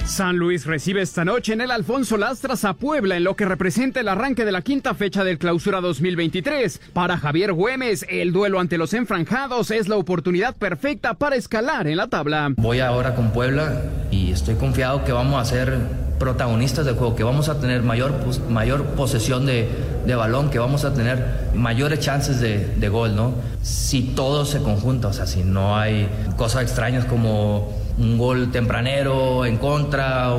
San 0.09 0.37
Luis 0.37 0.65
recibe 0.65 1.03
esta 1.03 1.23
noche 1.23 1.53
en 1.53 1.61
el 1.61 1.69
Alfonso 1.69 2.17
Lastras 2.17 2.65
a 2.65 2.73
Puebla 2.73 3.15
en 3.15 3.23
lo 3.23 3.35
que 3.35 3.45
representa 3.45 3.99
el 3.99 4.07
arranque 4.07 4.43
de 4.43 4.51
la 4.51 4.63
quinta 4.63 4.95
fecha 4.95 5.23
del 5.23 5.37
Clausura 5.37 5.81
2023. 5.81 6.81
Para 6.93 7.17
Javier 7.17 7.53
Güemes, 7.53 8.07
el 8.09 8.33
duelo 8.33 8.59
ante 8.59 8.79
los 8.79 8.95
enfranjados 8.95 9.69
es 9.69 9.87
la 9.87 9.97
oportunidad 9.97 10.55
perfecta 10.55 11.13
para 11.13 11.35
escalar 11.35 11.87
en 11.87 11.97
la 11.97 12.07
tabla. 12.07 12.51
Voy 12.57 12.79
ahora 12.79 13.13
con 13.13 13.29
Puebla 13.31 13.83
y 14.09 14.31
estoy 14.31 14.55
confiado 14.55 15.05
que 15.05 15.11
vamos 15.11 15.39
a 15.39 15.45
ser 15.45 15.77
protagonistas 16.17 16.87
del 16.87 16.95
juego, 16.95 17.15
que 17.15 17.23
vamos 17.23 17.47
a 17.47 17.59
tener 17.61 17.83
mayor, 17.83 18.13
mayor 18.49 18.85
posesión 18.87 19.45
de, 19.45 19.69
de 20.07 20.15
balón, 20.15 20.49
que 20.49 20.57
vamos 20.57 20.85
a 20.85 20.93
tener 20.93 21.51
mayores 21.53 21.99
chances 21.99 22.41
de, 22.41 22.65
de 22.65 22.89
gol, 22.89 23.15
¿no? 23.15 23.35
Si 23.61 24.01
todo 24.01 24.43
se 24.45 24.61
conjunta, 24.63 25.09
o 25.09 25.13
sea, 25.13 25.27
si 25.27 25.43
no 25.43 25.77
hay 25.77 26.09
cosas 26.35 26.63
extrañas 26.63 27.05
como 27.05 27.71
un 27.99 28.17
gol 28.17 28.51
tempranero 28.51 29.45
en 29.45 29.57
contra, 29.57 30.33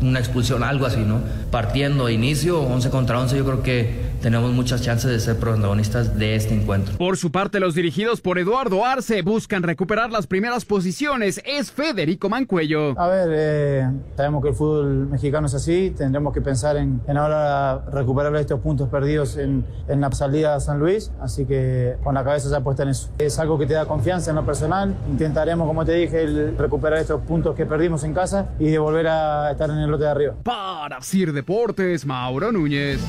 una 0.00 0.18
expulsión, 0.18 0.62
algo 0.62 0.86
así, 0.86 1.00
¿no? 1.00 1.20
Partiendo 1.50 2.06
de 2.06 2.14
inicio, 2.14 2.60
11 2.60 2.90
contra 2.90 3.20
11, 3.20 3.36
yo 3.36 3.44
creo 3.44 3.62
que 3.62 4.11
tenemos 4.22 4.52
muchas 4.52 4.82
chances 4.82 5.10
de 5.10 5.20
ser 5.20 5.36
protagonistas 5.36 6.16
de 6.16 6.36
este 6.36 6.54
encuentro. 6.54 6.96
Por 6.96 7.16
su 7.16 7.30
parte, 7.32 7.60
los 7.60 7.74
dirigidos 7.74 8.20
por 8.20 8.38
Eduardo 8.38 8.84
Arce 8.86 9.22
buscan 9.22 9.62
recuperar 9.62 10.10
las 10.10 10.26
primeras 10.26 10.64
posiciones. 10.64 11.42
Es 11.44 11.72
Federico 11.72 12.28
Mancuello. 12.28 12.98
A 12.98 13.08
ver, 13.08 13.28
eh, 13.32 13.90
sabemos 14.16 14.42
que 14.42 14.50
el 14.50 14.54
fútbol 14.54 15.08
mexicano 15.08 15.46
es 15.48 15.54
así, 15.54 15.92
tendremos 15.96 16.32
que 16.32 16.40
pensar 16.40 16.76
en, 16.76 17.00
en 17.06 17.16
ahora 17.16 17.84
recuperar 17.92 18.34
estos 18.36 18.60
puntos 18.60 18.88
perdidos 18.88 19.36
en, 19.36 19.64
en 19.88 20.00
la 20.00 20.12
salida 20.12 20.54
a 20.54 20.60
San 20.60 20.78
Luis, 20.78 21.10
así 21.20 21.44
que 21.44 21.96
con 22.04 22.14
la 22.14 22.22
cabeza 22.22 22.48
ya 22.48 22.60
puesta 22.60 22.84
en 22.84 22.90
eso. 22.90 23.10
Es 23.18 23.38
algo 23.38 23.58
que 23.58 23.66
te 23.66 23.74
da 23.74 23.86
confianza 23.86 24.30
en 24.30 24.36
lo 24.36 24.46
personal, 24.46 24.94
intentaremos, 25.10 25.66
como 25.66 25.84
te 25.84 25.94
dije, 25.94 26.22
el 26.22 26.56
recuperar 26.56 27.00
estos 27.00 27.22
puntos 27.22 27.56
que 27.56 27.66
perdimos 27.66 28.04
en 28.04 28.14
casa 28.14 28.50
y 28.58 28.70
de 28.70 28.78
volver 28.78 29.08
a 29.08 29.50
estar 29.50 29.68
en 29.70 29.78
el 29.78 29.90
lote 29.90 30.04
de 30.04 30.10
arriba. 30.10 30.34
Para 30.44 31.00
Sir 31.00 31.32
Deportes, 31.32 32.06
Mauro 32.06 32.52
Núñez. 32.52 33.00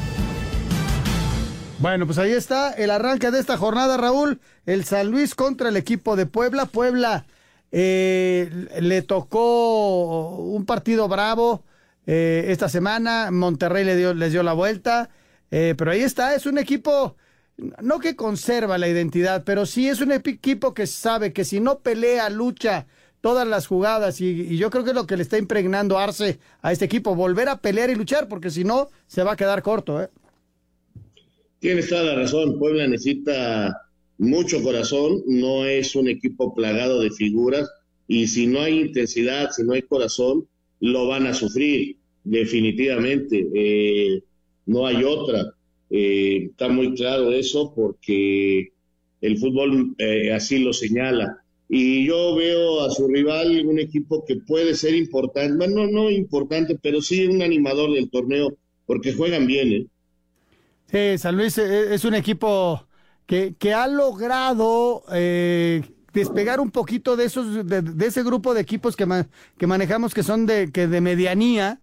Bueno, 1.79 2.05
pues 2.05 2.17
ahí 2.17 2.31
está 2.31 2.71
el 2.71 2.91
arranque 2.91 3.29
de 3.29 3.39
esta 3.39 3.57
jornada, 3.57 3.97
Raúl. 3.97 4.39
El 4.65 4.85
San 4.85 5.11
Luis 5.11 5.35
contra 5.35 5.69
el 5.69 5.77
equipo 5.77 6.15
de 6.15 6.25
Puebla. 6.25 6.65
Puebla 6.65 7.25
eh, 7.71 8.49
le 8.79 9.01
tocó 9.01 10.37
un 10.37 10.65
partido 10.65 11.07
bravo 11.07 11.63
eh, 12.05 12.45
esta 12.49 12.69
semana. 12.69 13.31
Monterrey 13.31 13.83
le 13.83 13.97
dio, 13.97 14.13
les 14.13 14.31
dio 14.31 14.43
la 14.43 14.53
vuelta. 14.53 15.09
Eh, 15.51 15.75
pero 15.77 15.91
ahí 15.91 16.01
está, 16.01 16.33
es 16.33 16.45
un 16.45 16.57
equipo, 16.57 17.15
no 17.79 17.99
que 17.99 18.15
conserva 18.15 18.79
la 18.79 18.87
identidad, 18.87 19.43
pero 19.43 19.67
sí 19.67 19.87
es 19.87 20.01
un 20.01 20.11
equipo 20.11 20.73
que 20.73 20.87
sabe 20.87 21.31
que 21.31 21.45
si 21.45 21.59
no 21.59 21.77
pelea, 21.79 22.29
lucha 22.31 22.87
todas 23.21 23.47
las 23.47 23.67
jugadas, 23.67 24.19
y, 24.19 24.29
y 24.31 24.57
yo 24.57 24.71
creo 24.71 24.83
que 24.83 24.89
es 24.89 24.95
lo 24.95 25.05
que 25.05 25.15
le 25.15 25.21
está 25.21 25.37
impregnando 25.37 25.99
Arce 25.99 26.39
a 26.63 26.71
este 26.71 26.85
equipo, 26.85 27.13
volver 27.13 27.49
a 27.49 27.57
pelear 27.57 27.91
y 27.91 27.95
luchar, 27.95 28.27
porque 28.27 28.49
si 28.49 28.63
no, 28.63 28.89
se 29.05 29.21
va 29.21 29.33
a 29.33 29.35
quedar 29.35 29.61
corto, 29.61 30.01
¿eh? 30.01 30.09
Tienes 31.63 31.87
toda 31.87 32.03
la 32.03 32.15
razón, 32.15 32.59
Puebla 32.59 32.85
necesita 32.89 33.73
mucho 34.17 34.61
corazón, 34.61 35.23
no 35.27 35.63
es 35.63 35.95
un 35.95 36.09
equipo 36.09 36.53
plagado 36.53 36.99
de 36.99 37.09
figuras 37.09 37.71
y 38.05 38.27
si 38.27 38.47
no 38.47 38.59
hay 38.59 38.81
intensidad, 38.81 39.49
si 39.49 39.63
no 39.63 39.71
hay 39.71 39.83
corazón, 39.83 40.45
lo 40.81 41.07
van 41.07 41.25
a 41.25 41.33
sufrir 41.33 41.95
definitivamente. 42.25 43.47
Eh, 43.55 44.21
no 44.65 44.85
hay 44.85 45.05
otra. 45.05 45.53
Eh, 45.89 46.47
está 46.49 46.67
muy 46.67 46.95
claro 46.95 47.31
eso 47.31 47.71
porque 47.73 48.73
el 49.21 49.37
fútbol 49.37 49.95
eh, 49.99 50.33
así 50.33 50.59
lo 50.59 50.73
señala. 50.73 51.45
Y 51.69 52.05
yo 52.05 52.35
veo 52.35 52.81
a 52.81 52.91
su 52.91 53.07
rival 53.07 53.65
un 53.65 53.79
equipo 53.79 54.25
que 54.25 54.35
puede 54.35 54.75
ser 54.75 54.95
importante, 54.95 55.55
bueno, 55.55 55.87
no 55.87 56.11
importante, 56.11 56.77
pero 56.83 57.01
sí 57.01 57.25
un 57.25 57.41
animador 57.41 57.93
del 57.93 58.09
torneo 58.09 58.57
porque 58.85 59.13
juegan 59.13 59.47
bien, 59.47 59.71
¿eh? 59.71 59.87
Sí, 60.93 61.17
San 61.17 61.35
Luis 61.35 61.57
eh, 61.57 61.95
es 61.95 62.05
un 62.05 62.13
equipo 62.13 62.87
que, 63.25 63.55
que 63.57 63.73
ha 63.73 63.87
logrado 63.87 65.03
eh, 65.11 65.83
despegar 66.13 66.59
un 66.59 66.69
poquito 66.71 67.15
de 67.17 67.25
esos, 67.25 67.65
de, 67.67 67.81
de 67.81 68.05
ese 68.07 68.23
grupo 68.23 68.53
de 68.53 68.61
equipos 68.61 68.95
que, 68.95 69.07
que 69.57 69.67
manejamos 69.67 70.13
que 70.13 70.21
son 70.23 70.45
de, 70.45 70.71
que 70.71 70.87
de 70.87 71.01
medianía. 71.01 71.81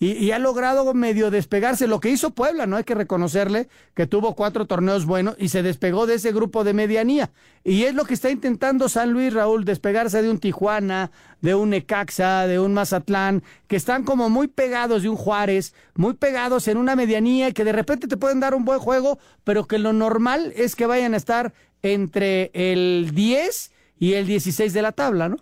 Y, 0.00 0.12
y 0.12 0.30
ha 0.30 0.38
logrado 0.38 0.94
medio 0.94 1.30
despegarse. 1.30 1.88
Lo 1.88 2.00
que 2.00 2.10
hizo 2.10 2.30
Puebla, 2.30 2.66
¿no? 2.66 2.76
Hay 2.76 2.84
que 2.84 2.94
reconocerle 2.94 3.68
que 3.94 4.06
tuvo 4.06 4.36
cuatro 4.36 4.66
torneos 4.66 5.06
buenos 5.06 5.34
y 5.38 5.48
se 5.48 5.62
despegó 5.62 6.06
de 6.06 6.14
ese 6.14 6.32
grupo 6.32 6.62
de 6.62 6.72
medianía. 6.72 7.30
Y 7.64 7.82
es 7.82 7.94
lo 7.94 8.04
que 8.04 8.14
está 8.14 8.30
intentando 8.30 8.88
San 8.88 9.12
Luis, 9.12 9.34
Raúl, 9.34 9.64
despegarse 9.64 10.22
de 10.22 10.30
un 10.30 10.38
Tijuana, 10.38 11.10
de 11.40 11.54
un 11.54 11.70
Necaxa, 11.70 12.46
de 12.46 12.58
un 12.58 12.74
Mazatlán, 12.74 13.42
que 13.66 13.76
están 13.76 14.04
como 14.04 14.30
muy 14.30 14.48
pegados 14.48 15.02
de 15.02 15.08
un 15.08 15.16
Juárez, 15.16 15.74
muy 15.94 16.14
pegados 16.14 16.68
en 16.68 16.76
una 16.76 16.96
medianía 16.96 17.52
que 17.52 17.64
de 17.64 17.72
repente 17.72 18.08
te 18.08 18.16
pueden 18.16 18.40
dar 18.40 18.54
un 18.54 18.64
buen 18.64 18.78
juego, 18.78 19.18
pero 19.44 19.66
que 19.66 19.78
lo 19.78 19.92
normal 19.92 20.52
es 20.56 20.76
que 20.76 20.86
vayan 20.86 21.14
a 21.14 21.16
estar 21.16 21.52
entre 21.82 22.50
el 22.54 23.10
10 23.14 23.72
y 23.98 24.14
el 24.14 24.26
16 24.26 24.72
de 24.72 24.82
la 24.82 24.92
tabla, 24.92 25.28
¿no? 25.28 25.36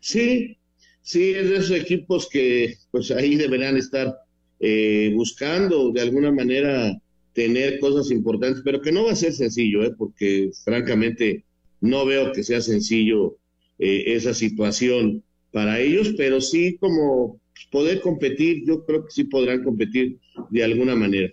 Sí, 0.00 0.58
sí, 1.06 1.30
es 1.30 1.48
de 1.48 1.56
esos 1.58 1.70
equipos 1.70 2.28
que 2.28 2.76
pues 2.90 3.12
ahí 3.12 3.36
deberán 3.36 3.76
estar 3.76 4.12
eh, 4.58 5.12
buscando 5.14 5.92
de 5.92 6.00
alguna 6.00 6.32
manera 6.32 7.00
tener 7.32 7.78
cosas 7.78 8.10
importantes, 8.10 8.62
pero 8.64 8.80
que 8.80 8.90
no 8.90 9.04
va 9.04 9.12
a 9.12 9.16
ser 9.16 9.32
sencillo, 9.32 9.84
¿eh? 9.84 9.94
porque 9.96 10.50
francamente 10.64 11.44
no 11.80 12.04
veo 12.04 12.32
que 12.32 12.42
sea 12.42 12.60
sencillo 12.60 13.36
eh, 13.78 14.14
esa 14.16 14.34
situación 14.34 15.22
para 15.52 15.78
ellos, 15.78 16.12
pero 16.16 16.40
sí 16.40 16.76
como 16.78 17.40
poder 17.70 18.00
competir, 18.00 18.64
yo 18.66 18.84
creo 18.84 19.04
que 19.04 19.10
sí 19.10 19.24
podrán 19.24 19.62
competir 19.62 20.18
de 20.50 20.64
alguna 20.64 20.96
manera. 20.96 21.32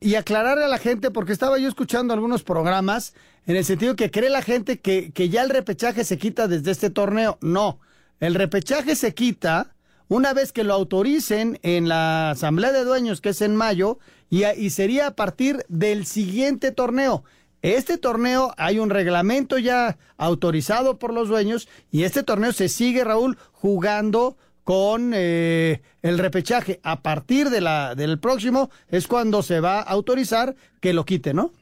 y 0.00 0.14
aclararle 0.14 0.64
a 0.64 0.68
la 0.68 0.78
gente, 0.78 1.10
porque 1.10 1.32
estaba 1.32 1.58
yo 1.58 1.68
escuchando 1.68 2.14
algunos 2.14 2.44
programas 2.44 3.14
en 3.46 3.56
el 3.56 3.64
sentido 3.64 3.96
que 3.96 4.10
cree 4.10 4.30
la 4.30 4.42
gente 4.42 4.78
que, 4.78 5.10
que 5.12 5.28
ya 5.28 5.42
el 5.42 5.50
repechaje 5.50 6.04
se 6.04 6.18
quita 6.18 6.46
desde 6.46 6.70
este 6.70 6.90
torneo. 6.90 7.38
No, 7.40 7.80
el 8.22 8.36
repechaje 8.36 8.94
se 8.94 9.14
quita 9.14 9.74
una 10.06 10.32
vez 10.32 10.52
que 10.52 10.62
lo 10.62 10.74
autoricen 10.74 11.58
en 11.62 11.88
la 11.88 12.30
Asamblea 12.30 12.70
de 12.70 12.84
Dueños, 12.84 13.20
que 13.20 13.30
es 13.30 13.42
en 13.42 13.56
mayo, 13.56 13.98
y, 14.30 14.44
y 14.44 14.70
sería 14.70 15.08
a 15.08 15.16
partir 15.16 15.64
del 15.68 16.06
siguiente 16.06 16.70
torneo. 16.70 17.24
Este 17.62 17.98
torneo 17.98 18.54
hay 18.58 18.78
un 18.78 18.90
reglamento 18.90 19.58
ya 19.58 19.98
autorizado 20.18 21.00
por 21.00 21.12
los 21.12 21.28
dueños 21.28 21.68
y 21.90 22.04
este 22.04 22.22
torneo 22.22 22.52
se 22.52 22.68
sigue, 22.68 23.02
Raúl, 23.02 23.38
jugando 23.50 24.36
con 24.62 25.10
eh, 25.16 25.80
el 26.02 26.18
repechaje. 26.18 26.78
A 26.84 27.02
partir 27.02 27.50
de 27.50 27.60
la, 27.60 27.96
del 27.96 28.20
próximo 28.20 28.70
es 28.88 29.08
cuando 29.08 29.42
se 29.42 29.58
va 29.58 29.80
a 29.80 29.82
autorizar 29.82 30.54
que 30.80 30.92
lo 30.92 31.04
quite, 31.04 31.34
¿no? 31.34 31.52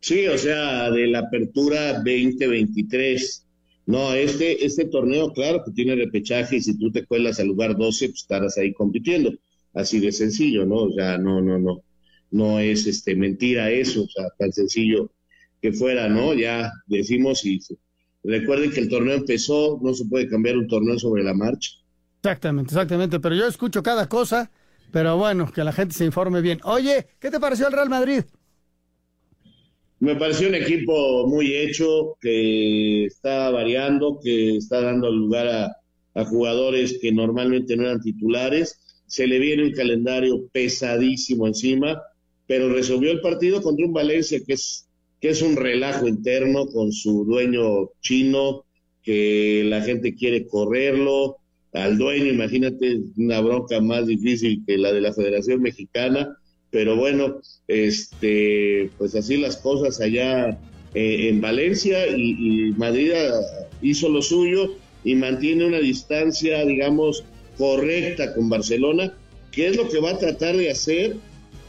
Sí, 0.00 0.26
o 0.28 0.38
sea, 0.38 0.90
de 0.90 1.08
la 1.08 1.18
apertura 1.18 1.92
2023. 1.94 3.43
No, 3.86 4.14
este, 4.14 4.64
este 4.64 4.86
torneo, 4.86 5.32
claro, 5.32 5.62
que 5.64 5.72
tiene 5.72 5.94
repechaje 5.94 6.56
y 6.56 6.60
si 6.62 6.78
tú 6.78 6.90
te 6.90 7.04
cuelas 7.04 7.38
al 7.38 7.48
lugar 7.48 7.76
12, 7.76 8.08
pues 8.08 8.22
estarás 8.22 8.56
ahí 8.56 8.72
compitiendo. 8.72 9.32
Así 9.74 10.00
de 10.00 10.12
sencillo, 10.12 10.64
¿no? 10.64 10.76
O 10.76 10.92
sea, 10.92 11.18
no, 11.18 11.40
no, 11.40 11.58
no. 11.58 11.82
No 12.30 12.58
es 12.58 12.86
este 12.86 13.14
mentira 13.14 13.70
eso, 13.70 14.04
o 14.04 14.08
sea, 14.08 14.24
tan 14.38 14.52
sencillo 14.52 15.10
que 15.60 15.72
fuera, 15.72 16.08
¿no? 16.08 16.34
Ya 16.34 16.72
decimos 16.86 17.44
y 17.44 17.60
recuerden 18.22 18.70
que 18.70 18.80
el 18.80 18.88
torneo 18.88 19.14
empezó, 19.14 19.78
no 19.82 19.94
se 19.94 20.04
puede 20.06 20.28
cambiar 20.28 20.56
un 20.56 20.66
torneo 20.66 20.98
sobre 20.98 21.22
la 21.22 21.34
marcha. 21.34 21.70
Exactamente, 22.22 22.70
exactamente. 22.72 23.20
Pero 23.20 23.34
yo 23.34 23.46
escucho 23.46 23.82
cada 23.82 24.08
cosa, 24.08 24.50
pero 24.90 25.16
bueno, 25.16 25.50
que 25.52 25.62
la 25.62 25.72
gente 25.72 25.94
se 25.94 26.04
informe 26.04 26.40
bien. 26.40 26.58
Oye, 26.64 27.06
¿qué 27.20 27.30
te 27.30 27.38
pareció 27.38 27.66
el 27.66 27.72
Real 27.72 27.90
Madrid? 27.90 28.24
Me 30.04 30.16
pareció 30.16 30.48
un 30.48 30.54
equipo 30.54 31.26
muy 31.26 31.54
hecho, 31.54 32.18
que 32.20 33.06
está 33.06 33.48
variando, 33.50 34.20
que 34.22 34.58
está 34.58 34.82
dando 34.82 35.10
lugar 35.10 35.48
a, 35.48 36.24
jugadores 36.26 36.98
que 37.00 37.10
normalmente 37.10 37.74
no 37.74 37.84
eran 37.84 38.02
titulares. 38.02 39.00
Se 39.06 39.26
le 39.26 39.38
viene 39.38 39.64
un 39.64 39.72
calendario 39.72 40.46
pesadísimo 40.52 41.46
encima, 41.46 42.02
pero 42.46 42.68
resolvió 42.68 43.12
el 43.12 43.22
partido 43.22 43.62
contra 43.62 43.86
un 43.86 43.94
Valencia 43.94 44.40
que 44.46 44.52
es, 44.52 44.86
que 45.22 45.30
es 45.30 45.40
un 45.40 45.56
relajo 45.56 46.06
interno 46.06 46.66
con 46.66 46.92
su 46.92 47.24
dueño 47.24 47.88
chino, 48.02 48.66
que 49.02 49.64
la 49.64 49.80
gente 49.80 50.14
quiere 50.14 50.46
correrlo. 50.46 51.38
Al 51.72 51.96
dueño, 51.96 52.26
imagínate, 52.26 53.00
una 53.16 53.40
bronca 53.40 53.80
más 53.80 54.06
difícil 54.06 54.62
que 54.66 54.76
la 54.76 54.92
de 54.92 55.00
la 55.00 55.14
Federación 55.14 55.62
Mexicana 55.62 56.36
pero 56.74 56.96
bueno, 56.96 57.36
este, 57.68 58.90
pues 58.98 59.14
así 59.14 59.36
las 59.36 59.56
cosas 59.58 60.00
allá 60.00 60.58
eh, 60.92 61.28
en 61.28 61.40
Valencia 61.40 62.08
y, 62.08 62.74
Madrid 62.76 63.12
hizo 63.80 64.08
lo 64.08 64.20
suyo 64.20 64.74
y 65.04 65.14
mantiene 65.14 65.66
una 65.66 65.78
distancia, 65.78 66.64
digamos, 66.64 67.22
correcta 67.56 68.34
con 68.34 68.48
Barcelona, 68.48 69.14
que 69.52 69.68
es 69.68 69.76
lo 69.76 69.88
que 69.88 70.00
va 70.00 70.10
a 70.10 70.18
tratar 70.18 70.56
de 70.56 70.72
hacer 70.72 71.14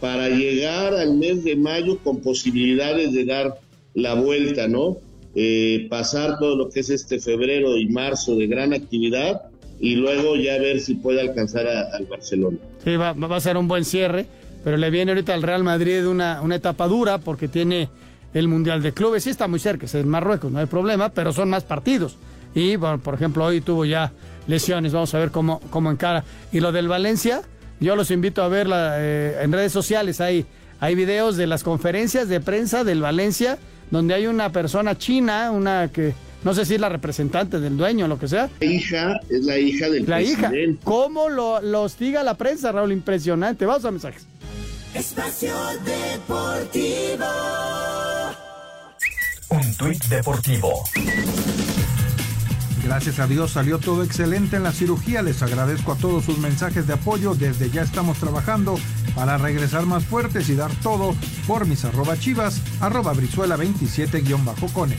para 0.01 0.27
llegar 0.27 0.95
al 0.95 1.17
mes 1.17 1.43
de 1.43 1.55
mayo 1.55 1.99
con 1.99 2.21
posibilidades 2.21 3.13
de 3.13 3.25
dar 3.25 3.59
la 3.93 4.15
vuelta, 4.15 4.67
¿no? 4.67 4.97
Eh, 5.35 5.85
pasar 5.87 6.39
todo 6.39 6.55
lo 6.55 6.69
que 6.69 6.79
es 6.79 6.89
este 6.89 7.19
febrero 7.19 7.77
y 7.77 7.85
marzo 7.89 8.35
de 8.37 8.47
gran 8.47 8.73
actividad 8.73 9.43
y 9.79 9.97
luego 9.97 10.35
ya 10.35 10.57
ver 10.57 10.79
si 10.79 10.95
puede 10.95 11.21
alcanzar 11.21 11.67
al 11.67 12.05
Barcelona. 12.05 12.57
Sí, 12.83 12.95
va 12.95 13.11
a 13.11 13.39
ser 13.39 13.55
un 13.57 13.67
buen 13.67 13.85
cierre 13.85 14.25
pero 14.65 14.77
le 14.77 14.89
viene 14.89 15.11
ahorita 15.11 15.35
al 15.35 15.43
Real 15.43 15.63
Madrid 15.63 16.07
una, 16.07 16.41
una 16.41 16.55
etapa 16.55 16.87
dura 16.87 17.19
porque 17.19 17.47
tiene 17.47 17.87
el 18.33 18.47
Mundial 18.47 18.81
de 18.81 18.93
Clubes, 18.93 19.23
sí 19.23 19.29
está 19.29 19.47
muy 19.47 19.59
cerca, 19.59 19.85
es 19.85 19.93
en 19.93 20.09
Marruecos, 20.09 20.51
no 20.51 20.57
hay 20.57 20.65
problema, 20.65 21.09
pero 21.09 21.31
son 21.31 21.51
más 21.51 21.63
partidos. 21.63 22.17
Y, 22.55 22.75
bueno, 22.75 22.97
por 22.97 23.13
ejemplo, 23.13 23.45
hoy 23.45 23.61
tuvo 23.61 23.85
ya 23.85 24.11
lesiones, 24.47 24.91
vamos 24.91 25.13
a 25.13 25.19
ver 25.19 25.29
cómo, 25.29 25.61
cómo 25.69 25.91
encara. 25.91 26.23
Y 26.51 26.61
lo 26.61 26.71
del 26.71 26.87
Valencia, 26.87 27.43
yo 27.79 27.95
los 27.95 28.09
invito 28.09 28.41
a 28.41 28.47
verla 28.47 28.95
eh, 28.97 29.37
en 29.43 29.51
redes 29.51 29.71
sociales, 29.71 30.19
hay, 30.19 30.47
hay 30.79 30.95
videos 30.95 31.37
de 31.37 31.45
las 31.45 31.63
conferencias 31.63 32.27
de 32.27 32.39
prensa 32.39 32.83
del 32.83 33.01
Valencia, 33.01 33.59
donde 33.91 34.15
hay 34.15 34.25
una 34.25 34.51
persona 34.51 34.97
china, 34.97 35.51
una 35.51 35.89
que 35.89 36.15
no 36.43 36.55
sé 36.55 36.65
si 36.65 36.73
es 36.73 36.81
la 36.81 36.89
representante 36.89 37.59
del 37.59 37.77
dueño 37.77 38.05
o 38.05 38.07
lo 38.07 38.17
que 38.17 38.27
sea. 38.27 38.49
La 38.59 38.65
hija, 38.65 39.19
es 39.29 39.45
la 39.45 39.59
hija 39.59 39.89
del 39.89 40.07
la 40.07 40.17
presidente. 40.17 40.63
hija. 40.63 40.79
¿Cómo 40.83 41.29
lo, 41.29 41.61
lo 41.61 41.83
hostiga 41.83 42.23
la 42.23 42.33
prensa, 42.35 42.71
Raúl? 42.71 42.91
Impresionante. 42.91 43.65
Vamos 43.67 43.85
a 43.85 43.91
mensajes. 43.91 44.25
Espacio 44.95 45.53
Deportivo. 45.83 47.25
Un 49.49 49.75
tuit 49.75 50.01
deportivo. 50.05 50.85
Gracias 52.81 53.19
a 53.19 53.27
Dios 53.27 53.51
salió 53.51 53.79
todo 53.79 54.03
excelente 54.03 54.55
en 54.55 54.63
la 54.63 54.71
cirugía. 54.71 55.21
Les 55.21 55.41
agradezco 55.41 55.91
a 55.91 55.95
todos 55.97 56.23
sus 56.23 56.37
mensajes 56.37 56.87
de 56.87 56.93
apoyo. 56.93 57.35
Desde 57.35 57.69
ya 57.69 57.81
estamos 57.81 58.19
trabajando 58.19 58.79
para 59.13 59.37
regresar 59.37 59.85
más 59.85 60.05
fuertes 60.05 60.47
y 60.47 60.55
dar 60.55 60.71
todo 60.81 61.13
por 61.45 61.65
mis 61.65 61.83
arroba 61.83 62.17
chivas, 62.17 62.61
arroba 62.79 63.11
brizuela 63.11 63.57
27-cone. 63.57 64.95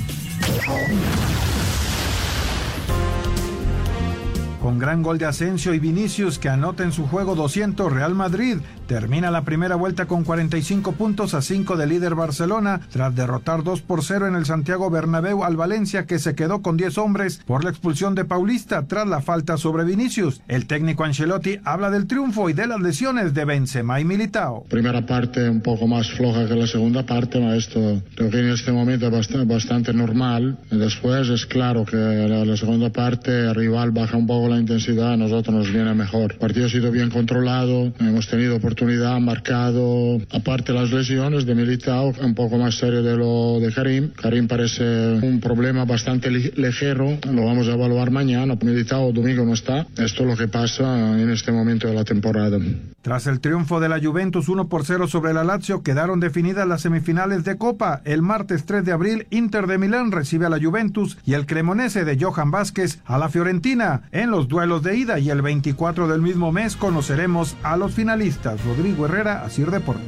Con 4.67 4.81
gran 4.81 5.01
gol 5.01 5.17
de 5.17 5.27
Asensio 5.27 5.75
y 5.75 5.79
Vinicius 5.79 6.41
que 6.41 6.49
anota 6.49 6.83
en 6.83 6.91
su 6.91 7.07
juego 7.07 7.37
200 7.37 7.93
Real 7.93 8.17
Madrid, 8.17 8.57
termina 8.89 9.31
la 9.31 9.45
primera 9.45 9.77
vuelta 9.77 10.07
con 10.07 10.25
45 10.25 10.91
puntos 10.91 11.35
a 11.35 11.41
5 11.41 11.77
del 11.77 11.91
líder 11.91 12.17
Barcelona 12.17 12.81
tras 12.91 13.15
derrotar 13.15 13.63
2 13.63 13.83
por 13.83 14.03
0 14.03 14.27
en 14.27 14.35
el 14.35 14.45
Santiago 14.45 14.91
Bernabéu 14.91 15.45
al 15.45 15.55
Valencia 15.55 16.05
que 16.07 16.19
se 16.19 16.35
quedó 16.35 16.63
con 16.63 16.77
10 16.77 16.99
hombres 16.99 17.41
por 17.47 17.63
la 17.63 17.71
expulsión 17.71 18.17
de 18.17 18.25
Paulista 18.25 18.89
tras 18.89 19.07
la 19.07 19.21
falta 19.21 19.57
sobre 19.57 19.85
Vinicius. 19.85 20.41
El 20.49 20.67
técnico 20.67 21.05
Ancelotti 21.05 21.61
habla 21.63 21.89
del 21.91 22.09
triunfo 22.09 22.51
y 22.51 22.53
de 22.53 22.67
las 22.67 22.81
lesiones 22.81 23.35
de 23.35 23.45
Benzema 23.45 24.01
y 24.01 24.05
Militao. 24.05 24.65
Primera 24.69 25.07
parte 25.07 25.49
un 25.49 25.61
poco 25.61 25.87
más 25.87 26.11
floja 26.11 26.49
que 26.49 26.57
la 26.57 26.67
segunda 26.67 27.07
parte, 27.07 27.39
esto 27.57 28.03
creo 28.17 28.31
que 28.31 28.41
en 28.41 28.49
este 28.49 28.73
momento 28.73 29.07
es 29.07 29.13
bastante, 29.13 29.47
bastante 29.47 29.95
normal. 29.95 30.59
Después 30.73 31.29
es 31.29 31.47
claro 31.47 31.85
que 31.85 31.97
la, 31.97 32.45
la 32.45 32.57
segunda 32.57 32.91
parte 32.91 33.31
el 33.31 33.55
rival 33.55 33.93
baja 33.93 34.17
un 34.17 34.27
poco 34.27 34.49
la 34.49 34.56
intensidad, 34.59 35.13
a 35.13 35.17
nosotros 35.17 35.55
nos 35.55 35.73
viene 35.73 35.95
mejor. 35.95 36.33
El 36.33 36.39
partido 36.39 36.67
ha 36.67 36.69
sido 36.69 36.91
bien 36.91 37.11
controlado, 37.11 37.93
hemos 38.01 38.29
tenido 38.29 38.57
oportunidad, 38.57 39.19
marcado, 39.21 40.21
aparte 40.31 40.73
las 40.73 40.91
lesiones 40.91 41.47
de 41.47 41.55
Militao, 41.55 42.13
un 42.23 42.35
poco 42.35 42.59
más 42.59 42.77
serio 42.77 43.03
de 43.03 43.17
lo 43.17 43.61
de 43.61 43.73
Karim. 43.73 44.11
Karim 44.11 44.49
parece 44.49 44.85
un 45.23 45.41
problema 45.41 45.85
bastante 45.85 46.31
ligero, 46.31 47.19
lo 47.31 47.45
vamos 47.45 47.69
a 47.69 47.73
evaluar 47.73 48.11
mañana. 48.11 48.57
Militao 48.63 49.13
domingo 49.13 49.45
no 49.45 49.55
está. 49.55 49.87
Esto 49.97 50.23
es 50.23 50.29
lo 50.29 50.37
que 50.37 50.49
pasa 50.49 51.21
en 51.21 51.31
este 51.31 51.53
momento 51.53 51.87
de 51.89 51.95
la 51.95 52.05
temporada. 52.05 52.59
Tras 53.07 53.29
el 53.29 53.39
triunfo 53.39 53.79
de 53.79 53.89
la 53.89 54.01
Juventus 54.01 54.49
1 54.49 54.69
por 54.69 54.85
0 54.85 55.07
sobre 55.07 55.33
la 55.33 55.45
Lazio, 55.45 55.85
quedaron 55.85 56.19
definidas 56.19 56.67
las 56.67 56.81
semifinales 56.81 57.45
de 57.45 57.57
Copa. 57.57 58.03
El 58.05 58.21
martes 58.21 58.67
3 58.67 58.85
de 58.85 58.91
abril, 58.91 59.29
Inter 59.31 59.69
de 59.69 59.79
Milán 59.79 60.11
recibe 60.11 60.47
a 60.47 60.49
la 60.49 60.59
Juventus 60.61 61.17
y 61.25 61.35
el 61.35 61.47
Cremonese 61.47 62.05
de 62.05 62.19
Johan 62.21 62.51
Vázquez 62.51 62.99
a 63.05 63.17
la 63.17 63.29
Fiorentina 63.29 64.09
en 64.11 64.33
los 64.33 64.49
duelos 64.49 64.83
de 64.83 64.97
ida 64.97 65.21
y 65.21 65.31
el 65.31 65.41
24 65.41 66.09
del 66.09 66.21
mismo 66.21 66.51
mes 66.51 66.75
conoceremos 66.75 67.57
a 67.63 67.77
los 67.77 67.95
finalistas. 67.95 68.65
Rodrigo 68.65 69.07
Herrera, 69.07 69.45
Asir 69.45 69.71
Deportes. 69.71 70.05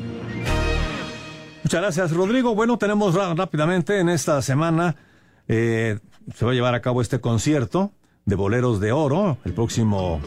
Muchas 1.62 1.80
gracias, 1.80 2.10
Rodrigo. 2.10 2.56
Bueno, 2.56 2.78
tenemos 2.78 3.14
rápidamente 3.14 4.00
en 4.00 4.08
esta 4.08 4.42
semana, 4.42 4.96
eh, 5.46 6.00
se 6.34 6.44
va 6.44 6.50
a 6.50 6.54
llevar 6.54 6.74
a 6.74 6.82
cabo 6.82 7.00
este 7.00 7.20
concierto 7.20 7.92
de 8.24 8.34
Boleros 8.34 8.80
de 8.80 8.90
Oro 8.90 9.38
el 9.44 9.52
próximo 9.52 10.20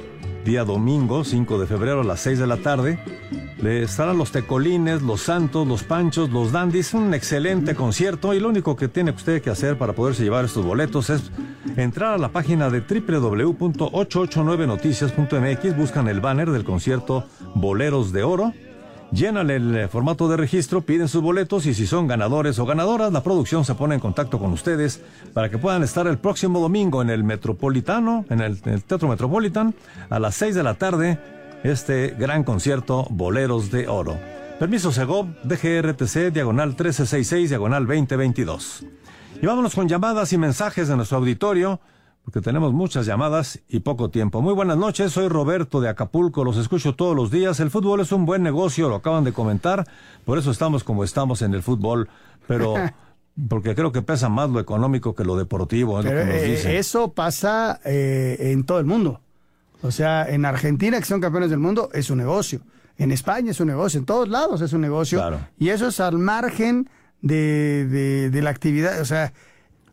día 0.44 0.64
domingo, 0.64 1.24
5 1.24 1.60
de 1.60 1.68
febrero 1.68 2.02
a 2.02 2.04
las 2.04 2.20
6 2.22 2.40
de 2.40 2.48
la 2.48 2.58
tarde. 2.58 2.98
Le 3.62 3.84
estarán 3.84 4.18
los 4.18 4.32
Tecolines, 4.32 5.04
los 5.04 5.22
Santos, 5.22 5.68
los 5.68 5.84
Panchos, 5.84 6.32
los 6.32 6.52
Dandis. 6.52 6.94
Un 6.94 7.14
excelente 7.14 7.76
concierto 7.76 8.34
y 8.34 8.40
lo 8.40 8.50
único 8.50 8.76
que 8.76 8.88
tiene 8.88 9.12
usted 9.12 9.40
que 9.42 9.52
hacer 9.52 9.78
para 9.78 9.94
poderse 9.94 10.24
llevar 10.24 10.46
estos 10.46 10.66
boletos 10.66 11.10
es 11.10 11.32
entrar 11.78 12.16
a 12.16 12.18
la 12.18 12.30
página 12.30 12.70
de 12.70 12.82
www.889noticias.mx, 12.82 15.78
buscan 15.78 16.08
el 16.08 16.22
banner 16.22 16.50
del 16.50 16.64
concierto 16.64 17.26
Boleros 17.56 18.12
de 18.12 18.24
Oro. 18.24 18.52
Llenan 19.12 19.50
el 19.50 19.90
formato 19.90 20.30
de 20.30 20.38
registro, 20.38 20.82
piden 20.82 21.10
sus 21.10 21.22
boletos 21.22 21.66
y 21.66 21.74
si 21.74 21.86
son 21.86 22.08
ganadores 22.08 22.58
o 22.60 22.66
ganadoras, 22.66 23.12
la 23.12 23.22
producción 23.22 23.66
se 23.66 23.76
pone 23.76 23.96
en 23.96 24.00
contacto 24.00 24.40
con 24.40 24.54
ustedes 24.54 25.02
para 25.34 25.50
que 25.50 25.58
puedan 25.58 25.84
estar 25.84 26.08
el 26.08 26.18
próximo 26.18 26.62
domingo 26.62 27.02
en 27.02 27.10
el 27.10 27.26
Metropolitano, 27.26 28.24
en 28.30 28.40
el, 28.40 28.58
en 28.64 28.74
el 28.74 28.84
Teatro 28.84 29.10
Metropolitan, 29.10 29.76
a 30.10 30.18
las 30.18 30.36
6 30.36 30.56
de 30.56 30.64
la 30.64 30.76
tarde, 30.76 31.20
este 31.64 32.16
gran 32.18 32.46
concierto 32.46 33.06
Boleros 33.10 33.70
de 33.70 33.90
Oro. 33.90 34.18
Permiso 34.60 34.94
Segov, 34.94 35.28
DGRTC, 35.44 36.32
diagonal 36.32 36.70
1366, 36.70 37.50
diagonal 37.50 37.86
2022. 37.86 38.86
Y 39.42 39.46
vámonos 39.46 39.76
con 39.76 39.90
llamadas 39.90 40.32
y 40.32 40.38
mensajes 40.38 40.88
de 40.88 40.96
nuestro 40.96 41.18
auditorio 41.18 41.82
porque 42.32 42.46
tenemos 42.46 42.72
muchas 42.72 43.06
llamadas 43.06 43.60
y 43.68 43.82
poco 43.82 44.10
tiempo. 44.10 44.42
Muy 44.42 44.54
buenas 44.54 44.78
noches, 44.78 45.12
soy 45.12 45.28
Roberto 45.28 45.82
de 45.82 45.90
Acapulco, 45.90 46.46
los 46.46 46.56
escucho 46.56 46.96
todos 46.96 47.14
los 47.14 47.30
días. 47.30 47.60
El 47.60 47.70
fútbol 47.70 48.00
es 48.00 48.14
un 48.14 48.26
buen 48.26 48.42
negocio, 48.42 48.88
lo 48.88 48.96
acaban 48.96 49.26
de 49.26 49.34
comentar, 49.34 49.86
por 50.24 50.38
eso 50.38 50.50
estamos 50.50 50.86
como 50.86 51.04
estamos 51.04 51.42
en 51.42 51.54
el 51.54 51.62
fútbol, 51.62 52.08
pero 52.48 52.76
porque 53.50 53.76
creo 53.76 53.92
que 53.92 54.02
pesa 54.02 54.30
más 54.30 54.50
lo 54.50 54.62
económico 54.62 55.14
que 55.14 55.26
lo 55.26 55.36
deportivo, 55.36 56.00
es 56.00 56.06
Pero, 56.06 56.20
lo 56.20 56.26
que 56.26 56.32
nos 56.32 56.42
eh, 56.42 56.52
dicen. 56.52 56.72
eso 56.72 57.12
pasa 57.12 57.82
eh, 57.84 58.38
en 58.40 58.64
todo 58.64 58.80
el 58.80 58.86
mundo. 58.86 59.20
O 59.82 59.92
sea, 59.92 60.26
en 60.30 60.46
Argentina, 60.46 61.00
que 61.00 61.06
son 61.06 61.20
campeones 61.20 61.50
del 61.50 61.60
mundo, 61.60 61.90
es 61.92 62.10
un 62.10 62.20
negocio. 62.20 62.62
En 62.98 63.12
España 63.12 63.52
es 63.52 63.60
un 63.60 63.68
negocio. 63.68 64.00
En 64.00 64.06
todos 64.06 64.30
lados 64.30 64.62
es 64.62 64.72
un 64.72 64.80
negocio. 64.80 65.22
Y 65.60 65.68
eso 65.68 65.88
es 65.88 66.00
al 66.00 66.18
margen 66.18 66.90
de, 67.22 68.30
de, 68.32 68.42
la 68.42 68.52
actividad. 68.52 69.02
O 69.02 69.06
sea, 69.06 69.34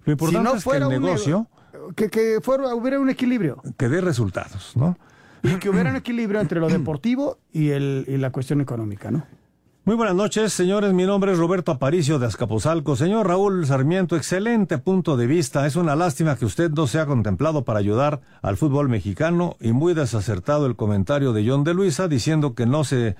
lo 0.05 0.13
importante 0.13 0.57
es 0.57 0.65
que 0.65 0.77
el 0.77 0.89
negocio... 0.89 1.49
que, 1.95 2.09
que 2.09 2.41
fuera, 2.43 2.75
hubiera 2.75 3.01
un 3.01 3.11
equilibrio. 3.11 3.63
Que 3.77 3.89
dé 3.89 4.01
resultados, 4.01 4.77
¿no? 4.77 4.97
Y 5.43 5.57
que 5.57 5.71
hubiera 5.71 5.91
un 5.91 5.97
equilibrio 5.97 6.41
entre 6.41 6.61
lo 6.61 6.69
deportivo 6.69 7.39
y, 7.53 7.71
el, 7.71 8.05
y 8.09 8.17
la 8.17 8.31
cuestión 8.31 8.61
económica, 8.61 9.11
¿no? 9.11 9.25
Muy 9.89 9.97
buenas 9.97 10.17
noches, 10.17 10.53
señores. 10.53 10.93
Mi 10.93 11.05
nombre 11.05 11.33
es 11.33 11.39
Roberto 11.39 11.73
Aparicio 11.73 12.19
de 12.19 12.27
Azcapotzalco. 12.27 12.95
Señor 12.95 13.27
Raúl 13.27 13.65
Sarmiento, 13.65 14.17
excelente 14.17 14.77
punto 14.77 15.17
de 15.17 15.27
vista. 15.27 15.67
Es 15.67 15.77
una 15.77 15.97
lástima 15.97 16.37
que 16.37 16.45
usted 16.45 16.71
no 16.71 16.87
se 16.87 17.01
ha 17.01 17.07
contemplado 17.07 17.65
para 17.65 17.79
ayudar 17.79 18.21
al 18.43 18.59
fútbol 18.59 18.91
mexicano 18.91 19.57
y 19.61 19.73
muy 19.73 19.95
desacertado 19.95 20.67
el 20.67 20.77
comentario 20.77 21.33
de 21.33 21.49
John 21.49 21.65
de 21.65 21.73
Luisa 21.73 22.07
diciendo 22.07 22.55
que 22.55 22.67
no 22.67 22.85
se, 22.85 23.17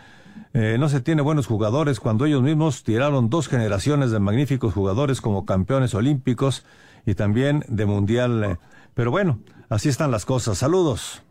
eh, 0.53 0.77
no 0.79 0.91
se 0.91 1.01
tiene 1.01 1.23
buenos 1.23 1.47
jugadores 1.47 2.01
cuando 2.01 2.27
ellos 2.27 2.43
mismos 2.43 2.83
tiraron 2.83 3.31
dos 3.31 3.49
generaciones 3.49 4.11
de 4.11 4.21
magníficos 4.21 4.75
jugadores 4.75 5.23
como 5.23 5.47
campeones 5.47 5.95
olímpicos 5.95 6.67
y 7.09 7.15
también 7.15 7.65
de 7.69 7.87
mundial. 7.87 8.59
Pero 8.95 9.11
bueno, 9.11 9.41
así 9.69 9.89
están 9.89 10.11
las 10.11 10.25
cosas. 10.25 10.59
Saludos. 10.59 11.23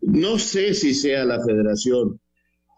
No 0.00 0.38
sé 0.38 0.74
si 0.74 0.94
sea 0.94 1.24
la 1.24 1.42
federación 1.44 2.20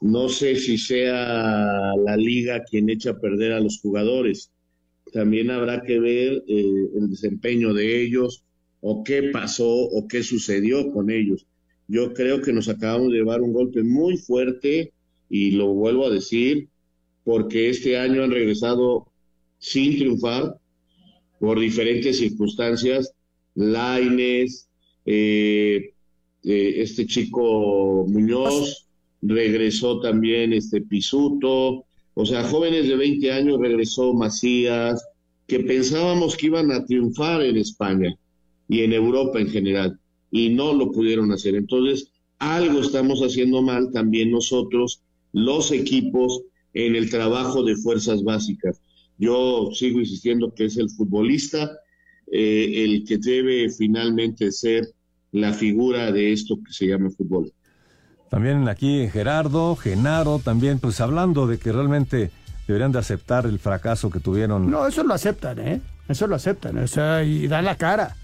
no 0.00 0.28
sé 0.28 0.54
si 0.56 0.78
sea 0.78 1.92
la 1.96 2.16
liga 2.16 2.62
quien 2.64 2.88
echa 2.88 3.10
a 3.10 3.18
perder 3.18 3.52
a 3.52 3.60
los 3.60 3.80
jugadores. 3.80 4.52
También 5.12 5.50
habrá 5.50 5.82
que 5.82 5.98
ver 5.98 6.44
eh, 6.46 6.88
el 6.96 7.10
desempeño 7.10 7.74
de 7.74 8.02
ellos 8.02 8.44
o 8.80 9.02
qué 9.02 9.30
pasó 9.32 9.68
o 9.68 10.06
qué 10.06 10.22
sucedió 10.22 10.92
con 10.92 11.10
ellos. 11.10 11.46
Yo 11.88 12.12
creo 12.12 12.42
que 12.42 12.52
nos 12.52 12.68
acabamos 12.68 13.10
de 13.10 13.18
llevar 13.18 13.40
un 13.40 13.52
golpe 13.52 13.82
muy 13.82 14.18
fuerte 14.18 14.92
y 15.28 15.52
lo 15.52 15.68
vuelvo 15.74 16.06
a 16.06 16.10
decir 16.10 16.68
porque 17.24 17.70
este 17.70 17.98
año 17.98 18.22
han 18.22 18.30
regresado 18.30 19.08
sin 19.58 19.96
triunfar 19.96 20.57
por 21.40 21.58
diferentes 21.58 22.18
circunstancias. 22.18 23.12
Laines, 23.54 24.68
eh, 25.04 25.92
eh, 26.44 26.74
este 26.76 27.06
chico 27.06 28.06
Muñoz, 28.08 28.86
regresó 29.22 30.00
también 30.00 30.52
este 30.52 30.80
Pisuto, 30.80 31.84
o 32.14 32.26
sea, 32.26 32.44
jóvenes 32.44 32.88
de 32.88 32.96
20 32.96 33.32
años 33.32 33.60
regresó 33.60 34.14
Macías, 34.14 35.04
que 35.46 35.60
pensábamos 35.60 36.36
que 36.36 36.46
iban 36.46 36.70
a 36.72 36.84
triunfar 36.84 37.42
en 37.42 37.56
España 37.56 38.14
y 38.68 38.82
en 38.82 38.92
Europa 38.92 39.40
en 39.40 39.48
general, 39.48 39.98
y 40.30 40.50
no 40.50 40.72
lo 40.74 40.92
pudieron 40.92 41.32
hacer. 41.32 41.54
Entonces, 41.54 42.10
algo 42.38 42.80
estamos 42.80 43.20
haciendo 43.20 43.62
mal 43.62 43.90
también 43.92 44.30
nosotros, 44.30 45.00
los 45.32 45.72
equipos, 45.72 46.42
en 46.74 46.96
el 46.96 47.10
trabajo 47.10 47.62
de 47.62 47.76
fuerzas 47.76 48.22
básicas. 48.22 48.80
Yo 49.18 49.70
sigo 49.72 49.98
insistiendo 49.98 50.54
que 50.54 50.66
es 50.66 50.76
el 50.76 50.88
futbolista 50.90 51.70
eh, 52.30 52.84
el 52.84 53.04
que 53.04 53.18
debe 53.18 53.70
finalmente 53.70 54.52
ser 54.52 54.86
la 55.32 55.52
figura 55.52 56.12
de 56.12 56.32
esto 56.32 56.56
que 56.64 56.72
se 56.72 56.86
llama 56.86 57.10
fútbol. 57.10 57.52
También 58.30 58.68
aquí 58.68 59.08
Gerardo, 59.08 59.76
Genaro, 59.76 60.38
también 60.38 60.78
pues 60.78 61.00
hablando 61.00 61.46
de 61.46 61.58
que 61.58 61.72
realmente 61.72 62.30
deberían 62.66 62.92
de 62.92 62.98
aceptar 62.98 63.46
el 63.46 63.58
fracaso 63.58 64.10
que 64.10 64.20
tuvieron. 64.20 64.70
No, 64.70 64.86
eso 64.86 65.02
lo 65.02 65.14
aceptan, 65.14 65.58
¿eh? 65.58 65.80
Eso 66.08 66.26
lo 66.26 66.36
aceptan, 66.36 66.78
o 66.78 66.86
sea, 66.86 67.24
y 67.24 67.46
dan 67.48 67.64
la 67.64 67.76
cara. 67.76 68.14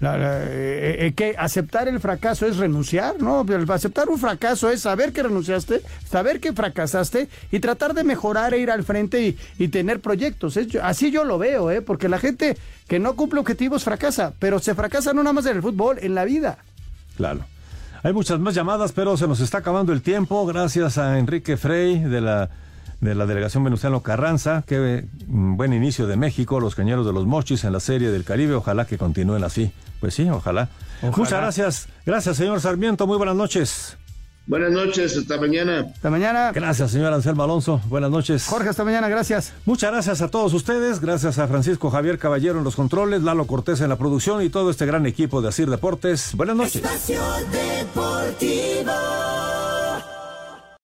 Eh, 0.00 0.96
eh, 1.00 1.12
que 1.14 1.34
aceptar 1.36 1.88
el 1.88 1.98
fracaso 1.98 2.46
es 2.46 2.56
renunciar, 2.56 3.20
¿no? 3.20 3.44
Aceptar 3.68 4.08
un 4.08 4.18
fracaso 4.18 4.70
es 4.70 4.82
saber 4.82 5.12
que 5.12 5.24
renunciaste, 5.24 5.82
saber 6.08 6.38
que 6.38 6.52
fracasaste 6.52 7.28
y 7.50 7.58
tratar 7.58 7.94
de 7.94 8.04
mejorar 8.04 8.54
e 8.54 8.60
ir 8.60 8.70
al 8.70 8.84
frente 8.84 9.36
y, 9.58 9.68
tener 9.68 10.00
proyectos. 10.00 10.56
así 10.82 11.10
yo 11.10 11.24
lo 11.24 11.38
veo, 11.38 11.70
¿eh? 11.70 11.82
Porque 11.82 12.08
la 12.08 12.18
gente 12.18 12.56
que 12.86 13.00
no 13.00 13.16
cumple 13.16 13.40
objetivos 13.40 13.84
fracasa, 13.84 14.32
pero 14.38 14.60
se 14.60 14.74
fracasa 14.74 15.12
no 15.12 15.22
nada 15.22 15.32
más 15.32 15.46
en 15.46 15.56
el 15.56 15.62
fútbol, 15.62 15.98
en 16.00 16.14
la 16.14 16.24
vida. 16.24 16.58
Claro. 17.16 17.40
Hay 18.04 18.12
muchas 18.12 18.38
más 18.38 18.54
llamadas, 18.54 18.92
pero 18.92 19.16
se 19.16 19.26
nos 19.26 19.40
está 19.40 19.58
acabando 19.58 19.92
el 19.92 20.02
tiempo. 20.02 20.46
Gracias 20.46 20.96
a 20.98 21.18
Enrique 21.18 21.56
Frey 21.56 21.98
de 21.98 22.20
la, 22.20 22.48
de 23.00 23.14
la 23.14 23.26
delegación 23.26 23.64
Venustiano 23.64 24.02
Carranza. 24.02 24.64
Qué 24.66 25.06
mm, 25.26 25.56
buen 25.56 25.72
inicio 25.72 26.06
de 26.06 26.16
México, 26.16 26.60
los 26.60 26.74
cañeros 26.74 27.06
de 27.06 27.12
los 27.12 27.26
mochis 27.26 27.64
en 27.64 27.72
la 27.72 27.80
serie 27.80 28.10
del 28.10 28.24
Caribe. 28.24 28.54
Ojalá 28.54 28.86
que 28.86 28.98
continúen 28.98 29.44
así. 29.44 29.72
Pues 30.00 30.14
sí, 30.14 30.28
ojalá. 30.28 30.68
Muchas 31.02 31.40
gracias. 31.40 31.88
Gracias, 32.04 32.36
señor 32.36 32.60
Sarmiento. 32.60 33.06
Muy 33.06 33.16
buenas 33.16 33.36
noches. 33.36 33.96
Buenas 34.48 34.72
noches, 34.72 35.14
hasta 35.14 35.38
mañana. 35.38 35.86
Hasta 35.94 36.08
mañana. 36.08 36.52
Gracias, 36.52 36.90
señor 36.90 37.12
Anselmo 37.12 37.42
Alonso. 37.42 37.82
Buenas 37.84 38.10
noches. 38.10 38.46
Jorge, 38.46 38.70
hasta 38.70 38.82
mañana, 38.82 39.06
gracias. 39.08 39.52
Muchas 39.66 39.92
gracias 39.92 40.22
a 40.22 40.28
todos 40.28 40.54
ustedes. 40.54 41.00
Gracias 41.00 41.38
a 41.38 41.46
Francisco 41.48 41.90
Javier 41.90 42.18
Caballero 42.18 42.56
en 42.56 42.64
los 42.64 42.74
controles, 42.74 43.22
Lalo 43.22 43.46
Cortés 43.46 43.82
en 43.82 43.90
la 43.90 43.96
producción 43.96 44.42
y 44.42 44.48
todo 44.48 44.70
este 44.70 44.86
gran 44.86 45.04
equipo 45.04 45.42
de 45.42 45.48
Asir 45.48 45.68
Deportes. 45.68 46.30
Buenas 46.34 46.56
noches. 46.56 46.82
Deportivo. 47.52 48.92